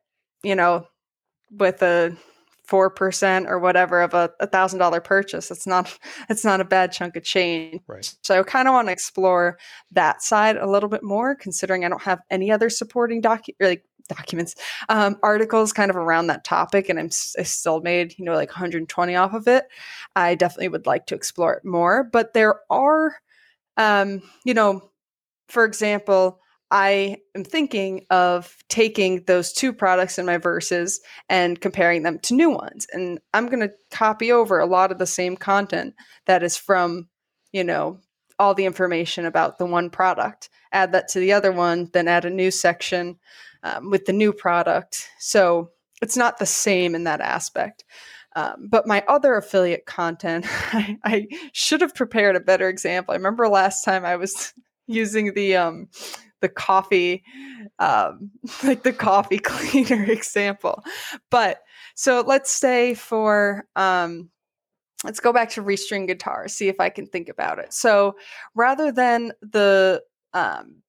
you 0.42 0.56
know, 0.56 0.88
with 1.52 1.84
a 1.84 2.18
four 2.66 2.90
percent 2.90 3.46
or 3.48 3.60
whatever 3.60 4.02
of 4.02 4.16
a 4.16 4.32
thousand 4.48 4.80
dollar 4.80 5.00
purchase, 5.00 5.52
it's 5.52 5.68
not 5.68 5.96
it's 6.30 6.44
not 6.44 6.60
a 6.60 6.66
bad 6.66 6.92
chunk 6.92 7.16
of 7.18 7.24
change. 7.24 7.82
Right. 7.86 8.16
So 8.24 8.40
I 8.40 8.44
kind 8.44 8.68
of 8.68 8.74
want 8.74 8.88
to 8.88 8.92
explore 8.92 9.60
that 9.92 10.24
side 10.24 10.58
a 10.58 10.68
little 10.68 10.90
bit 10.90 11.04
more, 11.04 11.36
considering 11.36 11.86
I 11.86 11.90
don't 11.90 12.02
have 12.02 12.22
any 12.32 12.52
other 12.52 12.72
supporting 12.72 13.22
docu 13.22 13.54
like 13.60 13.84
documents, 14.10 14.56
um, 14.90 15.18
articles 15.24 15.72
kind 15.72 15.90
of 15.90 15.96
around 15.96 16.28
that 16.28 16.44
topic, 16.44 16.90
and 16.90 17.00
I'm 17.00 17.10
I 17.38 17.44
still 17.44 17.82
made 17.82 18.18
you 18.18 18.26
know 18.26 18.34
like 18.34 18.50
120 18.50 19.16
off 19.16 19.34
of 19.34 19.48
it. 19.48 19.66
I 20.16 20.36
definitely 20.36 20.70
would 20.70 20.86
like 20.86 21.06
to 21.08 21.16
explore 21.16 21.54
it 21.54 21.66
more, 21.66 22.04
but 22.04 22.34
there 22.34 22.60
are, 22.70 23.16
um, 23.78 24.22
you 24.44 24.54
know, 24.54 24.92
for 25.48 25.66
example. 25.66 26.40
I 26.72 27.18
am 27.36 27.44
thinking 27.44 28.06
of 28.12 28.56
taking 28.70 29.24
those 29.26 29.54
two 29.54 29.74
products 29.74 30.20
in 30.20 30.28
my 30.28 30.38
verses 30.38 31.02
and 31.28 31.60
comparing 31.60 32.04
them 32.04 32.20
to 32.20 32.36
new 32.36 32.52
ones. 32.52 32.86
And 32.94 33.20
I'm 33.34 33.48
going 33.48 33.68
to 33.68 33.74
copy 33.90 34.32
over 34.32 34.60
a 34.60 34.68
lot 34.68 34.92
of 34.92 35.00
the 35.00 35.08
same 35.08 35.36
content 35.36 35.96
that 36.28 36.44
is 36.44 36.58
from, 36.58 37.10
you 37.52 37.64
know, 37.64 38.00
all 38.40 38.54
the 38.54 38.66
information 38.66 39.26
about 39.26 39.58
the 39.58 39.66
one 39.66 39.90
product, 39.90 40.50
add 40.72 40.94
that 40.94 41.10
to 41.10 41.20
the 41.20 41.34
other 41.34 41.52
one, 41.52 41.90
then 41.92 42.08
add 42.08 42.26
a 42.26 42.30
new 42.30 42.50
section 42.50 43.20
um, 43.64 43.90
with 43.90 44.06
the 44.06 44.14
new 44.14 44.34
product. 44.34 45.10
So 45.20 45.72
it's 46.02 46.18
not 46.18 46.38
the 46.38 46.46
same 46.46 46.96
in 46.96 47.04
that 47.06 47.22
aspect. 47.22 47.84
Um, 48.36 48.68
but 48.70 48.88
my 48.88 49.04
other 49.08 49.36
affiliate 49.36 49.86
content, 49.86 50.46
I, 50.74 50.98
I, 51.04 51.28
should 51.52 51.82
have 51.82 51.96
prepared 51.96 52.36
a 52.36 52.40
better 52.40 52.70
example. 52.70 53.14
I 53.14 53.18
remember 53.18 53.50
last 53.50 53.84
time 53.84 54.06
I 54.06 54.16
was 54.16 54.54
using 54.88 55.34
the 55.34 55.56
um, 55.56 55.88
the 56.42 56.50
coffee, 56.50 57.24
um, 57.80 58.32
like 58.64 58.84
the 58.84 58.94
coffee 58.94 59.40
cleaner 59.40 60.04
example. 60.06 60.84
But 61.30 61.62
so 61.96 62.22
let's 62.26 62.52
say 62.52 62.94
for 62.94 63.66
um, 63.76 64.30
let's 65.04 65.20
go 65.20 65.34
back 65.34 65.50
to 65.52 65.64
restring 65.64 66.08
guitar, 66.08 66.48
see 66.48 66.68
if 66.68 66.80
I 66.80 66.90
can 66.90 67.08
think 67.08 67.30
about 67.30 67.60
it. 67.60 67.74
So 67.74 68.16
rather 68.56 68.92
than 68.92 69.32
the 69.42 70.04
um, 70.34 70.82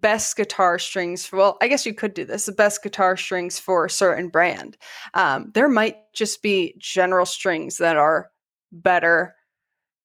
best 0.00 0.36
guitar 0.36 0.78
strings 0.78 1.26
for, 1.26 1.36
well 1.36 1.56
i 1.60 1.68
guess 1.68 1.86
you 1.86 1.94
could 1.94 2.14
do 2.14 2.24
this 2.24 2.46
the 2.46 2.52
best 2.52 2.82
guitar 2.82 3.16
strings 3.16 3.58
for 3.58 3.84
a 3.84 3.90
certain 3.90 4.28
brand. 4.28 4.76
Um, 5.14 5.50
there 5.54 5.68
might 5.68 5.96
just 6.12 6.42
be 6.42 6.74
general 6.78 7.26
strings 7.26 7.78
that 7.78 7.96
are 7.96 8.30
better 8.72 9.34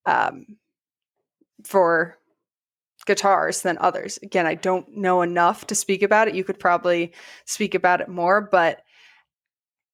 um, 0.05 0.57
for 1.65 2.17
guitars 3.05 3.61
than 3.61 3.77
others. 3.79 4.19
Again 4.21 4.45
i 4.45 4.55
don't 4.55 4.95
know 4.95 5.21
enough 5.21 5.67
to 5.67 5.75
speak 5.75 6.03
about 6.03 6.27
it. 6.27 6.35
You 6.35 6.43
could 6.43 6.59
probably 6.59 7.13
speak 7.45 7.75
about 7.75 8.01
it 8.01 8.09
more 8.09 8.41
but 8.41 8.81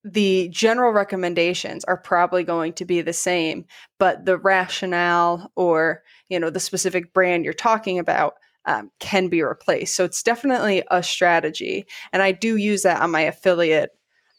the 0.04 0.48
general 0.50 0.92
recommendations 0.92 1.84
are 1.86 1.98
probably 1.98 2.44
going 2.44 2.74
to 2.74 2.86
be 2.86 3.02
the 3.02 3.14
same 3.14 3.66
but 3.98 4.24
the 4.24 4.38
rationale 4.38 5.52
or 5.56 6.04
you 6.30 6.40
know 6.40 6.52
the 6.52 6.60
specific 6.60 7.12
brand 7.12 7.44
you're 7.44 7.54
talking 7.54 7.98
about 7.98 8.36
um, 8.66 8.92
can 9.00 9.28
be 9.28 9.44
replaced. 9.44 9.96
So 9.96 10.04
it's 10.04 10.24
definitely 10.24 10.84
a 10.90 11.04
strategy, 11.04 11.86
and 12.12 12.22
I 12.22 12.32
do 12.32 12.58
use 12.58 12.84
that 12.84 13.02
on 13.02 13.12
my 13.12 13.22
affiliate 13.22 13.92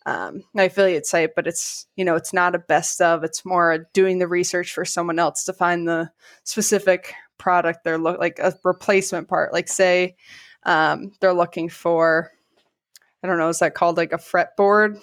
um, 0.06 0.44
my 0.54 0.64
affiliate 0.64 1.04
site, 1.04 1.30
but 1.34 1.48
it's 1.48 1.86
you 1.96 2.04
know 2.04 2.14
it's 2.14 2.32
not 2.32 2.54
a 2.54 2.60
best 2.60 3.00
of. 3.00 3.24
It's 3.24 3.44
more 3.44 3.88
doing 3.92 4.18
the 4.18 4.28
research 4.28 4.72
for 4.72 4.84
someone 4.84 5.18
else 5.18 5.44
to 5.44 5.52
find 5.52 5.86
the 5.86 6.10
specific 6.44 7.12
product 7.38 7.84
they're 7.84 7.98
look 7.98 8.18
like 8.18 8.38
a 8.38 8.54
replacement 8.64 9.28
part. 9.28 9.52
Like 9.52 9.68
say 9.68 10.16
um, 10.62 11.12
they're 11.20 11.34
looking 11.34 11.68
for 11.68 12.30
I 13.22 13.26
don't 13.26 13.38
know 13.38 13.48
is 13.48 13.58
that 13.58 13.74
called 13.74 13.96
like 13.96 14.12
a 14.12 14.18
fretboard 14.18 15.00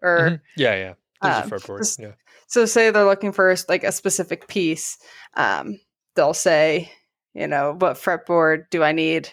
or 0.00 0.18
mm-hmm. 0.18 0.34
yeah 0.56 0.74
yeah 0.76 0.94
um, 1.20 1.44
a 1.44 1.46
fretboard 1.46 1.98
yeah. 1.98 2.12
So 2.46 2.66
say 2.66 2.90
they're 2.90 3.04
looking 3.04 3.32
for 3.32 3.54
like 3.68 3.84
a 3.84 3.92
specific 3.92 4.46
piece, 4.46 4.98
um, 5.34 5.80
they'll 6.14 6.34
say 6.34 6.90
you 7.34 7.46
know, 7.46 7.74
what 7.78 7.96
fretboard 7.96 8.70
do 8.70 8.82
I 8.82 8.92
need? 8.92 9.30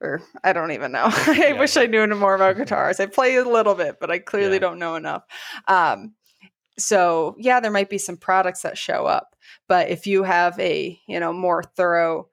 Or 0.00 0.22
I 0.42 0.52
don't 0.52 0.72
even 0.72 0.92
know. 0.92 1.04
I 1.12 1.48
yeah. 1.48 1.58
wish 1.58 1.76
I 1.76 1.86
knew 1.86 2.06
more 2.08 2.34
about 2.34 2.56
guitars. 2.56 3.00
I 3.00 3.06
play 3.06 3.36
a 3.36 3.44
little 3.44 3.74
bit, 3.74 3.98
but 4.00 4.10
I 4.10 4.18
clearly 4.18 4.54
yeah. 4.54 4.60
don't 4.60 4.78
know 4.78 4.96
enough. 4.96 5.24
Um, 5.68 6.14
so 6.78 7.36
yeah, 7.38 7.60
there 7.60 7.70
might 7.70 7.90
be 7.90 7.98
some 7.98 8.16
products 8.16 8.62
that 8.62 8.78
show 8.78 9.06
up, 9.06 9.36
but 9.68 9.88
if 9.90 10.06
you 10.06 10.22
have 10.22 10.58
a 10.58 10.98
you 11.06 11.20
know 11.20 11.32
more 11.32 11.62
thorough 11.62 12.28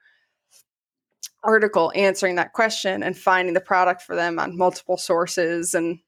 article 1.44 1.92
answering 1.96 2.36
that 2.36 2.54
question 2.54 3.04
and 3.04 3.18
finding 3.18 3.54
the 3.54 3.62
product 3.62 4.02
for 4.02 4.16
them 4.16 4.40
on 4.40 4.58
multiple 4.58 4.98
sources 4.98 5.74
and 5.74 6.00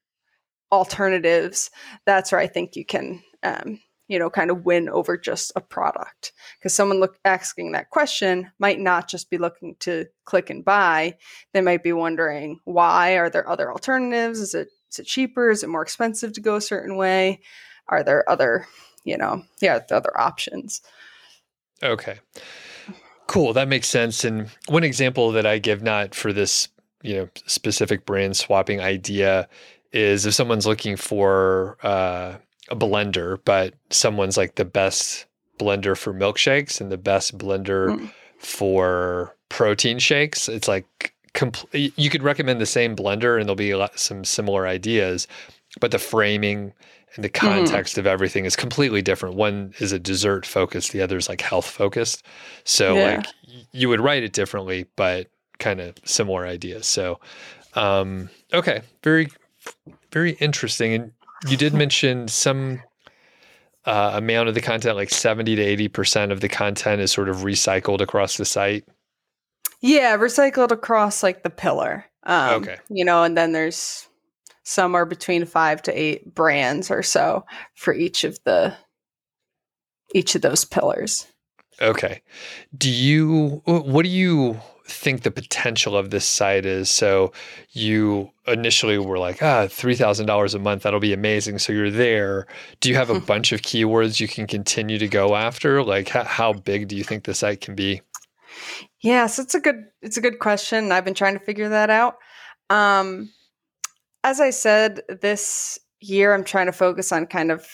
alternatives, 0.71 1.69
that's 2.05 2.31
where 2.31 2.41
I 2.41 2.47
think 2.47 2.75
you 2.75 2.85
can 2.85 3.21
um, 3.43 3.79
you 4.11 4.19
know 4.19 4.29
kind 4.29 4.51
of 4.51 4.65
win 4.65 4.89
over 4.89 5.17
just 5.17 5.53
a 5.55 5.61
product. 5.61 6.33
Because 6.59 6.73
someone 6.73 6.99
look 6.99 7.17
asking 7.23 7.71
that 7.71 7.89
question 7.91 8.51
might 8.59 8.77
not 8.77 9.07
just 9.07 9.29
be 9.29 9.37
looking 9.37 9.77
to 9.79 10.05
click 10.25 10.49
and 10.49 10.65
buy. 10.65 11.15
They 11.53 11.61
might 11.61 11.81
be 11.81 11.93
wondering 11.93 12.59
why? 12.65 13.13
Are 13.13 13.29
there 13.29 13.47
other 13.47 13.71
alternatives? 13.71 14.41
Is 14.41 14.53
it 14.53 14.67
is 14.91 14.99
it 14.99 15.07
cheaper? 15.07 15.49
Is 15.49 15.63
it 15.63 15.69
more 15.69 15.81
expensive 15.81 16.33
to 16.33 16.41
go 16.41 16.57
a 16.57 16.61
certain 16.61 16.97
way? 16.97 17.39
Are 17.87 18.03
there 18.03 18.29
other 18.29 18.67
you 19.05 19.17
know 19.17 19.43
yeah 19.61 19.79
other 19.89 20.19
options? 20.19 20.81
Okay. 21.81 22.19
Cool 23.27 23.53
that 23.53 23.69
makes 23.69 23.87
sense 23.87 24.25
and 24.25 24.49
one 24.67 24.83
example 24.83 25.31
that 25.31 25.45
i 25.45 25.57
give 25.57 25.81
not 25.81 26.13
for 26.13 26.33
this 26.33 26.67
you 27.01 27.15
know 27.15 27.29
specific 27.45 28.05
brand 28.05 28.35
swapping 28.35 28.81
idea 28.81 29.47
is 29.93 30.25
if 30.25 30.33
someone's 30.33 30.67
looking 30.67 30.97
for 30.97 31.77
uh, 31.81 32.35
a 32.71 32.75
blender, 32.75 33.39
but 33.45 33.73
someone's 33.89 34.37
like 34.37 34.55
the 34.55 34.65
best 34.65 35.25
blender 35.59 35.95
for 35.95 36.13
milkshakes 36.13 36.81
and 36.81 36.91
the 36.91 36.97
best 36.97 37.37
blender 37.37 37.89
mm. 37.89 38.11
for 38.39 39.35
protein 39.49 39.99
shakes. 39.99 40.49
It's 40.49 40.67
like 40.67 41.13
compl- 41.33 41.93
you 41.95 42.09
could 42.09 42.23
recommend 42.23 42.59
the 42.59 42.65
same 42.65 42.95
blender 42.95 43.37
and 43.37 43.45
there'll 43.45 43.55
be 43.55 43.75
lot, 43.75 43.99
some 43.99 44.23
similar 44.23 44.65
ideas, 44.65 45.27
but 45.79 45.91
the 45.91 45.99
framing 45.99 46.73
and 47.15 47.25
the 47.25 47.29
mm-hmm. 47.29 47.45
context 47.45 47.95
mm. 47.95 47.99
of 47.99 48.07
everything 48.07 48.45
is 48.45 48.55
completely 48.55 49.01
different. 49.01 49.35
One 49.35 49.73
is 49.79 49.91
a 49.91 49.99
dessert 49.99 50.45
focused, 50.45 50.93
the 50.93 51.01
other 51.01 51.17
is 51.17 51.29
like 51.29 51.41
health 51.41 51.67
focused. 51.67 52.25
So 52.63 52.95
yeah. 52.95 53.17
like 53.17 53.25
you 53.71 53.89
would 53.89 53.99
write 53.99 54.23
it 54.23 54.33
differently, 54.33 54.87
but 54.95 55.27
kind 55.59 55.81
of 55.81 55.95
similar 56.05 56.47
ideas. 56.47 56.87
So 56.87 57.19
um, 57.75 58.29
okay, 58.53 58.81
very 59.03 59.29
very 60.11 60.31
interesting. 60.33 60.93
And 60.93 61.11
you 61.47 61.57
did 61.57 61.73
mention 61.73 62.27
some 62.27 62.81
uh, 63.85 64.11
amount 64.15 64.49
of 64.49 64.55
the 64.55 64.61
content, 64.61 64.95
like 64.95 65.09
70 65.09 65.55
to 65.55 65.89
80% 65.89 66.31
of 66.31 66.41
the 66.41 66.49
content 66.49 67.01
is 67.01 67.11
sort 67.11 67.29
of 67.29 67.37
recycled 67.37 68.01
across 68.01 68.37
the 68.37 68.45
site. 68.45 68.85
Yeah, 69.81 70.17
recycled 70.17 70.71
across 70.71 71.23
like 71.23 71.43
the 71.43 71.49
pillar. 71.49 72.05
Um, 72.23 72.61
okay. 72.61 72.77
You 72.89 73.03
know, 73.03 73.23
and 73.23 73.35
then 73.35 73.51
there's 73.51 74.07
somewhere 74.63 75.05
between 75.05 75.45
five 75.45 75.81
to 75.83 75.99
eight 75.99 76.33
brands 76.35 76.91
or 76.91 77.01
so 77.01 77.45
for 77.75 77.93
each 77.93 78.23
of 78.23 78.37
the 78.45 78.75
each 80.13 80.35
of 80.35 80.41
those 80.41 80.65
pillars. 80.65 81.25
Okay. 81.81 82.21
Do 82.77 82.91
you 82.91 83.63
what 83.65 84.03
do 84.03 84.09
you 84.09 84.59
think 84.91 85.21
the 85.21 85.31
potential 85.31 85.95
of 85.95 86.09
this 86.09 86.25
site 86.25 86.65
is. 86.65 86.89
So 86.89 87.31
you 87.71 88.31
initially 88.47 88.97
were 88.97 89.17
like, 89.17 89.41
ah, 89.41 89.65
$3,000 89.65 90.55
a 90.55 90.59
month, 90.59 90.83
that'll 90.83 90.99
be 90.99 91.13
amazing. 91.13 91.59
So 91.59 91.73
you're 91.73 91.89
there. 91.89 92.47
Do 92.79 92.89
you 92.89 92.95
have 92.95 93.09
a 93.09 93.19
bunch 93.19 93.51
of 93.51 93.61
keywords 93.61 94.19
you 94.19 94.27
can 94.27 94.47
continue 94.47 94.97
to 94.97 95.07
go 95.07 95.35
after? 95.35 95.83
Like 95.83 96.09
how, 96.09 96.23
how 96.23 96.53
big 96.53 96.87
do 96.87 96.95
you 96.95 97.03
think 97.03 97.23
the 97.23 97.33
site 97.33 97.61
can 97.61 97.75
be? 97.75 98.01
Yes, 99.01 99.39
it's 99.39 99.55
a 99.55 99.59
good 99.59 99.85
it's 100.01 100.17
a 100.17 100.21
good 100.21 100.39
question. 100.39 100.91
I've 100.91 101.05
been 101.05 101.13
trying 101.13 101.37
to 101.37 101.43
figure 101.43 101.69
that 101.69 101.89
out. 101.89 102.17
Um, 102.69 103.31
as 104.23 104.39
I 104.39 104.49
said, 104.51 105.01
this 105.21 105.79
year 106.01 106.33
I'm 106.33 106.43
trying 106.43 106.67
to 106.67 106.71
focus 106.71 107.11
on 107.11 107.27
kind 107.27 107.51
of 107.51 107.67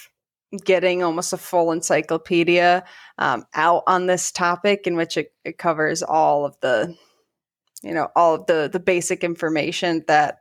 getting 0.63 1.03
almost 1.03 1.33
a 1.33 1.37
full 1.37 1.71
encyclopedia 1.71 2.83
um, 3.17 3.45
out 3.53 3.83
on 3.87 4.07
this 4.07 4.31
topic 4.31 4.87
in 4.87 4.95
which 4.95 5.17
it, 5.17 5.33
it 5.43 5.57
covers 5.57 6.01
all 6.01 6.45
of 6.45 6.55
the 6.61 6.95
you 7.83 7.93
know 7.93 8.09
all 8.15 8.35
of 8.35 8.45
the 8.47 8.69
the 8.71 8.79
basic 8.79 9.23
information 9.23 10.03
that 10.07 10.39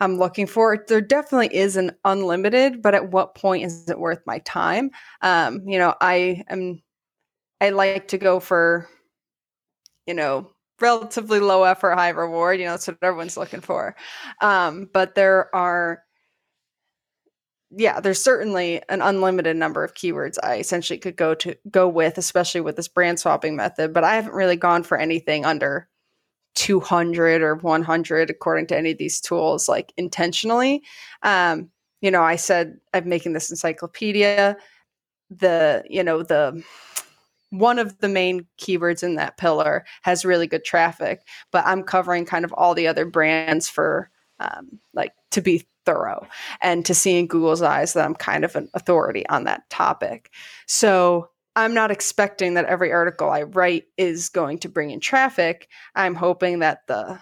I'm 0.00 0.18
looking 0.18 0.46
for. 0.46 0.84
There 0.88 1.00
definitely 1.00 1.56
is 1.56 1.76
an 1.76 1.92
unlimited, 2.04 2.82
but 2.82 2.94
at 2.94 3.10
what 3.10 3.34
point 3.34 3.64
is 3.64 3.88
it 3.88 3.98
worth 3.98 4.20
my 4.26 4.38
time? 4.40 4.90
Um, 5.22 5.62
you 5.66 5.78
know, 5.78 5.94
I 6.00 6.42
am 6.48 6.82
I 7.60 7.70
like 7.70 8.08
to 8.08 8.18
go 8.18 8.40
for, 8.40 8.88
you 10.06 10.14
know, 10.14 10.50
relatively 10.80 11.40
low 11.40 11.64
effort, 11.64 11.94
high 11.94 12.10
reward. 12.10 12.58
You 12.60 12.66
know, 12.66 12.72
that's 12.72 12.88
what 12.88 12.98
everyone's 13.02 13.36
looking 13.36 13.60
for. 13.60 13.96
Um, 14.40 14.88
but 14.92 15.14
there 15.14 15.54
are 15.54 16.02
yeah, 17.76 18.00
there's 18.00 18.22
certainly 18.22 18.82
an 18.88 19.02
unlimited 19.02 19.56
number 19.56 19.82
of 19.82 19.94
keywords 19.94 20.36
I 20.42 20.58
essentially 20.58 20.98
could 20.98 21.16
go 21.16 21.34
to 21.36 21.56
go 21.70 21.88
with, 21.88 22.18
especially 22.18 22.60
with 22.60 22.76
this 22.76 22.88
brand 22.88 23.18
swapping 23.18 23.56
method. 23.56 23.92
But 23.92 24.04
I 24.04 24.14
haven't 24.14 24.34
really 24.34 24.56
gone 24.56 24.84
for 24.84 24.96
anything 24.96 25.44
under 25.44 25.88
200 26.54 27.42
or 27.42 27.56
100 27.56 28.30
according 28.30 28.66
to 28.68 28.76
any 28.76 28.92
of 28.92 28.98
these 28.98 29.20
tools 29.20 29.68
like 29.68 29.92
intentionally. 29.96 30.82
Um, 31.22 31.70
you 32.04 32.10
know 32.10 32.22
i 32.22 32.36
said 32.36 32.78
i'm 32.92 33.08
making 33.08 33.32
this 33.32 33.50
encyclopedia. 33.50 34.56
The 35.30 35.82
you 35.88 36.04
know 36.04 36.22
the 36.22 36.62
one 37.48 37.78
of 37.78 37.98
the 37.98 38.08
main 38.08 38.46
keywords 38.58 39.02
in 39.02 39.14
that 39.14 39.38
pillar 39.38 39.86
has 40.02 40.24
really 40.24 40.46
good 40.46 40.64
traffic 40.64 41.22
but 41.50 41.64
i'm 41.66 41.82
covering 41.82 42.26
kind 42.26 42.44
of 42.44 42.52
all 42.52 42.74
the 42.74 42.86
other 42.86 43.06
brands 43.06 43.68
for 43.68 44.10
um, 44.38 44.78
like 44.92 45.12
to 45.30 45.40
be 45.40 45.66
thorough 45.86 46.26
and 46.60 46.84
to 46.84 46.94
see 46.94 47.18
in 47.18 47.26
google's 47.26 47.62
eyes 47.62 47.94
that 47.94 48.04
i'm 48.04 48.14
kind 48.14 48.44
of 48.44 48.54
an 48.54 48.68
authority 48.74 49.26
on 49.28 49.44
that 49.44 49.68
topic. 49.70 50.30
So 50.66 51.30
I'm 51.56 51.74
not 51.74 51.90
expecting 51.90 52.54
that 52.54 52.64
every 52.64 52.92
article 52.92 53.30
I 53.30 53.42
write 53.42 53.84
is 53.96 54.28
going 54.28 54.58
to 54.60 54.68
bring 54.68 54.90
in 54.90 55.00
traffic. 55.00 55.68
I'm 55.94 56.14
hoping 56.14 56.60
that 56.60 56.86
the 56.86 57.18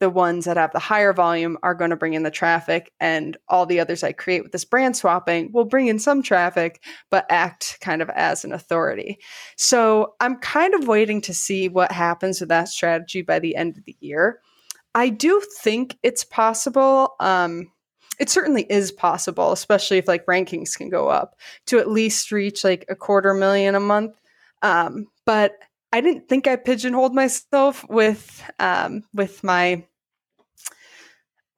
the 0.00 0.10
ones 0.10 0.44
that 0.44 0.56
have 0.56 0.72
the 0.72 0.78
higher 0.80 1.12
volume 1.12 1.56
are 1.62 1.74
going 1.74 1.90
to 1.90 1.96
bring 1.96 2.14
in 2.14 2.24
the 2.24 2.30
traffic 2.30 2.92
and 3.00 3.36
all 3.48 3.64
the 3.64 3.78
others 3.80 4.02
I 4.02 4.12
create 4.12 4.42
with 4.42 4.52
this 4.52 4.64
brand 4.64 4.96
swapping 4.96 5.52
will 5.52 5.64
bring 5.64 5.86
in 5.86 5.98
some 5.98 6.20
traffic 6.20 6.82
but 7.10 7.24
act 7.30 7.78
kind 7.80 8.02
of 8.02 8.10
as 8.10 8.44
an 8.44 8.52
authority. 8.52 9.18
So, 9.56 10.14
I'm 10.20 10.36
kind 10.36 10.74
of 10.74 10.88
waiting 10.88 11.20
to 11.22 11.32
see 11.32 11.68
what 11.68 11.92
happens 11.92 12.40
with 12.40 12.48
that 12.50 12.68
strategy 12.68 13.22
by 13.22 13.38
the 13.38 13.56
end 13.56 13.78
of 13.78 13.84
the 13.84 13.96
year. 14.00 14.40
I 14.94 15.08
do 15.08 15.40
think 15.62 15.96
it's 16.02 16.24
possible 16.24 17.14
um, 17.20 17.70
it 18.18 18.30
certainly 18.30 18.66
is 18.70 18.92
possible, 18.92 19.52
especially 19.52 19.98
if 19.98 20.08
like 20.08 20.26
rankings 20.26 20.76
can 20.76 20.88
go 20.88 21.08
up 21.08 21.36
to 21.66 21.78
at 21.78 21.90
least 21.90 22.32
reach 22.32 22.64
like 22.64 22.84
a 22.88 22.94
quarter 22.94 23.34
million 23.34 23.74
a 23.74 23.80
month. 23.80 24.20
Um, 24.62 25.06
but 25.26 25.52
I 25.92 26.00
didn't 26.00 26.28
think 26.28 26.46
I 26.46 26.56
pigeonholed 26.56 27.14
myself 27.14 27.88
with 27.88 28.42
um, 28.58 29.04
with 29.12 29.44
my 29.44 29.84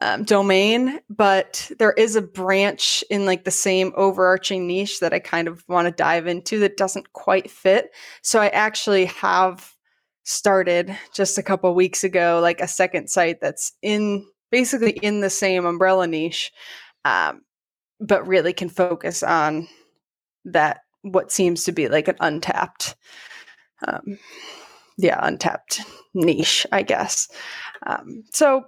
um, 0.00 0.24
domain, 0.24 1.00
but 1.08 1.70
there 1.78 1.92
is 1.92 2.16
a 2.16 2.22
branch 2.22 3.02
in 3.08 3.24
like 3.24 3.44
the 3.44 3.50
same 3.50 3.92
overarching 3.96 4.66
niche 4.66 5.00
that 5.00 5.14
I 5.14 5.20
kind 5.20 5.48
of 5.48 5.64
want 5.68 5.86
to 5.86 5.92
dive 5.92 6.26
into 6.26 6.58
that 6.60 6.76
doesn't 6.76 7.12
quite 7.14 7.50
fit. 7.50 7.94
So 8.22 8.40
I 8.40 8.48
actually 8.48 9.06
have 9.06 9.72
started 10.24 10.94
just 11.14 11.38
a 11.38 11.42
couple 11.42 11.74
weeks 11.74 12.04
ago, 12.04 12.40
like 12.42 12.60
a 12.60 12.68
second 12.68 13.08
site 13.08 13.40
that's 13.40 13.72
in 13.80 14.26
basically 14.50 14.92
in 14.92 15.20
the 15.20 15.30
same 15.30 15.66
umbrella 15.66 16.06
niche, 16.06 16.52
um, 17.04 17.42
but 18.00 18.26
really 18.26 18.52
can 18.52 18.68
focus 18.68 19.22
on 19.22 19.68
that 20.44 20.80
what 21.02 21.32
seems 21.32 21.64
to 21.64 21.72
be 21.72 21.88
like 21.88 22.08
an 22.08 22.16
untapped, 22.20 22.96
um, 23.86 24.18
yeah, 24.98 25.18
untapped 25.22 25.80
niche, 26.14 26.66
I 26.72 26.82
guess. 26.82 27.28
Um, 27.86 28.24
so 28.32 28.66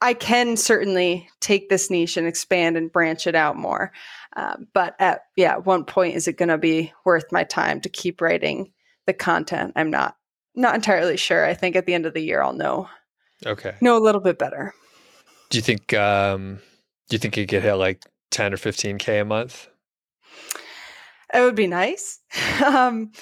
I 0.00 0.14
can 0.14 0.56
certainly 0.56 1.28
take 1.40 1.68
this 1.68 1.90
niche 1.90 2.16
and 2.16 2.26
expand 2.26 2.76
and 2.76 2.92
branch 2.92 3.26
it 3.26 3.34
out 3.34 3.56
more. 3.56 3.92
Uh, 4.36 4.56
but 4.72 4.94
at 5.00 5.22
yeah, 5.36 5.52
at 5.52 5.66
one 5.66 5.84
point 5.84 6.14
is 6.14 6.28
it 6.28 6.36
going 6.36 6.50
to 6.50 6.58
be 6.58 6.92
worth 7.04 7.32
my 7.32 7.44
time 7.44 7.80
to 7.80 7.88
keep 7.88 8.20
writing 8.20 8.72
the 9.06 9.14
content? 9.14 9.72
I'm 9.76 9.90
not 9.90 10.16
not 10.54 10.74
entirely 10.74 11.16
sure. 11.16 11.44
I 11.44 11.54
think 11.54 11.76
at 11.76 11.86
the 11.86 11.94
end 11.94 12.06
of 12.06 12.14
the 12.14 12.22
year 12.22 12.42
I'll 12.42 12.52
know. 12.52 12.88
Okay. 13.46 13.74
Know 13.80 13.96
a 13.96 14.02
little 14.02 14.20
bit 14.20 14.38
better. 14.38 14.74
Do 15.50 15.58
you 15.58 15.62
think 15.62 15.94
um 15.94 16.60
do 17.08 17.14
you 17.14 17.18
think 17.18 17.36
you 17.36 17.46
could 17.46 17.62
hit 17.62 17.74
like 17.74 18.04
10 18.30 18.52
or 18.52 18.56
15k 18.56 19.20
a 19.20 19.24
month? 19.24 19.68
It 21.32 21.40
would 21.40 21.54
be 21.54 21.66
nice. 21.66 22.20
um 22.64 23.12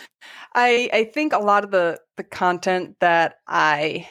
I 0.55 0.91
I 0.93 1.05
think 1.05 1.33
a 1.33 1.39
lot 1.39 1.65
of 1.65 1.71
the 1.71 2.01
the 2.17 2.25
content 2.25 2.97
that 3.01 3.37
I 3.47 4.09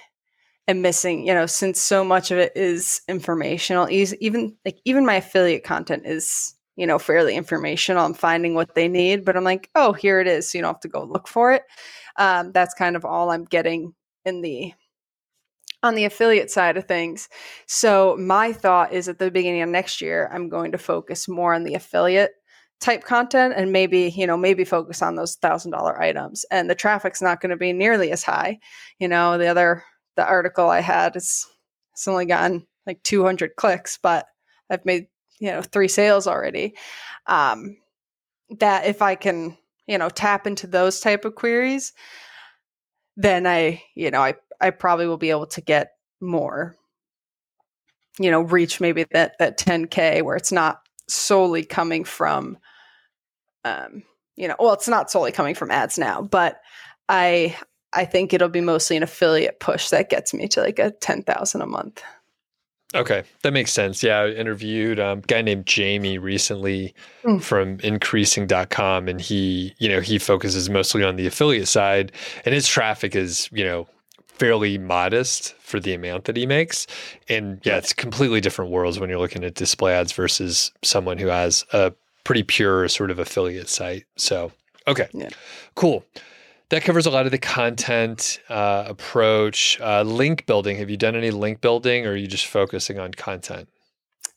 am 0.68 0.82
missing, 0.82 1.28
you 1.28 1.34
know, 1.34 1.46
since 1.46 1.80
so 1.82 2.04
much 2.04 2.32
of 2.32 2.38
it 2.38 2.54
is 2.56 3.02
informational, 3.08 3.90
even 3.90 4.58
like 4.66 4.80
even 4.86 5.06
my 5.06 5.16
affiliate 5.16 5.64
content 5.64 6.04
is, 6.06 6.56
you 6.76 6.88
know, 6.88 7.00
fairly 7.00 7.36
informational. 7.36 8.06
I'm 8.06 8.14
finding 8.14 8.56
what 8.56 8.76
they 8.76 8.88
need, 8.88 9.26
but 9.26 9.38
I'm 9.38 9.44
like, 9.44 9.70
oh, 9.76 9.94
here 9.94 10.20
it 10.20 10.28
is. 10.28 10.52
So 10.52 10.58
you 10.58 10.64
don't 10.64 10.74
have 10.74 10.82
to 10.82 10.88
go 10.88 11.04
look 11.04 11.28
for 11.28 11.54
it. 11.54 11.64
Um, 12.18 12.52
that's 12.52 12.74
kind 12.74 12.96
of 12.96 13.06
all 13.06 13.32
I'm 13.32 13.46
getting 13.46 13.94
in 14.26 14.42
the 14.42 14.74
on 15.86 15.96
the 15.96 16.06
affiliate 16.06 16.50
side 16.50 16.78
of 16.78 16.86
things. 16.86 17.30
So 17.68 18.18
my 18.20 18.52
thought 18.52 18.92
is 18.92 19.08
at 19.08 19.20
the 19.20 19.30
beginning 19.30 19.62
of 19.62 19.70
next 19.70 20.02
year, 20.02 20.30
I'm 20.34 20.50
going 20.50 20.72
to 20.72 20.78
focus 20.78 21.28
more 21.28 21.54
on 21.54 21.64
the 21.64 21.76
affiliate 21.76 22.32
type 22.82 23.04
content 23.04 23.54
and 23.56 23.72
maybe, 23.72 24.12
you 24.16 24.28
know, 24.28 24.36
maybe 24.36 24.66
focus 24.66 25.02
on 25.02 25.16
those 25.16 25.36
thousand 25.36 25.72
dollar 25.72 26.02
items. 26.02 26.44
And 26.52 26.70
the 26.70 26.76
traffic's 26.76 27.22
not 27.22 27.40
going 27.40 27.52
to 27.52 27.56
be 27.56 27.72
nearly 27.72 28.12
as 28.12 28.24
high. 28.24 28.60
You 29.00 29.08
know, 29.08 29.38
the 29.38 29.48
other 29.48 29.84
the 30.16 30.26
article 30.26 30.70
I 30.70 30.82
had 30.82 31.16
is 31.16 31.48
it's 31.94 32.08
only 32.08 32.26
gotten 32.26 32.66
like 32.86 33.02
200 33.04 33.56
clicks, 33.56 34.00
but 34.02 34.26
I've 34.70 34.86
made, 34.86 35.08
you 35.40 35.52
know, 35.52 35.62
three 35.62 35.88
sales 35.88 36.28
already. 36.28 36.76
Um, 37.28 37.78
that 38.60 38.86
if 38.86 39.02
I 39.02 39.16
can, 39.16 39.58
you 39.88 39.98
know, 39.98 40.10
tap 40.10 40.48
into 40.48 40.68
those 40.68 41.00
type 41.00 41.26
of 41.26 41.36
queries, 41.36 41.94
then 43.18 43.48
I, 43.48 43.84
you 43.96 44.12
know, 44.12 44.22
I 44.22 44.36
I 44.62 44.70
probably 44.70 45.08
will 45.08 45.18
be 45.18 45.30
able 45.30 45.48
to 45.48 45.62
get 45.62 45.92
more, 46.22 46.76
you 48.20 48.32
know, 48.32 48.42
reach 48.42 48.80
maybe 48.80 49.06
that 49.12 49.36
that 49.40 49.60
10k 49.60 50.22
where 50.24 50.36
it's 50.36 50.52
not 50.52 50.82
solely 51.08 51.64
coming 51.64 52.04
from, 52.04 52.58
um, 53.64 54.04
you 54.36 54.48
know, 54.48 54.56
well, 54.60 54.74
it's 54.74 54.88
not 54.88 55.12
solely 55.12 55.32
coming 55.32 55.56
from 55.56 55.72
ads 55.72 55.98
now, 55.98 56.22
but 56.22 56.62
I 57.10 57.56
I 57.94 58.06
think 58.06 58.34
it'll 58.34 58.50
be 58.50 58.62
mostly 58.62 58.98
an 58.98 59.04
affiliate 59.04 59.60
push 59.60 59.90
that 59.90 60.10
gets 60.10 60.34
me 60.34 60.48
to 60.50 60.62
like 60.62 60.80
a 60.80 60.92
10,000 60.92 61.62
a 61.62 61.66
month. 61.66 62.04
Okay, 62.94 63.24
that 63.42 63.52
makes 63.52 63.74
sense. 63.74 64.04
Yeah, 64.04 64.20
I 64.20 64.30
interviewed 64.30 65.00
um, 65.00 65.20
a 65.20 65.22
guy 65.22 65.42
named 65.42 65.66
Jamie 65.66 66.18
recently 66.18 66.94
mm. 67.24 67.42
from 67.42 67.80
increasing.com 67.82 69.08
and 69.08 69.20
he, 69.20 69.74
you 69.80 69.90
know, 69.90 70.02
he 70.02 70.18
focuses 70.18 70.70
mostly 70.70 71.04
on 71.04 71.16
the 71.16 71.26
affiliate 71.26 71.68
side 71.68 72.12
and 72.46 72.54
his 72.54 72.68
traffic 72.68 73.16
is, 73.16 73.50
you 73.52 73.66
know, 73.66 73.88
fairly 74.38 74.78
modest 74.78 75.54
for 75.56 75.80
the 75.80 75.94
amount 75.94 76.26
that 76.26 76.38
he 76.38 76.46
makes. 76.46 76.88
And 77.30 77.60
yeah, 77.64 77.78
it's 77.78 77.94
completely 77.94 78.42
different 78.42 78.72
worlds 78.72 79.00
when 79.00 79.10
you're 79.10 79.20
looking 79.20 79.44
at 79.44 79.56
display 79.56 79.94
ads 79.94 80.12
versus 80.12 80.72
someone 80.84 81.18
who 81.18 81.28
has 81.28 81.66
a 81.74 81.94
pretty 82.24 82.44
pure 82.44 82.88
sort 82.88 83.12
of 83.12 83.20
affiliate 83.20 83.70
site. 83.70 84.06
So, 84.18 84.52
okay, 84.88 85.08
yeah. 85.14 85.30
cool 85.76 86.06
that 86.70 86.84
covers 86.84 87.06
a 87.06 87.10
lot 87.10 87.26
of 87.26 87.32
the 87.32 87.38
content 87.38 88.40
uh, 88.50 88.86
approach. 88.88 89.80
Uh, 89.82 90.02
link 90.02 90.46
building. 90.46 90.78
Have 90.78 90.90
you 90.90 90.98
done 90.98 91.16
any 91.16 91.32
link 91.32 91.62
building, 91.62 92.06
or 92.06 92.12
are 92.12 92.16
you 92.16 92.28
just 92.28 92.48
focusing 92.48 93.00
on 93.00 93.14
content? 93.14 93.70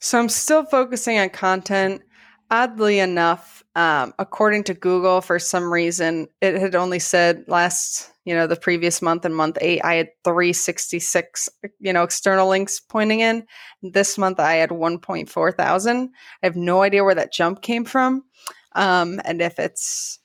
So 0.00 0.18
I'm 0.18 0.28
still 0.28 0.64
focusing 0.64 1.18
on 1.18 1.30
content. 1.30 2.02
Oddly 2.50 2.98
enough, 2.98 3.62
um, 3.76 4.14
according 4.18 4.64
to 4.64 4.74
Google, 4.74 5.20
for 5.20 5.38
some 5.38 5.70
reason, 5.70 6.28
it 6.40 6.58
had 6.58 6.74
only 6.74 6.98
said 6.98 7.44
last, 7.46 8.10
you 8.28 8.34
know, 8.34 8.46
the 8.46 8.56
previous 8.56 9.00
month 9.00 9.24
and 9.24 9.34
month 9.34 9.56
eight, 9.62 9.80
I 9.82 9.94
had 9.94 10.10
366, 10.22 11.48
you 11.80 11.94
know, 11.94 12.02
external 12.02 12.46
links 12.46 12.78
pointing 12.78 13.20
in. 13.20 13.46
This 13.82 14.18
month, 14.18 14.38
I 14.38 14.56
had 14.56 14.68
1.4 14.68 15.56
thousand. 15.56 16.10
I 16.42 16.46
have 16.46 16.54
no 16.54 16.82
idea 16.82 17.04
where 17.04 17.14
that 17.14 17.32
jump 17.32 17.62
came 17.62 17.86
from, 17.86 18.24
um, 18.72 19.18
and 19.24 19.40
if 19.40 19.58
it's 19.58 20.18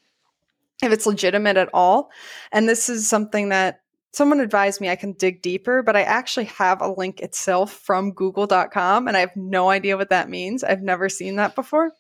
if 0.84 0.92
it's 0.92 1.06
legitimate 1.06 1.56
at 1.56 1.70
all. 1.74 2.12
And 2.52 2.68
this 2.68 2.90
is 2.90 3.08
something 3.08 3.48
that 3.50 3.80
someone 4.12 4.42
advised 4.42 4.82
me 4.82 4.90
I 4.90 4.98
can 4.98 5.14
dig 5.14 5.42
deeper, 5.42 5.82
but 5.82 5.96
I 5.96 6.02
actually 6.02 6.46
have 6.46 6.82
a 6.82 6.92
link 6.92 7.22
itself 7.22 7.72
from 7.72 8.12
google.com 8.12 9.08
and 9.08 9.16
I 9.16 9.22
have 9.22 9.36
no 9.38 9.70
idea 9.70 9.96
what 9.96 10.10
that 10.10 10.30
means. 10.30 10.62
I've 10.62 10.82
never 10.82 11.08
seen 11.08 11.38
that 11.38 11.56
before. 11.56 11.94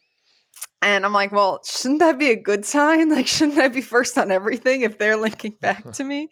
And 0.81 1.05
I'm 1.05 1.13
like, 1.13 1.31
well, 1.31 1.61
shouldn't 1.63 2.01
that 2.01 2.19
be 2.19 2.29
a 2.29 2.35
good 2.35 2.65
sign? 2.65 3.09
Like, 3.15 3.27
shouldn't 3.27 3.57
I 3.57 3.69
be 3.69 3.81
first 3.81 4.17
on 4.17 4.31
everything 4.31 4.81
if 4.81 4.97
they're 4.97 5.17
linking 5.17 5.55
back 5.61 5.91
to 5.93 6.03
me? 6.03 6.29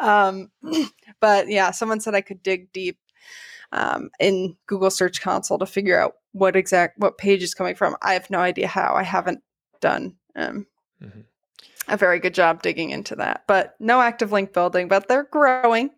Um, 0.00 0.50
but 1.20 1.48
yeah, 1.48 1.72
someone 1.72 2.00
said 2.00 2.14
I 2.14 2.20
could 2.20 2.42
dig 2.42 2.72
deep 2.72 2.98
um, 3.72 4.10
in 4.20 4.56
Google 4.66 4.90
Search 4.90 5.20
Console 5.20 5.58
to 5.58 5.66
figure 5.66 6.00
out 6.00 6.14
what 6.32 6.56
exact 6.56 6.98
what 6.98 7.18
page 7.18 7.42
is 7.42 7.54
coming 7.54 7.74
from. 7.74 7.96
I 8.02 8.12
have 8.12 8.30
no 8.30 8.38
idea 8.38 8.68
how. 8.68 8.94
I 8.94 9.02
haven't 9.02 9.42
done 9.80 10.16
um, 10.36 10.66
mm-hmm 11.02 11.20
a 11.88 11.96
very 11.96 12.18
good 12.18 12.34
job 12.34 12.62
digging 12.62 12.90
into 12.90 13.16
that. 13.16 13.44
But 13.46 13.74
no 13.80 14.00
active 14.00 14.32
link 14.32 14.52
building, 14.52 14.88
but 14.88 15.08
they're 15.08 15.24
growing. 15.24 15.90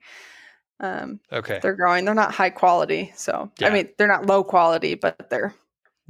Um, 0.78 1.20
okay, 1.30 1.58
they're 1.62 1.74
growing. 1.74 2.04
They're 2.04 2.14
not 2.14 2.32
high 2.32 2.50
quality, 2.50 3.12
so 3.14 3.50
yeah. 3.58 3.68
I 3.68 3.70
mean 3.70 3.90
they're 3.98 4.08
not 4.08 4.26
low 4.26 4.42
quality, 4.42 4.94
but 4.94 5.28
they're 5.28 5.54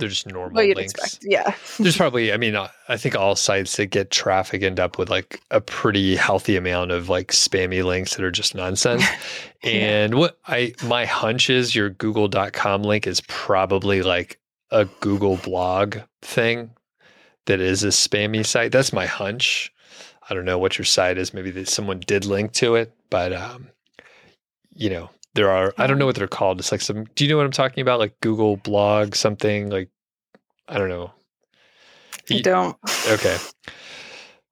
they're 0.01 0.09
just 0.09 0.27
normal 0.27 0.63
links. 0.63 0.95
Expect. 0.95 1.25
Yeah, 1.27 1.55
there's 1.79 1.97
probably. 1.97 2.33
I 2.33 2.37
mean, 2.37 2.57
I 2.57 2.97
think 2.97 3.15
all 3.15 3.37
sites 3.37 3.77
that 3.77 3.87
get 3.87 4.11
traffic 4.11 4.63
end 4.63 4.81
up 4.81 4.99
with 4.99 5.11
like 5.11 5.41
a 5.51 5.61
pretty 5.61 6.17
healthy 6.17 6.57
amount 6.57 6.91
of 6.91 7.09
like 7.09 7.29
spammy 7.29 7.85
links 7.85 8.17
that 8.17 8.25
are 8.25 8.31
just 8.31 8.55
nonsense. 8.55 9.05
and 9.63 10.15
what 10.15 10.39
I 10.47 10.75
my 10.85 11.05
hunch 11.05 11.51
is 11.51 11.75
your 11.75 11.91
Google.com 11.91 12.83
link 12.83 13.07
is 13.07 13.21
probably 13.29 14.03
like 14.03 14.41
a 14.71 14.87
Google 15.01 15.37
blog 15.37 15.99
thing 16.23 16.71
that 17.47 17.61
is 17.61 17.85
a 17.85 17.89
spammy 17.89 18.45
site. 18.45 18.73
That's 18.73 18.93
my 18.93 19.07
hunch. 19.07 19.73
I 20.29 20.35
don't 20.35 20.45
know 20.45 20.59
what 20.59 20.79
your 20.79 20.85
site 20.85 21.19
is. 21.19 21.35
Maybe 21.35 21.51
that 21.53 21.69
someone 21.69 22.01
did 22.01 22.25
link 22.25 22.53
to 22.53 22.77
it, 22.77 22.93
but 23.11 23.33
um, 23.33 23.69
you 24.73 24.89
know, 24.91 25.11
there 25.35 25.51
are. 25.51 25.75
I 25.79 25.87
don't 25.87 25.99
know 25.99 26.07
what 26.07 26.17
they're 26.17 26.29
called. 26.29 26.59
It's 26.59 26.73
like 26.73 26.81
some. 26.81 27.05
Do 27.15 27.25
you 27.25 27.31
know 27.31 27.37
what 27.37 27.47
I'm 27.47 27.53
talking 27.53 27.83
about? 27.83 27.99
Like 27.99 28.19
Google 28.21 28.57
blog 28.57 29.15
something. 29.15 29.71
Like 29.71 29.91
I 30.69 30.79
don't 30.79 30.89
know. 30.89 31.13
I 32.31 32.41
don't. 32.41 32.77
Okay. 33.09 33.37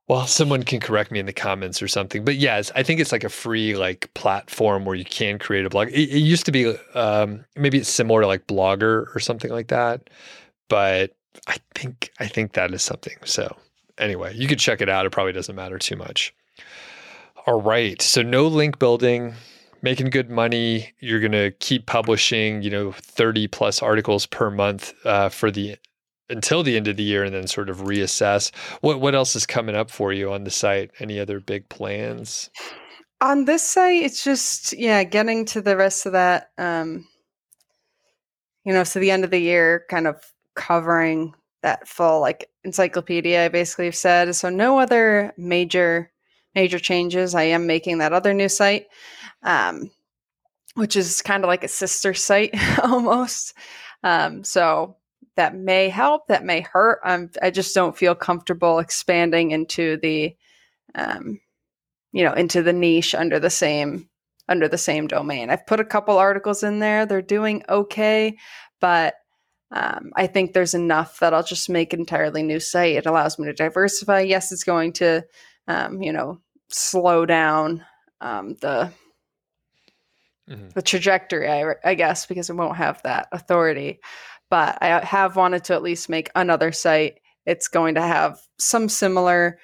Well, 0.09 0.27
someone 0.27 0.63
can 0.63 0.81
correct 0.81 1.11
me 1.11 1.19
in 1.19 1.27
the 1.27 1.35
comments 1.35 1.83
or 1.83 1.89
something. 1.89 2.25
But 2.25 2.37
yes, 2.37 2.73
I 2.75 2.83
think 2.83 2.99
it's 2.99 3.13
like 3.13 3.25
a 3.25 3.29
free 3.29 3.77
like 3.77 4.11
platform 4.15 4.87
where 4.87 4.95
you 4.95 5.05
can 5.05 5.39
create 5.39 5.67
a 5.67 5.69
blog. 5.69 5.89
It, 5.89 6.09
it 6.09 6.21
used 6.21 6.47
to 6.47 6.53
be 6.53 6.75
um, 6.95 7.45
maybe 7.57 7.77
it's 7.77 7.91
similar 7.91 8.23
to 8.23 8.27
like 8.27 8.47
Blogger 8.47 9.15
or 9.15 9.21
something 9.21 9.51
like 9.51 9.69
that, 9.69 10.09
but 10.69 11.15
I 11.47 11.59
think 11.75 12.11
I 12.19 12.27
think 12.27 12.55
that 12.55 12.73
is 12.73 12.83
something. 12.83 13.17
So 13.27 13.55
anyway, 13.99 14.35
you 14.35 14.49
could 14.49 14.59
check 14.59 14.81
it 14.81 14.89
out. 14.89 15.05
It 15.05 15.13
probably 15.13 15.35
doesn't 15.35 15.55
matter 15.55 15.79
too 15.79 15.97
much. 15.97 16.35
All 17.47 17.61
right. 17.61 18.01
So 18.01 18.23
no 18.23 18.47
link 18.47 18.79
building, 18.79 19.35
making 19.83 20.11
good 20.11 20.31
money. 20.31 20.93
You're 21.01 21.21
gonna 21.21 21.51
keep 21.53 21.87
publishing, 21.87 22.63
you 22.63 22.71
know, 22.71 22.93
30 22.93 23.49
plus 23.49 23.83
articles 23.83 24.27
per 24.27 24.51
month 24.51 24.95
uh, 25.05 25.29
for 25.29 25.51
the 25.51 25.77
until 26.31 26.63
the 26.63 26.77
end 26.77 26.89
of 26.89 26.97
the 26.97 27.03
year 27.03 27.25
and 27.25 27.35
then 27.35 27.47
sort 27.47 27.71
of 27.71 27.79
reassess. 27.79 28.55
What 28.81 29.01
what 29.01 29.15
else 29.15 29.35
is 29.37 29.47
coming 29.47 29.75
up 29.75 29.91
for 29.91 30.13
you 30.13 30.33
on 30.33 30.45
the 30.45 30.51
site? 30.51 30.91
Any 31.01 31.19
other 31.19 31.41
big 31.41 31.69
plans? 31.69 32.51
On 33.21 33.47
this 33.47 33.63
site, 33.63 34.03
it's 34.03 34.23
just 34.23 34.73
yeah, 34.79 35.03
getting 35.05 35.45
to 35.47 35.61
the 35.61 35.77
rest 35.77 36.07
of 36.07 36.13
that 36.13 36.51
um 36.59 37.07
you 38.65 38.75
know, 38.75 38.85
so 38.85 39.01
the 39.01 39.11
end 39.11 39.25
of 39.25 39.31
the 39.31 39.39
year 39.39 39.85
kind 39.89 40.07
of 40.07 40.23
covering 40.55 41.35
that 41.63 41.89
full 41.89 42.21
like 42.21 42.51
encyclopedia 42.65 43.47
I 43.47 43.49
basically 43.49 43.87
have 43.87 43.97
said. 43.97 44.35
So 44.37 44.51
no 44.51 44.79
other 44.79 45.33
major 45.37 46.13
major 46.55 46.79
changes. 46.79 47.35
I 47.35 47.45
am 47.45 47.67
making 47.67 47.99
that 47.99 48.13
other 48.13 48.35
new 48.35 48.49
site, 48.49 48.87
um, 49.43 49.91
which 50.75 50.97
is 50.97 51.23
kind 51.23 51.45
of 51.45 51.49
like 51.49 51.65
a 51.65 51.69
sister 51.69 52.15
site 52.15 52.55
almost. 52.83 53.55
Um, 54.03 54.45
so 54.45 54.97
that 55.37 55.55
may 55.55 55.89
help, 55.89 56.29
that 56.29 56.45
may 56.45 56.61
hurt. 56.61 57.01
Um, 57.05 57.31
I 57.43 57.51
just 57.51 57.75
don't 57.75 57.97
feel 57.97 58.15
comfortable 58.15 58.79
expanding 58.79 59.51
into 59.51 59.97
the, 59.99 60.37
um, 60.95 61.41
you 62.13 62.25
know, 62.25 62.33
into 62.33 62.63
the 62.63 62.73
niche 62.73 63.15
under 63.15 63.39
the 63.39 63.51
same 63.51 64.09
under 64.49 64.67
the 64.67 64.79
same 64.79 65.07
domain. 65.07 65.51
I've 65.51 65.67
put 65.67 65.81
a 65.81 65.85
couple 65.85 66.17
articles 66.17 66.63
in 66.63 66.79
there. 66.79 67.05
They're 67.05 67.21
doing 67.21 67.63
okay, 67.69 68.37
but 68.81 69.15
um, 69.71 70.13
I 70.17 70.27
think 70.27 70.53
there's 70.53 70.75
enough 70.75 71.19
that 71.19 71.35
I'll 71.35 71.43
just 71.43 71.69
make 71.69 71.93
an 71.93 72.01
entirely 72.01 72.43
new 72.43 72.59
site. 72.59 72.97
It 72.97 73.07
allows 73.07 73.39
me 73.39 73.47
to 73.47 73.53
diversify. 73.53 74.21
Yes, 74.21 74.51
it's 74.51 74.65
going 74.65 74.95
to, 74.95 75.23
um, 75.67 76.03
you 76.03 76.13
know, 76.13 76.41
slow 76.69 77.27
down 77.27 77.85
um, 78.21 78.55
the 78.63 78.91
mm-hmm. 80.49 80.69
the 80.75 80.83
trajectory, 80.83 81.49
I, 81.49 81.75
I 81.85 81.95
guess, 81.95 82.27
because 82.27 82.51
it 82.51 82.57
won't 82.57 82.77
have 82.77 83.03
that 83.03 83.29
authority. 83.33 84.01
But 84.51 84.79
I 84.81 85.05
have 85.05 85.37
wanted 85.37 85.65
to 85.65 85.75
at 85.75 85.83
least 85.83 86.09
make 86.09 86.31
another 86.35 86.73
site. 86.73 87.21
It's 87.45 87.69
going 87.69 87.97
to 87.97 88.03
have 88.03 88.41
some 88.59 88.89
similar 88.89 89.59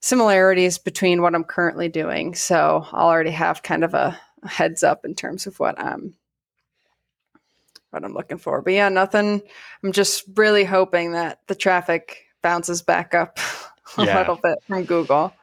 similarities 0.00 0.78
between 0.78 1.20
what 1.20 1.34
I'm 1.34 1.44
currently 1.44 1.88
doing. 1.88 2.34
So 2.34 2.86
I'll 2.92 3.08
already 3.08 3.30
have 3.30 3.62
kind 3.62 3.84
of 3.84 3.94
a, 3.94 4.18
heads 4.44 4.82
up 4.82 5.04
in 5.04 5.14
terms 5.14 5.46
of 5.46 5.58
what 5.60 5.78
I'm 5.78 6.14
what 7.90 8.04
I'm 8.04 8.14
looking 8.14 8.38
for. 8.38 8.62
But 8.62 8.72
yeah, 8.72 8.88
nothing. 8.88 9.42
I'm 9.82 9.92
just 9.92 10.24
really 10.36 10.64
hoping 10.64 11.12
that 11.12 11.40
the 11.48 11.54
traffic 11.54 12.24
bounces 12.42 12.82
back 12.82 13.14
up 13.14 13.38
a 13.98 14.04
yeah. 14.04 14.18
little 14.18 14.36
bit 14.36 14.58
from 14.66 14.84
Google. 14.84 15.34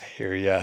I 0.00 0.04
hear 0.16 0.34
you. 0.34 0.60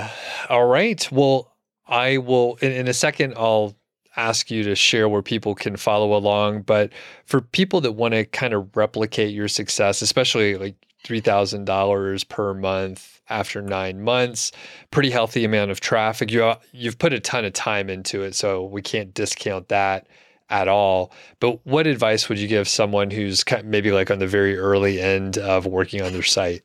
All 0.50 0.66
right. 0.66 1.12
Well, 1.12 1.49
I 1.90 2.18
will 2.18 2.58
in, 2.62 2.72
in 2.72 2.88
a 2.88 2.94
second. 2.94 3.34
I'll 3.36 3.76
ask 4.16 4.50
you 4.52 4.64
to 4.64 4.76
share 4.76 5.08
where 5.08 5.22
people 5.22 5.56
can 5.56 5.76
follow 5.78 6.16
along. 6.16 6.62
But 6.64 6.92
for 7.26 7.42
people 7.42 7.82
that 7.82 7.94
want 7.94 8.14
to 8.14 8.26
kind 8.26 8.54
of 8.54 8.76
replicate 8.76 9.34
your 9.34 9.48
success, 9.48 10.02
especially 10.02 10.56
like 10.56 10.76
$3,000 11.06 12.28
per 12.28 12.54
month 12.54 13.22
after 13.30 13.62
nine 13.62 14.02
months, 14.02 14.52
pretty 14.92 15.10
healthy 15.10 15.46
amount 15.46 15.72
of 15.72 15.80
traffic. 15.80 16.32
You, 16.32 16.54
you've 16.72 16.98
put 16.98 17.14
a 17.14 17.20
ton 17.20 17.46
of 17.46 17.54
time 17.54 17.90
into 17.90 18.24
it, 18.24 18.36
so 18.36 18.66
we 18.66 18.82
can't 18.82 19.14
discount 19.14 19.70
that 19.70 20.08
at 20.50 20.68
all. 20.68 21.14
But 21.40 21.66
what 21.66 21.88
advice 21.88 22.28
would 22.28 22.40
you 22.40 22.48
give 22.48 22.68
someone 22.68 23.12
who's 23.12 23.44
maybe 23.64 23.92
like 23.92 24.12
on 24.12 24.20
the 24.20 24.28
very 24.28 24.58
early 24.58 25.00
end 25.00 25.38
of 25.38 25.66
working 25.66 26.02
on 26.02 26.12
their 26.12 26.24
site? 26.24 26.64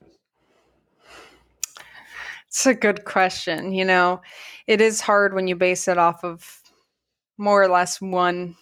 It's 2.49 2.67
a 2.67 2.75
good 2.75 3.05
question. 3.05 3.73
You 3.73 3.85
know, 3.85 4.23
it 4.67 4.81
is 4.81 5.01
hard 5.01 5.35
when 5.35 5.47
you 5.47 5.57
base 5.57 5.89
it 5.89 5.99
off 5.99 6.25
of 6.25 6.61
more 7.39 7.63
or 7.63 7.69
less 7.69 8.01
one 8.01 8.57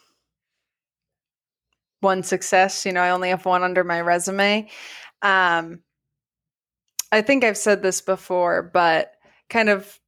one 2.00 2.22
success. 2.22 2.84
You 2.84 2.92
know, 2.92 3.00
I 3.00 3.10
only 3.10 3.28
have 3.28 3.46
one 3.46 3.62
under 3.62 3.84
my 3.84 4.00
resume. 4.00 4.68
Um, 5.22 5.80
I 7.12 7.22
think 7.22 7.44
I've 7.44 7.56
said 7.56 7.82
this 7.82 8.00
before, 8.00 8.62
but 8.62 9.12
kind 9.48 9.68
of 9.68 10.00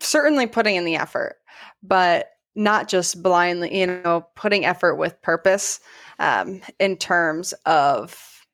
certainly 0.00 0.46
putting 0.46 0.76
in 0.76 0.84
the 0.84 0.96
effort, 0.96 1.36
but 1.82 2.28
not 2.54 2.88
just 2.88 3.22
blindly, 3.22 3.78
you 3.78 3.86
know, 3.86 4.26
putting 4.36 4.64
effort 4.64 4.96
with 4.96 5.22
purpose 5.22 5.80
um, 6.18 6.60
in 6.78 6.96
terms 6.96 7.54
of 7.64 8.44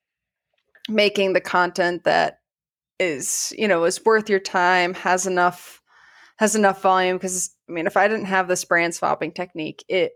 making 0.88 1.32
the 1.32 1.40
content 1.40 2.04
that 2.04 2.40
is, 3.00 3.52
you 3.58 3.66
know, 3.66 3.84
is 3.84 4.04
worth 4.04 4.30
your 4.30 4.40
time, 4.40 4.94
has 4.94 5.26
enough 5.26 5.77
has 6.38 6.54
enough 6.54 6.80
volume 6.82 7.16
because 7.16 7.54
I 7.68 7.72
mean, 7.72 7.86
if 7.86 7.96
I 7.96 8.08
didn't 8.08 8.26
have 8.26 8.48
this 8.48 8.64
brand 8.64 8.94
swapping 8.94 9.32
technique, 9.32 9.84
it 9.88 10.12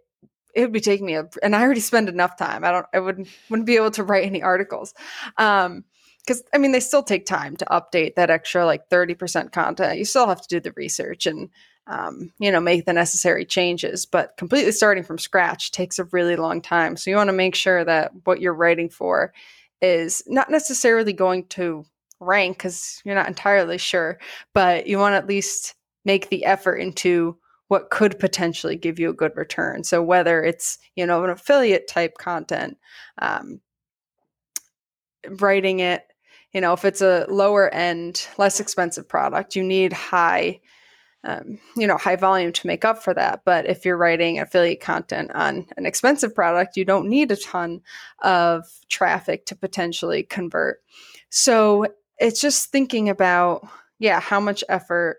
it 0.54 0.62
would 0.62 0.72
be 0.72 0.80
taking 0.80 1.06
me 1.06 1.14
a, 1.14 1.28
and 1.42 1.56
I 1.56 1.62
already 1.62 1.80
spend 1.80 2.08
enough 2.08 2.36
time. 2.36 2.64
I 2.64 2.72
don't, 2.72 2.86
I 2.92 3.00
wouldn't, 3.00 3.28
wouldn't 3.48 3.66
be 3.66 3.76
able 3.76 3.90
to 3.92 4.04
write 4.04 4.24
any 4.24 4.42
articles. 4.42 4.94
Um, 5.38 5.84
because 6.24 6.44
I 6.54 6.58
mean, 6.58 6.70
they 6.70 6.80
still 6.80 7.02
take 7.02 7.26
time 7.26 7.56
to 7.56 7.64
update 7.64 8.14
that 8.14 8.30
extra 8.30 8.64
like 8.64 8.88
30% 8.88 9.50
content. 9.50 9.98
You 9.98 10.04
still 10.04 10.28
have 10.28 10.40
to 10.40 10.48
do 10.48 10.60
the 10.60 10.72
research 10.76 11.26
and, 11.26 11.50
um, 11.88 12.32
you 12.38 12.52
know, 12.52 12.60
make 12.60 12.84
the 12.84 12.92
necessary 12.92 13.44
changes. 13.44 14.06
But 14.06 14.36
completely 14.36 14.70
starting 14.70 15.02
from 15.02 15.18
scratch 15.18 15.72
takes 15.72 15.98
a 15.98 16.04
really 16.04 16.36
long 16.36 16.62
time. 16.62 16.96
So 16.96 17.10
you 17.10 17.16
want 17.16 17.28
to 17.28 17.32
make 17.32 17.56
sure 17.56 17.84
that 17.84 18.12
what 18.22 18.40
you're 18.40 18.54
writing 18.54 18.88
for 18.88 19.32
is 19.80 20.22
not 20.28 20.48
necessarily 20.48 21.12
going 21.12 21.46
to 21.46 21.84
rank 22.20 22.58
because 22.58 23.02
you're 23.04 23.16
not 23.16 23.26
entirely 23.26 23.78
sure, 23.78 24.20
but 24.54 24.86
you 24.86 24.98
want 24.98 25.16
at 25.16 25.26
least 25.26 25.74
make 26.04 26.28
the 26.28 26.44
effort 26.44 26.76
into 26.76 27.36
what 27.68 27.90
could 27.90 28.18
potentially 28.18 28.76
give 28.76 28.98
you 28.98 29.08
a 29.08 29.14
good 29.14 29.32
return. 29.34 29.82
So 29.82 30.02
whether 30.02 30.44
it's 30.44 30.78
you 30.94 31.06
know 31.06 31.24
an 31.24 31.30
affiliate 31.30 31.88
type 31.88 32.18
content, 32.18 32.76
um, 33.18 33.60
writing 35.40 35.80
it, 35.80 36.04
you 36.52 36.60
know 36.60 36.74
if 36.74 36.84
it's 36.84 37.00
a 37.00 37.26
lower 37.28 37.72
end, 37.72 38.26
less 38.36 38.60
expensive 38.60 39.08
product, 39.08 39.56
you 39.56 39.62
need 39.62 39.92
high. 39.92 40.60
Um, 41.24 41.60
you 41.76 41.86
know, 41.86 41.96
high 41.96 42.16
volume 42.16 42.50
to 42.50 42.66
make 42.66 42.84
up 42.84 43.00
for 43.00 43.14
that. 43.14 43.42
But 43.44 43.66
if 43.66 43.84
you're 43.84 43.96
writing 43.96 44.40
affiliate 44.40 44.80
content 44.80 45.30
on 45.32 45.68
an 45.76 45.86
expensive 45.86 46.34
product, 46.34 46.76
you 46.76 46.84
don't 46.84 47.08
need 47.08 47.30
a 47.30 47.36
ton 47.36 47.82
of 48.24 48.64
traffic 48.88 49.46
to 49.46 49.54
potentially 49.54 50.24
convert. 50.24 50.82
So 51.30 51.86
it's 52.18 52.40
just 52.40 52.70
thinking 52.70 53.08
about, 53.08 53.64
yeah, 54.00 54.18
how 54.18 54.40
much 54.40 54.64
effort 54.68 55.18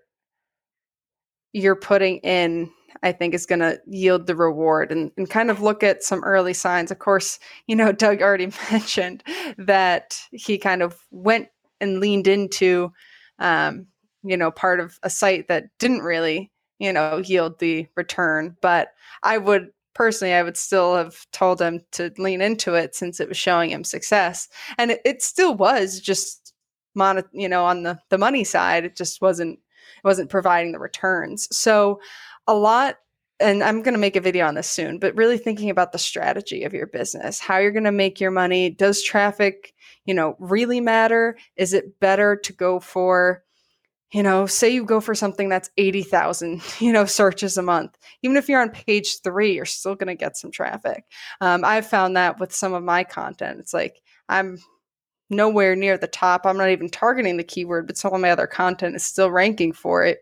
you're 1.54 1.76
putting 1.76 2.18
in 2.18 2.70
I 3.02 3.12
think 3.12 3.34
is 3.34 3.46
going 3.46 3.60
to 3.60 3.80
yield 3.88 4.28
the 4.28 4.36
reward 4.36 4.92
and, 4.92 5.12
and 5.18 5.30
kind 5.30 5.50
of 5.50 5.62
look 5.62 5.84
at 5.84 6.04
some 6.04 6.24
early 6.24 6.54
signs. 6.54 6.92
Of 6.92 7.00
course, 7.00 7.40
you 7.68 7.76
know, 7.76 7.92
Doug 7.94 8.22
already 8.22 8.52
mentioned 8.72 9.24
that 9.58 10.20
he 10.32 10.58
kind 10.58 10.82
of 10.82 11.00
went 11.12 11.50
and 11.82 12.00
leaned 12.00 12.28
into, 12.28 12.92
um, 13.40 13.88
you 14.24 14.38
know, 14.38 14.52
part 14.52 14.80
of 14.80 15.00
a 15.04 15.10
site 15.10 15.48
that 15.48 15.66
didn't 15.80 16.02
really, 16.02 16.52
you 16.80 16.94
know, 16.94 17.18
yield 17.18 17.60
the 17.60 17.88
return. 17.96 18.56
But 18.62 18.90
I 19.24 19.38
would 19.38 19.70
personally, 19.94 20.34
I 20.34 20.44
would 20.44 20.58
still 20.58 20.96
have 20.96 21.30
told 21.32 21.62
him 21.62 21.82
to 21.94 22.12
lean 22.18 22.42
into 22.42 22.74
it 22.74 22.96
since 22.96 23.20
it 23.20 23.28
was 23.28 23.38
showing 23.38 23.70
him 23.70 23.84
success. 23.84 24.48
And 24.78 24.92
it, 24.92 25.02
it 25.04 25.22
still 25.22 25.56
was 25.56 26.00
just, 26.00 26.54
mon- 26.96 27.24
you 27.34 27.50
know, 27.50 27.66
on 27.66 27.84
the, 27.84 28.00
the 28.10 28.18
money 28.18 28.44
side, 28.44 28.86
it 28.86 28.96
just 28.96 29.22
wasn't 29.22 29.60
wasn't 30.04 30.30
providing 30.30 30.72
the 30.72 30.80
returns. 30.80 31.48
So 31.56 32.00
a 32.48 32.54
lot 32.54 32.98
and 33.40 33.64
I'm 33.64 33.82
going 33.82 33.94
to 33.94 34.00
make 34.00 34.16
a 34.16 34.22
video 34.22 34.48
on 34.48 34.56
this 34.56 34.70
soon, 34.70 35.00
but 35.00 35.16
really 35.16 35.38
thinking 35.38 35.70
about 35.70 35.92
the 35.92 35.98
strategy 35.98 36.64
of 36.64 36.74
your 36.74 36.88
business, 36.88 37.40
how 37.40 37.58
you're 37.58 37.72
going 37.72 37.84
to 37.84 37.92
make 37.92 38.20
your 38.20 38.32
money. 38.32 38.70
Does 38.70 39.04
traffic, 39.04 39.74
you 40.06 40.14
know, 40.14 40.36
really 40.40 40.80
matter? 40.80 41.38
Is 41.58 41.74
it 41.74 42.00
better 42.00 42.38
to 42.38 42.54
go 42.54 42.80
for, 42.80 43.44
you 44.14 44.24
know, 44.24 44.46
say 44.46 44.70
you 44.70 44.86
go 44.86 45.02
for 45.02 45.16
something 45.16 45.50
that's 45.50 45.70
80,000, 45.78 46.62
you 46.80 46.94
know, 46.94 47.06
searches 47.06 47.58
a 47.58 47.64
month. 47.64 47.98
Even 48.22 48.38
if 48.38 48.48
you're 48.48 48.62
on 48.62 48.70
page 48.70 49.22
three, 49.22 49.56
you're 49.56 49.66
still 49.66 49.96
going 49.96 50.08
to 50.08 50.16
get 50.16 50.38
some 50.38 50.52
traffic. 50.52 51.04
Um, 51.42 51.66
I've 51.66 51.88
found 51.88 52.16
that 52.16 52.40
with 52.40 52.54
some 52.54 52.74
of 52.74 52.84
my 52.84 53.04
content. 53.04 53.60
It's 53.60 53.74
like 53.74 54.00
I'm 54.30 54.58
nowhere 55.34 55.76
near 55.76 55.98
the 55.98 56.08
top. 56.08 56.46
I'm 56.46 56.58
not 56.58 56.70
even 56.70 56.90
targeting 56.90 57.38
the 57.38 57.44
keyword, 57.44 57.88
but 57.88 57.98
some 57.98 58.14
of 58.14 58.22
my 58.22 58.32
other 58.32 58.48
content 58.48 58.96
is 58.96 59.04
still 59.04 59.32
ranking 59.32 59.74
for 59.74 60.04
it. 60.04 60.20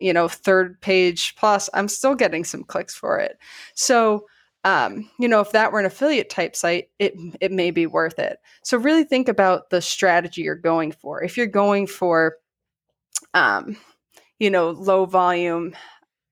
You 0.00 0.12
know, 0.12 0.28
third 0.28 0.80
page 0.80 1.34
plus, 1.36 1.70
I'm 1.74 1.88
still 1.88 2.14
getting 2.14 2.44
some 2.44 2.64
clicks 2.64 2.94
for 2.94 3.18
it. 3.18 3.38
So, 3.74 4.26
um, 4.64 5.10
you 5.18 5.28
know, 5.28 5.40
if 5.40 5.52
that 5.52 5.72
were 5.72 5.78
an 5.78 5.86
affiliate 5.86 6.30
type 6.30 6.56
site, 6.56 6.88
it 6.98 7.14
it 7.40 7.52
may 7.52 7.70
be 7.70 7.86
worth 7.86 8.18
it. 8.18 8.38
So 8.62 8.78
really 8.78 9.04
think 9.04 9.28
about 9.28 9.70
the 9.70 9.80
strategy 9.80 10.42
you're 10.42 10.54
going 10.56 10.92
for. 10.92 11.22
If 11.22 11.36
you're 11.36 11.46
going 11.46 11.86
for, 11.86 12.36
um, 13.34 13.76
you 14.38 14.50
know, 14.50 14.70
low 14.70 15.04
volume, 15.06 15.74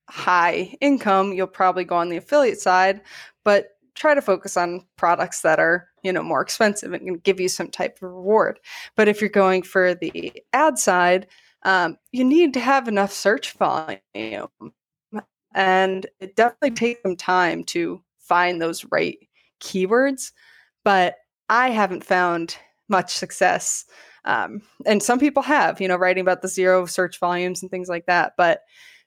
high 0.09 0.75
income, 0.81 1.33
you'll 1.33 1.47
probably 1.47 1.83
go 1.83 1.95
on 1.95 2.09
the 2.09 2.17
affiliate 2.17 2.59
side. 2.59 3.01
But 3.43 3.69
try 3.95 4.15
to 4.15 4.21
focus 4.21 4.57
on 4.57 4.85
products 4.97 5.41
that 5.41 5.59
are 5.59 5.87
you 6.03 6.11
know 6.13 6.21
more 6.21 6.41
expensive 6.41 6.93
and 6.93 7.23
give 7.23 7.39
you 7.39 7.49
some 7.49 7.69
type 7.69 7.97
of 7.97 8.03
reward 8.03 8.59
but 8.95 9.07
if 9.07 9.21
you're 9.21 9.29
going 9.29 9.63
for 9.63 9.95
the 9.95 10.31
ad 10.53 10.77
side 10.77 11.27
um, 11.63 11.97
you 12.11 12.25
need 12.25 12.53
to 12.53 12.59
have 12.59 12.87
enough 12.87 13.11
search 13.11 13.53
volume 13.53 14.49
and 15.55 16.05
it 16.19 16.35
definitely 16.35 16.71
takes 16.71 17.01
some 17.01 17.15
time 17.15 17.63
to 17.63 18.01
find 18.19 18.61
those 18.61 18.85
right 18.91 19.17
keywords 19.61 20.31
but 20.83 21.15
i 21.49 21.69
haven't 21.69 22.03
found 22.03 22.57
much 22.89 23.13
success 23.13 23.85
um, 24.25 24.61
and 24.85 25.01
some 25.01 25.19
people 25.19 25.43
have 25.43 25.81
you 25.81 25.87
know 25.87 25.95
writing 25.95 26.21
about 26.21 26.41
the 26.41 26.47
zero 26.47 26.85
search 26.85 27.19
volumes 27.19 27.61
and 27.61 27.71
things 27.71 27.89
like 27.89 28.05
that 28.05 28.33
but 28.37 28.61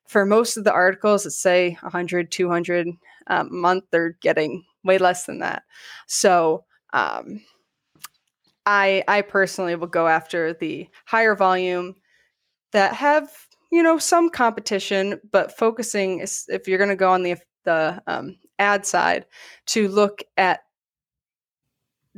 for 0.07 0.24
most 0.24 0.57
of 0.57 0.64
the 0.64 0.72
articles 0.72 1.24
that 1.24 1.32
say 1.32 1.76
100 1.82 2.30
200 2.30 2.88
um, 3.28 3.49
a 3.49 3.51
month 3.51 3.84
they're 3.90 4.16
getting 4.22 4.64
way 4.86 4.99
less 4.99 5.26
than 5.26 5.40
that. 5.40 5.64
So 6.07 6.64
um, 6.93 7.43
I 8.66 9.05
I 9.09 9.22
personally 9.22 9.76
will 9.76 9.87
go 9.87 10.09
after 10.09 10.53
the 10.53 10.89
higher 11.07 11.34
volume 11.34 11.95
that 12.72 12.95
have 12.95 13.30
you 13.70 13.82
know 13.82 13.99
some 13.99 14.30
competition, 14.30 15.20
but 15.32 15.57
focusing 15.57 16.20
is, 16.20 16.47
if 16.49 16.68
you're 16.68 16.78
going 16.78 16.91
to 16.91 16.97
go 16.97 17.12
on 17.12 17.22
the 17.22 17.37
the 17.64 18.03
um, 18.07 18.37
ad 18.59 18.87
side 18.87 19.26
to 19.66 19.89
look 19.89 20.22
at 20.37 20.61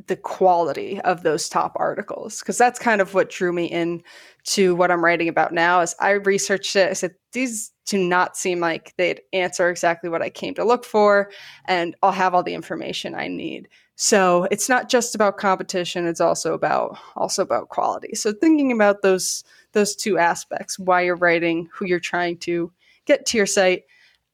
the 0.07 0.17
quality 0.17 1.01
of 1.01 1.23
those 1.23 1.49
top 1.49 1.73
articles 1.77 2.39
because 2.39 2.57
that's 2.57 2.79
kind 2.79 3.01
of 3.01 3.15
what 3.15 3.31
drew 3.31 3.53
me 3.53 3.65
in 3.65 4.01
to 4.45 4.77
what 4.77 4.93
I'm 4.93 5.05
writing 5.05 5.29
about 5.29 5.53
now 5.53 5.81
is 5.81 5.95
I 5.99 6.13
researched 6.13 6.77
it. 6.77 6.91
I 6.91 6.93
said 6.93 7.15
these 7.33 7.73
do 7.85 7.99
not 7.99 8.37
seem 8.37 8.61
like 8.61 8.95
they'd 8.97 9.23
answer 9.33 9.69
exactly 9.69 10.09
what 10.09 10.23
I 10.23 10.31
came 10.31 10.55
to 10.55 10.65
look 10.65 10.85
for 10.85 11.31
and 11.65 11.97
I'll 12.03 12.13
have 12.13 12.35
all 12.35 12.45
the 12.45 12.55
information 12.55 13.15
I 13.15 13.27
need 13.27 13.69
so 14.01 14.47
it's 14.51 14.69
not 14.69 14.89
just 14.89 15.15
about 15.15 15.37
competition 15.37 16.07
it's 16.07 16.21
also 16.21 16.55
about 16.55 16.97
also 17.17 17.43
about 17.43 17.69
quality 17.69 18.15
so 18.15 18.33
thinking 18.33 18.73
about 18.73 19.03
those 19.03 19.45
those 19.73 19.95
two 19.95 20.17
aspects 20.17 20.79
why 20.79 21.03
you're 21.03 21.17
writing 21.17 21.69
who 21.73 21.85
you're 21.85 22.01
trying 22.01 22.37
to 22.39 22.73
get 23.05 23.27
to 23.27 23.37
your 23.37 23.47
site 23.47 23.85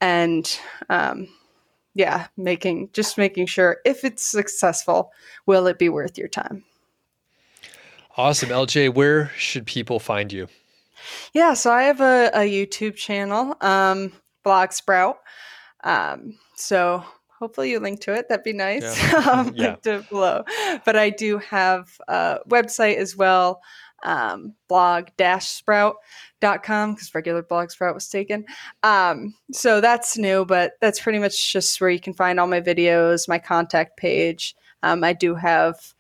and 0.01 0.59
um, 0.91 1.29
yeah, 1.95 2.27
making 2.37 2.91
just 2.93 3.17
making 3.17 3.47
sure 3.47 3.79
if 3.85 4.05
it's 4.05 4.25
successful, 4.25 5.13
will 5.47 5.67
it 5.67 5.79
be 5.79 5.89
worth 5.89 6.19
your 6.19 6.29
time? 6.29 6.65
Awesome. 8.17 8.51
LJ, 8.51 8.95
where 8.95 9.29
should 9.37 9.67
people 9.67 9.99
find 9.99 10.33
you? 10.33 10.49
Yeah, 11.33 11.55
so 11.55 11.73
I 11.73 11.83
have 11.85 12.01
a, 12.01 12.31
a 12.35 12.41
YouTube 12.41 12.97
channel, 12.97 13.57
um, 13.61 14.13
Blog 14.43 14.73
Sprout. 14.73 15.19
Um, 15.83 16.39
so 16.57 17.05
hopefully 17.39 17.71
you 17.71 17.81
link 17.81 18.01
to 18.01 18.15
it. 18.15 18.29
That'd 18.29 18.45
be 18.45 18.53
nice. 18.53 19.03
Yeah. 19.03 19.17
um, 19.31 19.53
yeah. 19.55 19.69
Linked 19.69 19.87
it 19.87 20.09
below. 20.09 20.45
But 20.85 20.97
I 20.97 21.11
do 21.11 21.39
have 21.39 21.91
a 22.09 22.39
website 22.49 22.97
as 22.97 23.17
well, 23.17 23.63
um, 24.03 24.55
blog 24.69 25.09
sprout.com 25.19 26.95
because 26.95 27.15
regular 27.15 27.43
blog 27.43 27.71
sprout 27.71 27.95
was 27.95 28.09
taken. 28.09 28.45
Um, 28.83 29.35
so 29.53 29.81
that's 29.81 30.17
new, 30.17 30.45
but 30.45 30.73
that's 30.81 31.01
pretty 31.01 31.19
much 31.19 31.53
just 31.53 31.81
where 31.81 31.91
you 31.91 32.01
can 32.01 32.15
find 32.15 32.39
all 32.39 32.47
my 32.47 32.61
videos, 32.61 33.29
my 33.29 33.39
contact 33.39 33.97
page. 33.97 34.55
Um, 34.83 35.03
I 35.03 35.15
do 35.15 35.35
have, 35.35 35.95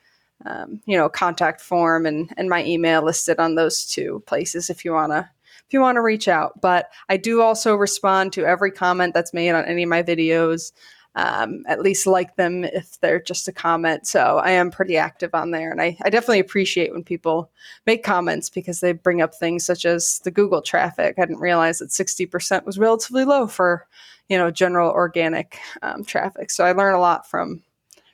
um, 0.45 0.80
you 0.85 0.97
know, 0.97 1.09
contact 1.09 1.61
form 1.61 2.07
and, 2.07 2.32
and 2.37 2.49
my 2.49 2.64
email 2.64 3.03
listed 3.03 3.39
on 3.39 3.55
those 3.55 3.87
two 3.87 4.22
places 4.26 4.70
if 4.70 4.85
you 4.85 4.93
want 4.93 5.12
to 5.12 5.28
if 5.66 5.72
you 5.72 5.80
want 5.80 5.97
to 5.97 6.03
reach 6.03 6.28
out. 6.28 6.61
But 6.61 6.91
I 7.09 7.16
do 7.16 7.41
also 7.41 7.74
respond 7.74 8.35
to 8.35 8.45
every 8.45 8.70
comment 8.70 9.14
that's 9.14 9.32
made 9.32 9.53
on 9.53 9.64
any 9.64 9.85
of 9.85 9.89
my 9.89 10.03
videos 10.03 10.72
um, 11.16 11.64
at 11.68 11.80
least 11.80 12.06
like 12.06 12.36
them 12.36 12.64
if 12.64 12.98
they're 13.00 13.20
just 13.20 13.46
a 13.48 13.52
comment. 13.52 14.06
So 14.06 14.38
I 14.38 14.50
am 14.50 14.70
pretty 14.70 14.96
active 14.96 15.34
on 15.34 15.52
there. 15.52 15.70
And 15.70 15.80
I, 15.80 15.96
I 16.02 16.10
definitely 16.10 16.40
appreciate 16.40 16.92
when 16.92 17.04
people 17.04 17.50
make 17.86 18.02
comments 18.02 18.50
because 18.50 18.80
they 18.80 18.92
bring 18.92 19.22
up 19.22 19.34
things 19.34 19.64
such 19.64 19.84
as 19.84 20.20
the 20.24 20.30
Google 20.30 20.62
traffic. 20.62 21.14
I 21.18 21.22
didn't 21.22 21.40
realize 21.40 21.78
that 21.78 21.90
60% 21.90 22.64
was 22.64 22.78
relatively 22.78 23.24
low 23.24 23.46
for, 23.46 23.86
you 24.28 24.36
know, 24.36 24.50
general 24.50 24.90
organic 24.90 25.58
um, 25.82 26.04
traffic. 26.04 26.50
So 26.50 26.64
I 26.64 26.72
learn 26.72 26.94
a 26.94 27.00
lot 27.00 27.28
from 27.28 27.62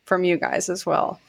from 0.05 0.25
you 0.25 0.37
guys 0.37 0.69
as 0.69 0.85
well. 0.85 1.21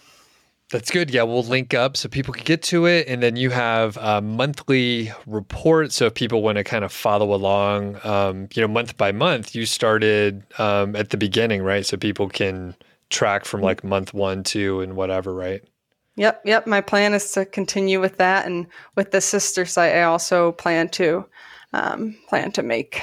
That's 0.72 0.90
good. 0.90 1.12
Yeah, 1.12 1.24
we'll 1.24 1.44
link 1.44 1.74
up 1.74 1.98
so 1.98 2.08
people 2.08 2.34
can 2.34 2.46
get 2.46 2.64
to 2.64 2.86
it. 2.86 3.06
And 3.10 3.22
then 3.22 3.36
you 3.36 3.50
have 3.50 3.98
a 3.98 4.22
monthly 4.22 5.12
report. 5.28 5.92
So 5.92 6.06
if 6.06 6.14
people 6.14 6.42
want 6.42 6.58
to 6.58 6.64
kind 6.64 6.86
of 6.86 6.94
follow 6.94 7.34
along, 7.34 8.00
um, 8.06 8.48
you 8.54 8.62
know, 8.62 8.70
month 8.70 8.96
by 8.96 9.12
month, 9.12 9.54
you 9.54 9.66
started 9.66 10.44
um, 10.60 10.96
at 10.96 11.10
the 11.10 11.18
beginning, 11.18 11.62
right? 11.62 11.86
So 11.86 11.98
people 11.98 12.30
can 12.30 12.74
track 13.10 13.44
from 13.44 13.60
like 13.60 13.84
month 13.84 14.14
one, 14.14 14.44
two, 14.44 14.80
and 14.80 14.96
whatever, 14.96 15.34
right? 15.34 15.62
Yep. 16.16 16.42
Yep. 16.46 16.68
My 16.68 16.80
plan 16.80 17.14
is 17.14 17.30
to 17.34 17.46
continue 17.46 18.00
with 18.00 18.18
that. 18.18 18.46
And 18.46 18.66
with 18.96 19.12
the 19.12 19.20
sister 19.20 19.66
site, 19.66 19.94
I 19.94 20.04
also 20.04 20.54
plan 20.54 20.88
to 20.90 21.26
um, 21.74 22.16
plan 22.30 22.54
to 22.54 22.64
make 22.64 23.02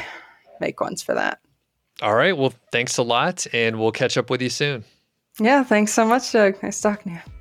make 0.59 0.81
ones 0.81 1.03
for 1.03 1.15
that. 1.15 1.41
All 2.01 2.15
right. 2.15 2.37
Well, 2.37 2.55
thanks 2.73 2.97
a 2.97 3.03
lot, 3.03 3.47
and 3.53 3.79
we'll 3.79 3.93
catch 3.93 4.17
up 4.17 4.31
with 4.31 4.41
you 4.41 4.51
soon. 4.51 4.85
Yeah, 5.39 5.65
thanks 5.65 5.93
so 5.93 6.07
much, 6.07 6.33
Doug. 6.33 6.63
Nice 6.63 6.81
talking 6.81 7.13
to 7.13 7.19
you. 7.19 7.38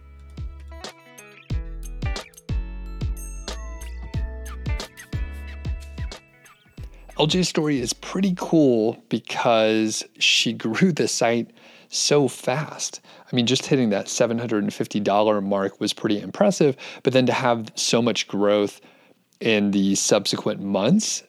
LJ's 7.19 7.49
story 7.49 7.81
is 7.81 7.93
pretty 7.93 8.35
cool 8.37 9.03
because 9.09 10.05
she 10.19 10.53
grew 10.53 10.91
the 10.91 11.07
site 11.07 11.49
so 11.89 12.27
fast. 12.27 13.01
I 13.31 13.35
mean, 13.35 13.47
just 13.47 13.65
hitting 13.65 13.89
that 13.89 14.05
$750 14.05 15.43
mark 15.43 15.79
was 15.79 15.93
pretty 15.93 16.21
impressive, 16.21 16.77
but 17.01 17.13
then 17.13 17.25
to 17.25 17.33
have 17.33 17.71
so 17.73 18.03
much 18.03 18.27
growth 18.27 18.79
in 19.39 19.71
the 19.71 19.95
subsequent 19.95 20.61
months 20.61 21.23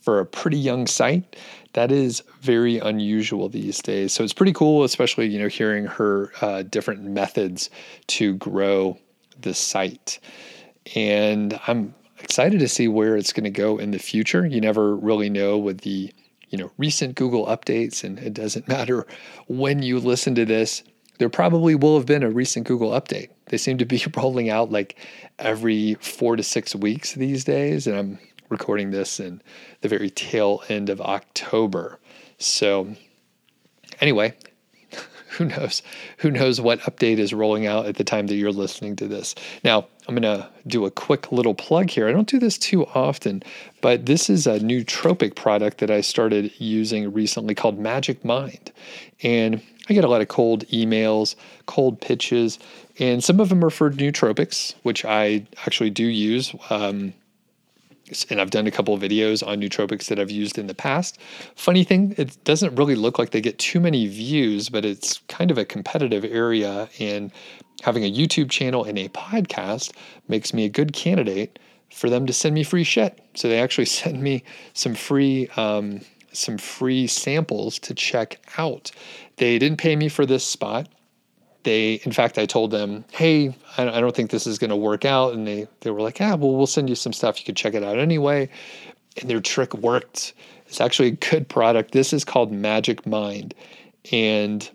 for 0.00 0.20
a 0.20 0.26
pretty 0.26 0.56
young 0.56 0.86
site, 0.86 1.36
that 1.72 1.90
is 1.90 2.22
very 2.40 2.78
unusual 2.78 3.48
these 3.48 3.82
days. 3.82 4.12
So 4.12 4.22
it's 4.22 4.32
pretty 4.32 4.52
cool, 4.52 4.84
especially 4.84 5.26
you 5.26 5.40
know 5.40 5.48
hearing 5.48 5.86
her 5.86 6.32
uh, 6.40 6.62
different 6.62 7.02
methods 7.02 7.70
to 8.08 8.34
grow 8.34 8.96
the 9.40 9.52
site. 9.52 10.20
And 10.94 11.58
I'm 11.66 11.94
excited 12.28 12.60
to 12.60 12.68
see 12.68 12.86
where 12.86 13.16
it's 13.16 13.32
going 13.32 13.44
to 13.44 13.50
go 13.50 13.78
in 13.78 13.90
the 13.90 13.98
future. 13.98 14.44
You 14.44 14.60
never 14.60 14.94
really 14.94 15.30
know 15.30 15.56
with 15.56 15.80
the 15.80 16.12
you 16.50 16.58
know 16.58 16.70
recent 16.76 17.14
Google 17.14 17.46
updates, 17.46 18.04
and 18.04 18.18
it 18.18 18.34
doesn't 18.34 18.68
matter 18.76 19.06
when 19.46 19.82
you 19.82 19.98
listen 19.98 20.34
to 20.34 20.44
this. 20.44 20.82
There 21.16 21.30
probably 21.30 21.74
will 21.74 21.96
have 21.96 22.06
been 22.06 22.22
a 22.22 22.30
recent 22.30 22.66
Google 22.66 22.90
update. 22.90 23.30
They 23.46 23.56
seem 23.56 23.78
to 23.78 23.86
be 23.86 24.04
rolling 24.16 24.50
out 24.50 24.70
like 24.70 24.96
every 25.38 25.94
four 25.94 26.36
to 26.36 26.42
six 26.42 26.74
weeks 26.74 27.14
these 27.14 27.44
days, 27.44 27.86
and 27.86 27.96
I'm 27.96 28.18
recording 28.50 28.90
this 28.90 29.18
in 29.18 29.40
the 29.80 29.88
very 29.88 30.10
tail 30.10 30.62
end 30.68 30.90
of 30.90 31.00
October. 31.00 31.98
So, 32.36 32.94
anyway, 34.02 34.34
who 35.30 35.46
knows? 35.46 35.82
Who 36.18 36.30
knows 36.30 36.60
what 36.60 36.80
update 36.80 37.18
is 37.18 37.32
rolling 37.32 37.66
out 37.66 37.86
at 37.86 37.96
the 37.96 38.04
time 38.04 38.26
that 38.26 38.36
you're 38.36 38.52
listening 38.52 38.96
to 38.96 39.08
this? 39.08 39.34
Now, 39.64 39.88
I'm 40.08 40.14
going 40.14 40.22
to 40.22 40.48
do 40.66 40.86
a 40.86 40.90
quick 40.90 41.30
little 41.30 41.54
plug 41.54 41.90
here. 41.90 42.08
I 42.08 42.12
don't 42.12 42.26
do 42.26 42.38
this 42.38 42.56
too 42.56 42.86
often, 42.86 43.42
but 43.82 44.06
this 44.06 44.30
is 44.30 44.46
a 44.46 44.58
nootropic 44.58 45.36
product 45.36 45.78
that 45.78 45.90
I 45.90 46.00
started 46.00 46.50
using 46.58 47.12
recently 47.12 47.54
called 47.54 47.78
Magic 47.78 48.24
Mind. 48.24 48.72
And 49.22 49.62
I 49.90 49.92
get 49.92 50.04
a 50.04 50.08
lot 50.08 50.22
of 50.22 50.28
cold 50.28 50.66
emails, 50.68 51.34
cold 51.66 52.00
pitches, 52.00 52.58
and 52.98 53.22
some 53.22 53.38
of 53.38 53.50
them 53.50 53.62
are 53.62 53.70
for 53.70 53.90
nootropics, 53.90 54.74
which 54.82 55.04
I 55.04 55.46
actually 55.66 55.90
do 55.90 56.04
use. 56.04 56.54
Um, 56.70 57.12
and 58.30 58.40
I've 58.40 58.50
done 58.50 58.66
a 58.66 58.70
couple 58.70 58.96
videos 58.98 59.46
on 59.46 59.60
nootropics 59.60 60.06
that 60.06 60.18
I've 60.18 60.30
used 60.30 60.58
in 60.58 60.66
the 60.66 60.74
past. 60.74 61.18
Funny 61.54 61.84
thing, 61.84 62.14
it 62.16 62.42
doesn't 62.44 62.74
really 62.76 62.94
look 62.94 63.18
like 63.18 63.30
they 63.30 63.40
get 63.40 63.58
too 63.58 63.80
many 63.80 64.06
views, 64.06 64.68
but 64.68 64.84
it's 64.84 65.18
kind 65.28 65.50
of 65.50 65.58
a 65.58 65.64
competitive 65.64 66.24
area. 66.24 66.88
And 66.98 67.30
having 67.82 68.04
a 68.04 68.12
YouTube 68.12 68.50
channel 68.50 68.84
and 68.84 68.98
a 68.98 69.08
podcast 69.08 69.92
makes 70.26 70.52
me 70.52 70.64
a 70.64 70.68
good 70.68 70.92
candidate 70.92 71.58
for 71.90 72.10
them 72.10 72.26
to 72.26 72.32
send 72.32 72.54
me 72.54 72.62
free 72.62 72.84
shit. 72.84 73.20
So 73.34 73.48
they 73.48 73.60
actually 73.60 73.84
send 74.00 74.22
me 74.22 74.42
some 74.74 74.94
free 74.94 75.48
um, 75.56 76.00
some 76.32 76.58
free 76.58 77.06
samples 77.06 77.78
to 77.80 77.94
check 77.94 78.38
out. 78.58 78.90
They 79.36 79.58
didn't 79.58 79.78
pay 79.78 79.96
me 79.96 80.08
for 80.08 80.26
this 80.26 80.44
spot 80.44 80.88
they 81.64 81.94
in 82.04 82.12
fact 82.12 82.38
i 82.38 82.46
told 82.46 82.70
them 82.70 83.04
hey 83.10 83.54
i 83.76 84.00
don't 84.00 84.14
think 84.14 84.30
this 84.30 84.46
is 84.46 84.58
going 84.58 84.70
to 84.70 84.76
work 84.76 85.04
out. 85.04 85.34
And 85.34 85.46
they 85.46 85.66
they 85.80 85.90
were 85.90 86.00
like 86.00 86.18
yeah 86.18 86.34
well 86.34 86.54
we'll 86.56 86.66
send 86.66 86.88
you 86.88 86.94
some 86.94 87.12
stuff. 87.12 87.38
You 87.38 87.44
can 87.44 87.54
check 87.54 87.74
it 87.74 87.84
out 87.84 87.98
anyway. 87.98 88.48
And 89.20 89.28
their 89.28 89.40
trick 89.40 89.74
worked. 89.74 90.34
It's 90.66 90.80
actually 90.80 91.08
a 91.08 91.12
good 91.12 91.48
product. 91.48 91.92
This 91.92 92.12
is 92.12 92.24
called 92.24 92.52
magic 92.52 93.06
mind. 93.06 93.54
And 94.12 94.68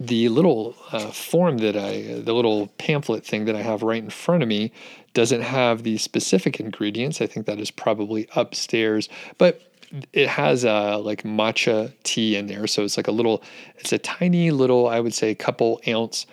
the 0.00 0.28
little 0.28 0.74
uh, 0.90 1.10
form 1.10 1.58
that 1.58 1.76
i 1.76 2.20
the 2.20 2.34
little 2.34 2.66
pamphlet 2.78 3.24
thing 3.24 3.44
that 3.44 3.54
i 3.54 3.62
have 3.62 3.84
right 3.84 4.02
in 4.02 4.10
front 4.10 4.42
of 4.42 4.48
me 4.48 4.72
doesn't 5.14 5.42
have 5.42 5.84
the 5.84 5.96
specific 5.96 6.60
ingredients. 6.60 7.20
I 7.20 7.26
think 7.26 7.46
that 7.46 7.60
is 7.60 7.70
probably 7.70 8.28
upstairs. 8.34 9.08
But 9.38 9.62
it 10.12 10.28
has 10.28 10.64
a 10.64 10.96
like 10.96 11.22
matcha 11.22 11.92
tea 12.02 12.36
in 12.36 12.46
there. 12.46 12.66
So 12.66 12.82
it's 12.84 12.96
like 12.96 13.08
a 13.08 13.12
little, 13.12 13.42
it's 13.76 13.92
a 13.92 13.98
tiny 13.98 14.50
little, 14.50 14.88
I 14.88 15.00
would 15.00 15.14
say, 15.14 15.34
couple 15.34 15.80
ounce 15.86 16.26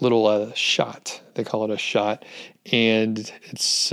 little 0.00 0.26
uh, 0.26 0.52
shot. 0.54 1.20
They 1.34 1.44
call 1.44 1.64
it 1.64 1.70
a 1.70 1.78
shot, 1.78 2.24
and 2.72 3.30
it's 3.44 3.92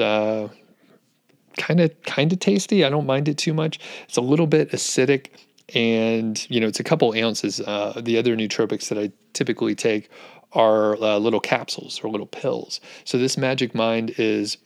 kind 1.58 1.80
of 1.80 2.04
kind 2.04 2.32
of 2.32 2.40
tasty. 2.40 2.84
I 2.84 2.90
don't 2.90 3.06
mind 3.06 3.28
it 3.28 3.38
too 3.38 3.54
much. 3.54 3.80
It's 4.08 4.18
a 4.18 4.22
little 4.22 4.48
bit 4.48 4.72
acidic, 4.72 5.28
and 5.74 6.46
you 6.50 6.60
know, 6.60 6.68
it's 6.68 6.80
a 6.80 6.84
couple 6.84 7.14
ounces. 7.16 7.62
Uh, 7.62 8.02
the 8.04 8.18
other 8.18 8.36
nootropics 8.36 8.90
that 8.90 8.98
I 8.98 9.12
typically 9.34 9.76
take 9.76 10.10
are 10.54 10.96
uh, 11.02 11.18
little 11.18 11.40
capsules 11.40 12.00
or 12.04 12.10
little 12.10 12.28
pills. 12.28 12.80
So 13.04 13.18
this 13.18 13.38
Magic 13.38 13.76
Mind 13.76 14.14
is 14.18 14.58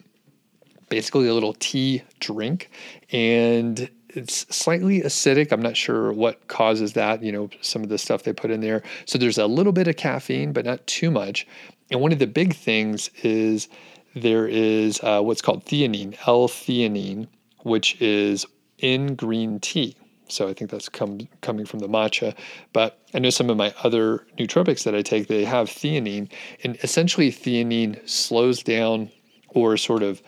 basically 0.89 1.27
a 1.27 1.33
little 1.33 1.53
tea 1.53 2.03
drink, 2.19 2.69
and 3.11 3.89
it's 4.09 4.45
slightly 4.55 5.01
acidic. 5.01 5.51
I'm 5.51 5.61
not 5.61 5.77
sure 5.77 6.11
what 6.11 6.47
causes 6.47 6.93
that, 6.93 7.23
you 7.23 7.31
know, 7.31 7.49
some 7.61 7.83
of 7.83 7.89
the 7.89 7.97
stuff 7.97 8.23
they 8.23 8.33
put 8.33 8.51
in 8.51 8.61
there. 8.61 8.81
So 9.05 9.17
there's 9.17 9.37
a 9.37 9.47
little 9.47 9.73
bit 9.73 9.87
of 9.87 9.97
caffeine, 9.97 10.53
but 10.53 10.65
not 10.65 10.85
too 10.87 11.11
much. 11.11 11.47
And 11.91 12.01
one 12.01 12.11
of 12.11 12.19
the 12.19 12.27
big 12.27 12.55
things 12.55 13.09
is 13.23 13.67
there 14.15 14.47
is 14.47 14.99
uh, 15.03 15.21
what's 15.21 15.41
called 15.41 15.65
theanine, 15.65 16.17
L-theanine, 16.27 17.27
which 17.63 17.99
is 18.01 18.45
in 18.79 19.15
green 19.15 19.59
tea. 19.59 19.95
So 20.27 20.47
I 20.47 20.53
think 20.53 20.69
that's 20.69 20.89
come, 20.89 21.27
coming 21.41 21.65
from 21.65 21.79
the 21.79 21.89
matcha. 21.89 22.35
But 22.71 22.99
I 23.13 23.19
know 23.19 23.31
some 23.31 23.49
of 23.49 23.57
my 23.57 23.73
other 23.83 24.25
nootropics 24.37 24.83
that 24.83 24.95
I 24.95 25.01
take, 25.01 25.27
they 25.27 25.43
have 25.43 25.69
theanine. 25.69 26.29
And 26.63 26.77
essentially, 26.83 27.31
theanine 27.31 28.07
slows 28.07 28.61
down 28.61 29.11
or 29.49 29.75
sort 29.77 30.03
of 30.03 30.21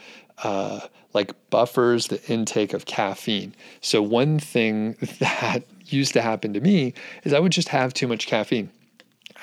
uh, 0.44 0.82
like 1.14 1.34
buffers 1.50 2.08
the 2.08 2.24
intake 2.32 2.74
of 2.74 2.86
caffeine. 2.86 3.56
So 3.82 4.02
one 4.02 4.40
thing 4.40 4.94
that 5.20 5.64
used 5.86 6.14
to 6.14 6.22
happen 6.22 6.54
to 6.54 6.62
me 6.62 6.94
is 7.24 7.34
I 7.34 7.40
would 7.40 7.52
just 7.52 7.70
have 7.70 7.94
too 7.94 8.08
much 8.08 8.28
caffeine. 8.28 8.70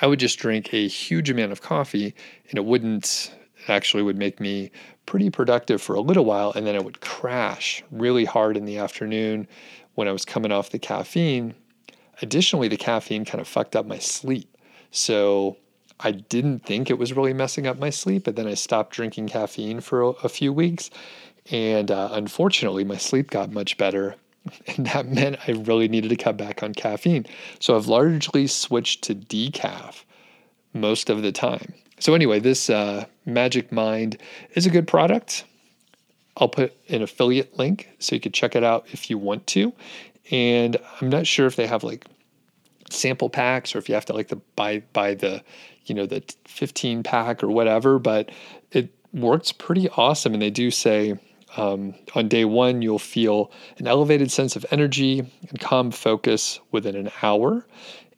I 0.01 0.07
would 0.07 0.19
just 0.19 0.39
drink 0.39 0.73
a 0.73 0.87
huge 0.87 1.29
amount 1.29 1.51
of 1.51 1.61
coffee 1.61 2.15
and 2.49 2.57
it 2.57 2.65
wouldn't 2.65 3.33
it 3.57 3.69
actually 3.69 4.03
would 4.03 4.17
make 4.17 4.39
me 4.39 4.71
pretty 5.05 5.29
productive 5.29 5.81
for 5.81 5.95
a 5.95 6.01
little 6.01 6.25
while 6.25 6.53
and 6.55 6.65
then 6.65 6.75
it 6.75 6.83
would 6.83 7.01
crash 7.01 7.83
really 7.91 8.25
hard 8.25 8.55
in 8.55 8.65
the 8.65 8.77
afternoon 8.77 9.47
when 9.95 10.07
I 10.07 10.11
was 10.11 10.23
coming 10.23 10.51
off 10.51 10.69
the 10.69 10.79
caffeine. 10.79 11.53
Additionally, 12.21 12.67
the 12.67 12.77
caffeine 12.77 13.25
kind 13.25 13.41
of 13.41 13.47
fucked 13.47 13.75
up 13.75 13.85
my 13.85 13.99
sleep. 13.99 14.57
So 14.91 15.57
I 15.99 16.11
didn't 16.11 16.59
think 16.59 16.89
it 16.89 16.97
was 16.97 17.13
really 17.13 17.33
messing 17.33 17.67
up 17.67 17.77
my 17.77 17.89
sleep, 17.89 18.23
but 18.23 18.37
then 18.37 18.47
I 18.47 18.53
stopped 18.53 18.93
drinking 18.93 19.27
caffeine 19.27 19.81
for 19.81 20.01
a, 20.01 20.07
a 20.07 20.29
few 20.29 20.53
weeks 20.53 20.89
and 21.51 21.91
uh, 21.91 22.09
unfortunately, 22.11 22.83
my 22.83 22.97
sleep 22.97 23.29
got 23.29 23.51
much 23.51 23.77
better. 23.77 24.15
And 24.65 24.87
that 24.87 25.07
meant 25.07 25.37
I 25.47 25.51
really 25.51 25.87
needed 25.87 26.09
to 26.09 26.15
cut 26.15 26.37
back 26.37 26.63
on 26.63 26.73
caffeine. 26.73 27.25
So 27.59 27.75
I've 27.75 27.87
largely 27.87 28.47
switched 28.47 29.03
to 29.03 29.13
decaf 29.13 30.03
most 30.73 31.09
of 31.09 31.21
the 31.21 31.31
time. 31.31 31.73
So, 31.99 32.13
anyway, 32.13 32.39
this 32.39 32.69
uh, 32.69 33.05
Magic 33.25 33.71
Mind 33.71 34.17
is 34.53 34.65
a 34.65 34.69
good 34.69 34.87
product. 34.87 35.43
I'll 36.37 36.47
put 36.47 36.73
an 36.87 37.01
affiliate 37.01 37.57
link 37.57 37.89
so 37.99 38.15
you 38.15 38.21
can 38.21 38.31
check 38.31 38.55
it 38.55 38.63
out 38.63 38.85
if 38.91 39.09
you 39.09 39.17
want 39.17 39.45
to. 39.47 39.73
And 40.31 40.77
I'm 41.01 41.09
not 41.09 41.27
sure 41.27 41.45
if 41.47 41.57
they 41.57 41.67
have 41.67 41.83
like 41.83 42.05
sample 42.89 43.29
packs 43.29 43.75
or 43.75 43.77
if 43.77 43.89
you 43.89 43.95
have 43.95 44.05
to 44.05 44.13
like 44.13 44.29
the 44.29 44.37
buy 44.55 44.79
buy 44.93 45.13
the 45.13 45.43
you 45.85 45.93
know 45.93 46.05
the 46.05 46.23
15 46.45 47.03
pack 47.03 47.43
or 47.43 47.49
whatever, 47.49 47.99
but 47.99 48.29
it 48.71 48.93
works 49.13 49.51
pretty 49.51 49.89
awesome. 49.89 50.33
And 50.33 50.41
they 50.41 50.49
do 50.49 50.71
say 50.71 51.19
um, 51.57 51.95
on 52.15 52.27
day 52.27 52.45
one, 52.45 52.81
you'll 52.81 52.99
feel 52.99 53.51
an 53.77 53.87
elevated 53.87 54.31
sense 54.31 54.55
of 54.55 54.65
energy 54.71 55.19
and 55.19 55.59
calm 55.59 55.91
focus 55.91 56.59
within 56.71 56.95
an 56.95 57.11
hour. 57.21 57.65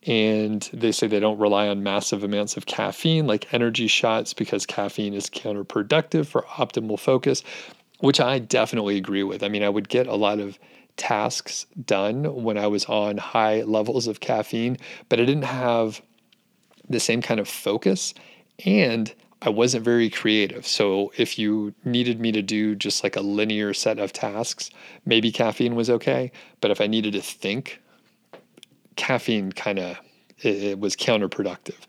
And 0.07 0.67
they 0.73 0.91
say 0.91 1.07
they 1.07 1.19
don't 1.19 1.37
rely 1.37 1.67
on 1.67 1.83
massive 1.83 2.23
amounts 2.23 2.57
of 2.57 2.65
caffeine 2.65 3.27
like 3.27 3.53
energy 3.53 3.87
shots 3.87 4.33
because 4.33 4.65
caffeine 4.65 5.13
is 5.13 5.29
counterproductive 5.29 6.25
for 6.25 6.41
optimal 6.43 6.99
focus, 6.99 7.43
which 7.99 8.19
I 8.19 8.39
definitely 8.39 8.97
agree 8.97 9.23
with. 9.23 9.43
I 9.43 9.47
mean, 9.47 9.63
I 9.63 9.69
would 9.69 9.89
get 9.89 10.07
a 10.07 10.15
lot 10.15 10.39
of 10.39 10.57
tasks 10.97 11.67
done 11.85 12.43
when 12.43 12.57
I 12.57 12.67
was 12.67 12.85
on 12.85 13.17
high 13.17 13.61
levels 13.61 14.07
of 14.07 14.19
caffeine, 14.19 14.77
but 15.07 15.19
I 15.19 15.25
didn't 15.25 15.43
have 15.43 16.01
the 16.89 16.99
same 16.99 17.21
kind 17.21 17.39
of 17.39 17.47
focus. 17.47 18.13
And 18.65 19.13
I 19.41 19.49
wasn't 19.49 19.83
very 19.83 20.09
creative. 20.09 20.67
So 20.67 21.11
if 21.17 21.39
you 21.39 21.73
needed 21.83 22.19
me 22.19 22.31
to 22.31 22.41
do 22.41 22.75
just 22.75 23.03
like 23.03 23.15
a 23.15 23.21
linear 23.21 23.73
set 23.73 23.97
of 23.97 24.13
tasks, 24.13 24.69
maybe 25.05 25.31
caffeine 25.31 25.75
was 25.75 25.89
okay. 25.89 26.31
But 26.59 26.69
if 26.69 26.79
I 26.79 26.87
needed 26.87 27.13
to 27.13 27.21
think, 27.21 27.81
caffeine 28.95 29.51
kind 29.51 29.79
of 29.79 29.97
it, 30.39 30.63
it 30.63 30.79
was 30.79 30.95
counterproductive. 30.95 31.79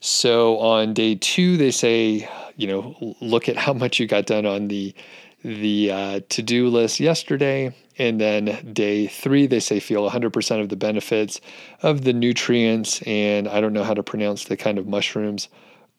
So 0.00 0.58
on 0.58 0.94
day 0.94 1.14
two, 1.14 1.56
they 1.56 1.70
say, 1.70 2.28
you 2.56 2.66
know, 2.66 3.16
look 3.20 3.48
at 3.48 3.56
how 3.56 3.72
much 3.72 4.00
you 4.00 4.06
got 4.06 4.26
done 4.26 4.46
on 4.46 4.68
the 4.68 4.94
the 5.42 5.90
uh, 5.90 6.20
to 6.28 6.42
do 6.42 6.68
list 6.68 7.00
yesterday, 7.00 7.74
And 7.98 8.20
then 8.20 8.72
day 8.74 9.06
three, 9.06 9.46
they 9.46 9.60
say 9.60 9.80
feel 9.80 10.08
100% 10.08 10.60
of 10.60 10.68
the 10.68 10.76
benefits 10.76 11.40
of 11.82 12.04
the 12.04 12.12
nutrients. 12.12 13.00
And 13.02 13.48
I 13.48 13.60
don't 13.60 13.72
know 13.72 13.84
how 13.84 13.94
to 13.94 14.02
pronounce 14.02 14.44
the 14.44 14.56
kind 14.56 14.76
of 14.76 14.86
mushrooms 14.86 15.48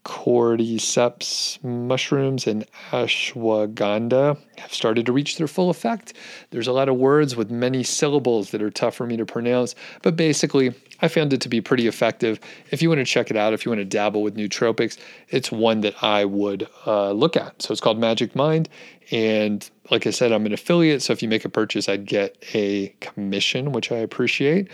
cordyceps 0.04 1.64
mushrooms 1.64 2.48
and 2.48 2.66
ashwagandha 2.92 4.38
have 4.58 4.74
started 4.74 5.06
to 5.06 5.12
reach 5.12 5.38
their 5.38 5.48
full 5.48 5.70
effect. 5.70 6.14
There's 6.50 6.68
a 6.68 6.72
lot 6.72 6.90
of 6.90 6.96
words 6.96 7.36
with 7.36 7.52
many 7.52 7.84
syllables 7.84 8.52
that 8.52 8.62
are 8.62 8.72
tough 8.72 8.96
for 8.96 9.06
me 9.06 9.18
to 9.18 9.26
pronounce, 9.26 9.76
but 10.02 10.16
basically, 10.16 10.74
I 11.02 11.08
found 11.08 11.34
it 11.34 11.42
to 11.42 11.50
be 11.50 11.62
pretty 11.62 11.88
effective. 11.88 12.40
If 12.70 12.82
you 12.82 12.90
want 12.90 13.00
to 13.00 13.06
check 13.06 13.32
it 13.32 13.38
out, 13.38 13.54
if 13.54 13.66
you 13.66 13.72
want 13.72 13.80
to 13.80 13.86
dabble 13.86 14.22
with 14.22 14.36
nootropics, 14.36 14.98
it's 15.30 15.52
one 15.52 15.82
that 15.82 16.04
I 16.04 16.26
would 16.26 16.68
uh, 16.86 17.12
look 17.12 17.36
at. 17.36 17.62
So 17.62 17.72
it's 17.72 17.82
called 17.82 18.00
Magic 18.00 18.36
Mind. 18.36 18.70
And 19.10 19.68
like 19.90 20.06
I 20.06 20.12
said, 20.12 20.32
I'm 20.32 20.46
an 20.46 20.54
affiliate. 20.54 21.02
So 21.02 21.12
if 21.12 21.24
you 21.24 21.28
make 21.28 21.44
a 21.44 21.50
purchase, 21.50 21.90
I'd 21.90 22.06
get 22.06 22.38
a 22.54 22.90
commission, 23.00 23.72
which 23.72 23.92
I 23.92 23.98
appreciate. 23.98 24.70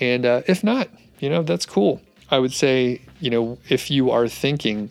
And 0.00 0.24
uh, 0.24 0.42
if 0.46 0.62
not, 0.62 0.88
you 1.18 1.28
know, 1.28 1.42
that's 1.42 1.66
cool. 1.66 2.00
I 2.34 2.40
would 2.40 2.52
say, 2.52 3.00
you 3.20 3.30
know, 3.30 3.58
if 3.68 3.92
you 3.92 4.10
are 4.10 4.26
thinking 4.26 4.90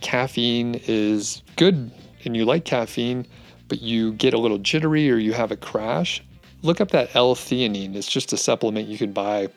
caffeine 0.00 0.80
is 0.86 1.42
good 1.56 1.90
and 2.24 2.36
you 2.36 2.44
like 2.44 2.64
caffeine, 2.64 3.26
but 3.66 3.82
you 3.82 4.12
get 4.12 4.34
a 4.34 4.38
little 4.38 4.58
jittery 4.58 5.10
or 5.10 5.16
you 5.16 5.32
have 5.32 5.50
a 5.50 5.56
crash, 5.56 6.22
look 6.62 6.80
up 6.80 6.92
that 6.92 7.16
L-theanine. 7.16 7.96
It's 7.96 8.08
just 8.08 8.32
a 8.32 8.36
supplement 8.36 8.86
you 8.86 8.98
can 8.98 9.10
buy 9.10 9.48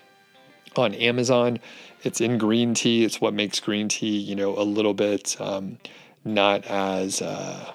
on 0.76 0.96
Amazon. 0.96 1.60
It's 2.02 2.20
in 2.20 2.40
green 2.40 2.74
tea. 2.74 3.06
It's 3.06 3.22
what 3.22 3.36
makes 3.36 3.60
green 3.60 3.90
tea, 3.90 4.18
you 4.18 4.36
know, 4.36 4.58
a 4.58 4.64
little 4.64 4.96
bit 4.96 5.40
um, 5.40 5.78
not 6.26 6.66
as 6.66 7.22
uh, 7.22 7.74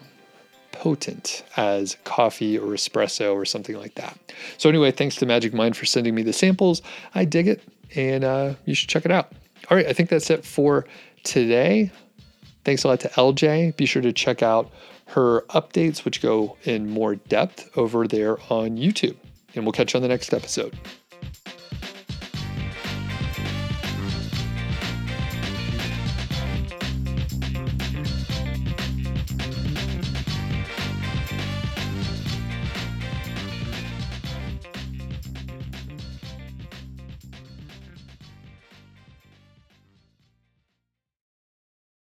potent 0.73 1.45
as 1.57 1.97
coffee 2.03 2.59
or 2.59 2.73
espresso 2.73 3.35
or 3.35 3.45
something 3.45 3.77
like 3.77 3.95
that. 3.95 4.19
So, 4.57 4.69
anyway, 4.69 4.91
thanks 4.91 5.15
to 5.17 5.27
Magic 5.27 5.55
Mind 5.55 5.77
for 5.77 5.87
sending 5.87 6.17
me 6.17 6.25
the 6.25 6.33
samples. 6.33 6.83
I 7.15 7.25
dig 7.25 7.47
it 7.47 7.63
and 7.95 8.25
uh, 8.25 8.55
you 8.65 8.75
should 8.75 8.89
check 8.89 9.05
it 9.05 9.11
out. 9.11 9.33
All 9.71 9.77
right, 9.77 9.87
I 9.87 9.93
think 9.93 10.09
that's 10.09 10.31
it 10.31 10.45
for 10.45 10.87
today. 11.25 11.91
Thanks 12.65 12.85
a 12.85 12.89
lot 12.89 13.01
to 13.01 13.09
LJ. 13.09 13.77
Be 13.77 13.87
sure 13.87 14.03
to 14.03 14.13
check 14.13 14.43
out 14.43 14.71
her 15.07 15.43
updates, 15.51 16.05
which 16.05 16.21
go 16.21 16.57
in 16.65 16.89
more 16.91 17.15
depth 17.15 17.71
over 17.77 18.07
there 18.07 18.39
on 18.51 18.77
YouTube. 18.77 19.17
And 19.55 19.65
we'll 19.65 19.73
catch 19.73 19.95
you 19.95 19.99
on 19.99 20.03
the 20.03 20.09
next 20.09 20.35
episode. 20.35 20.79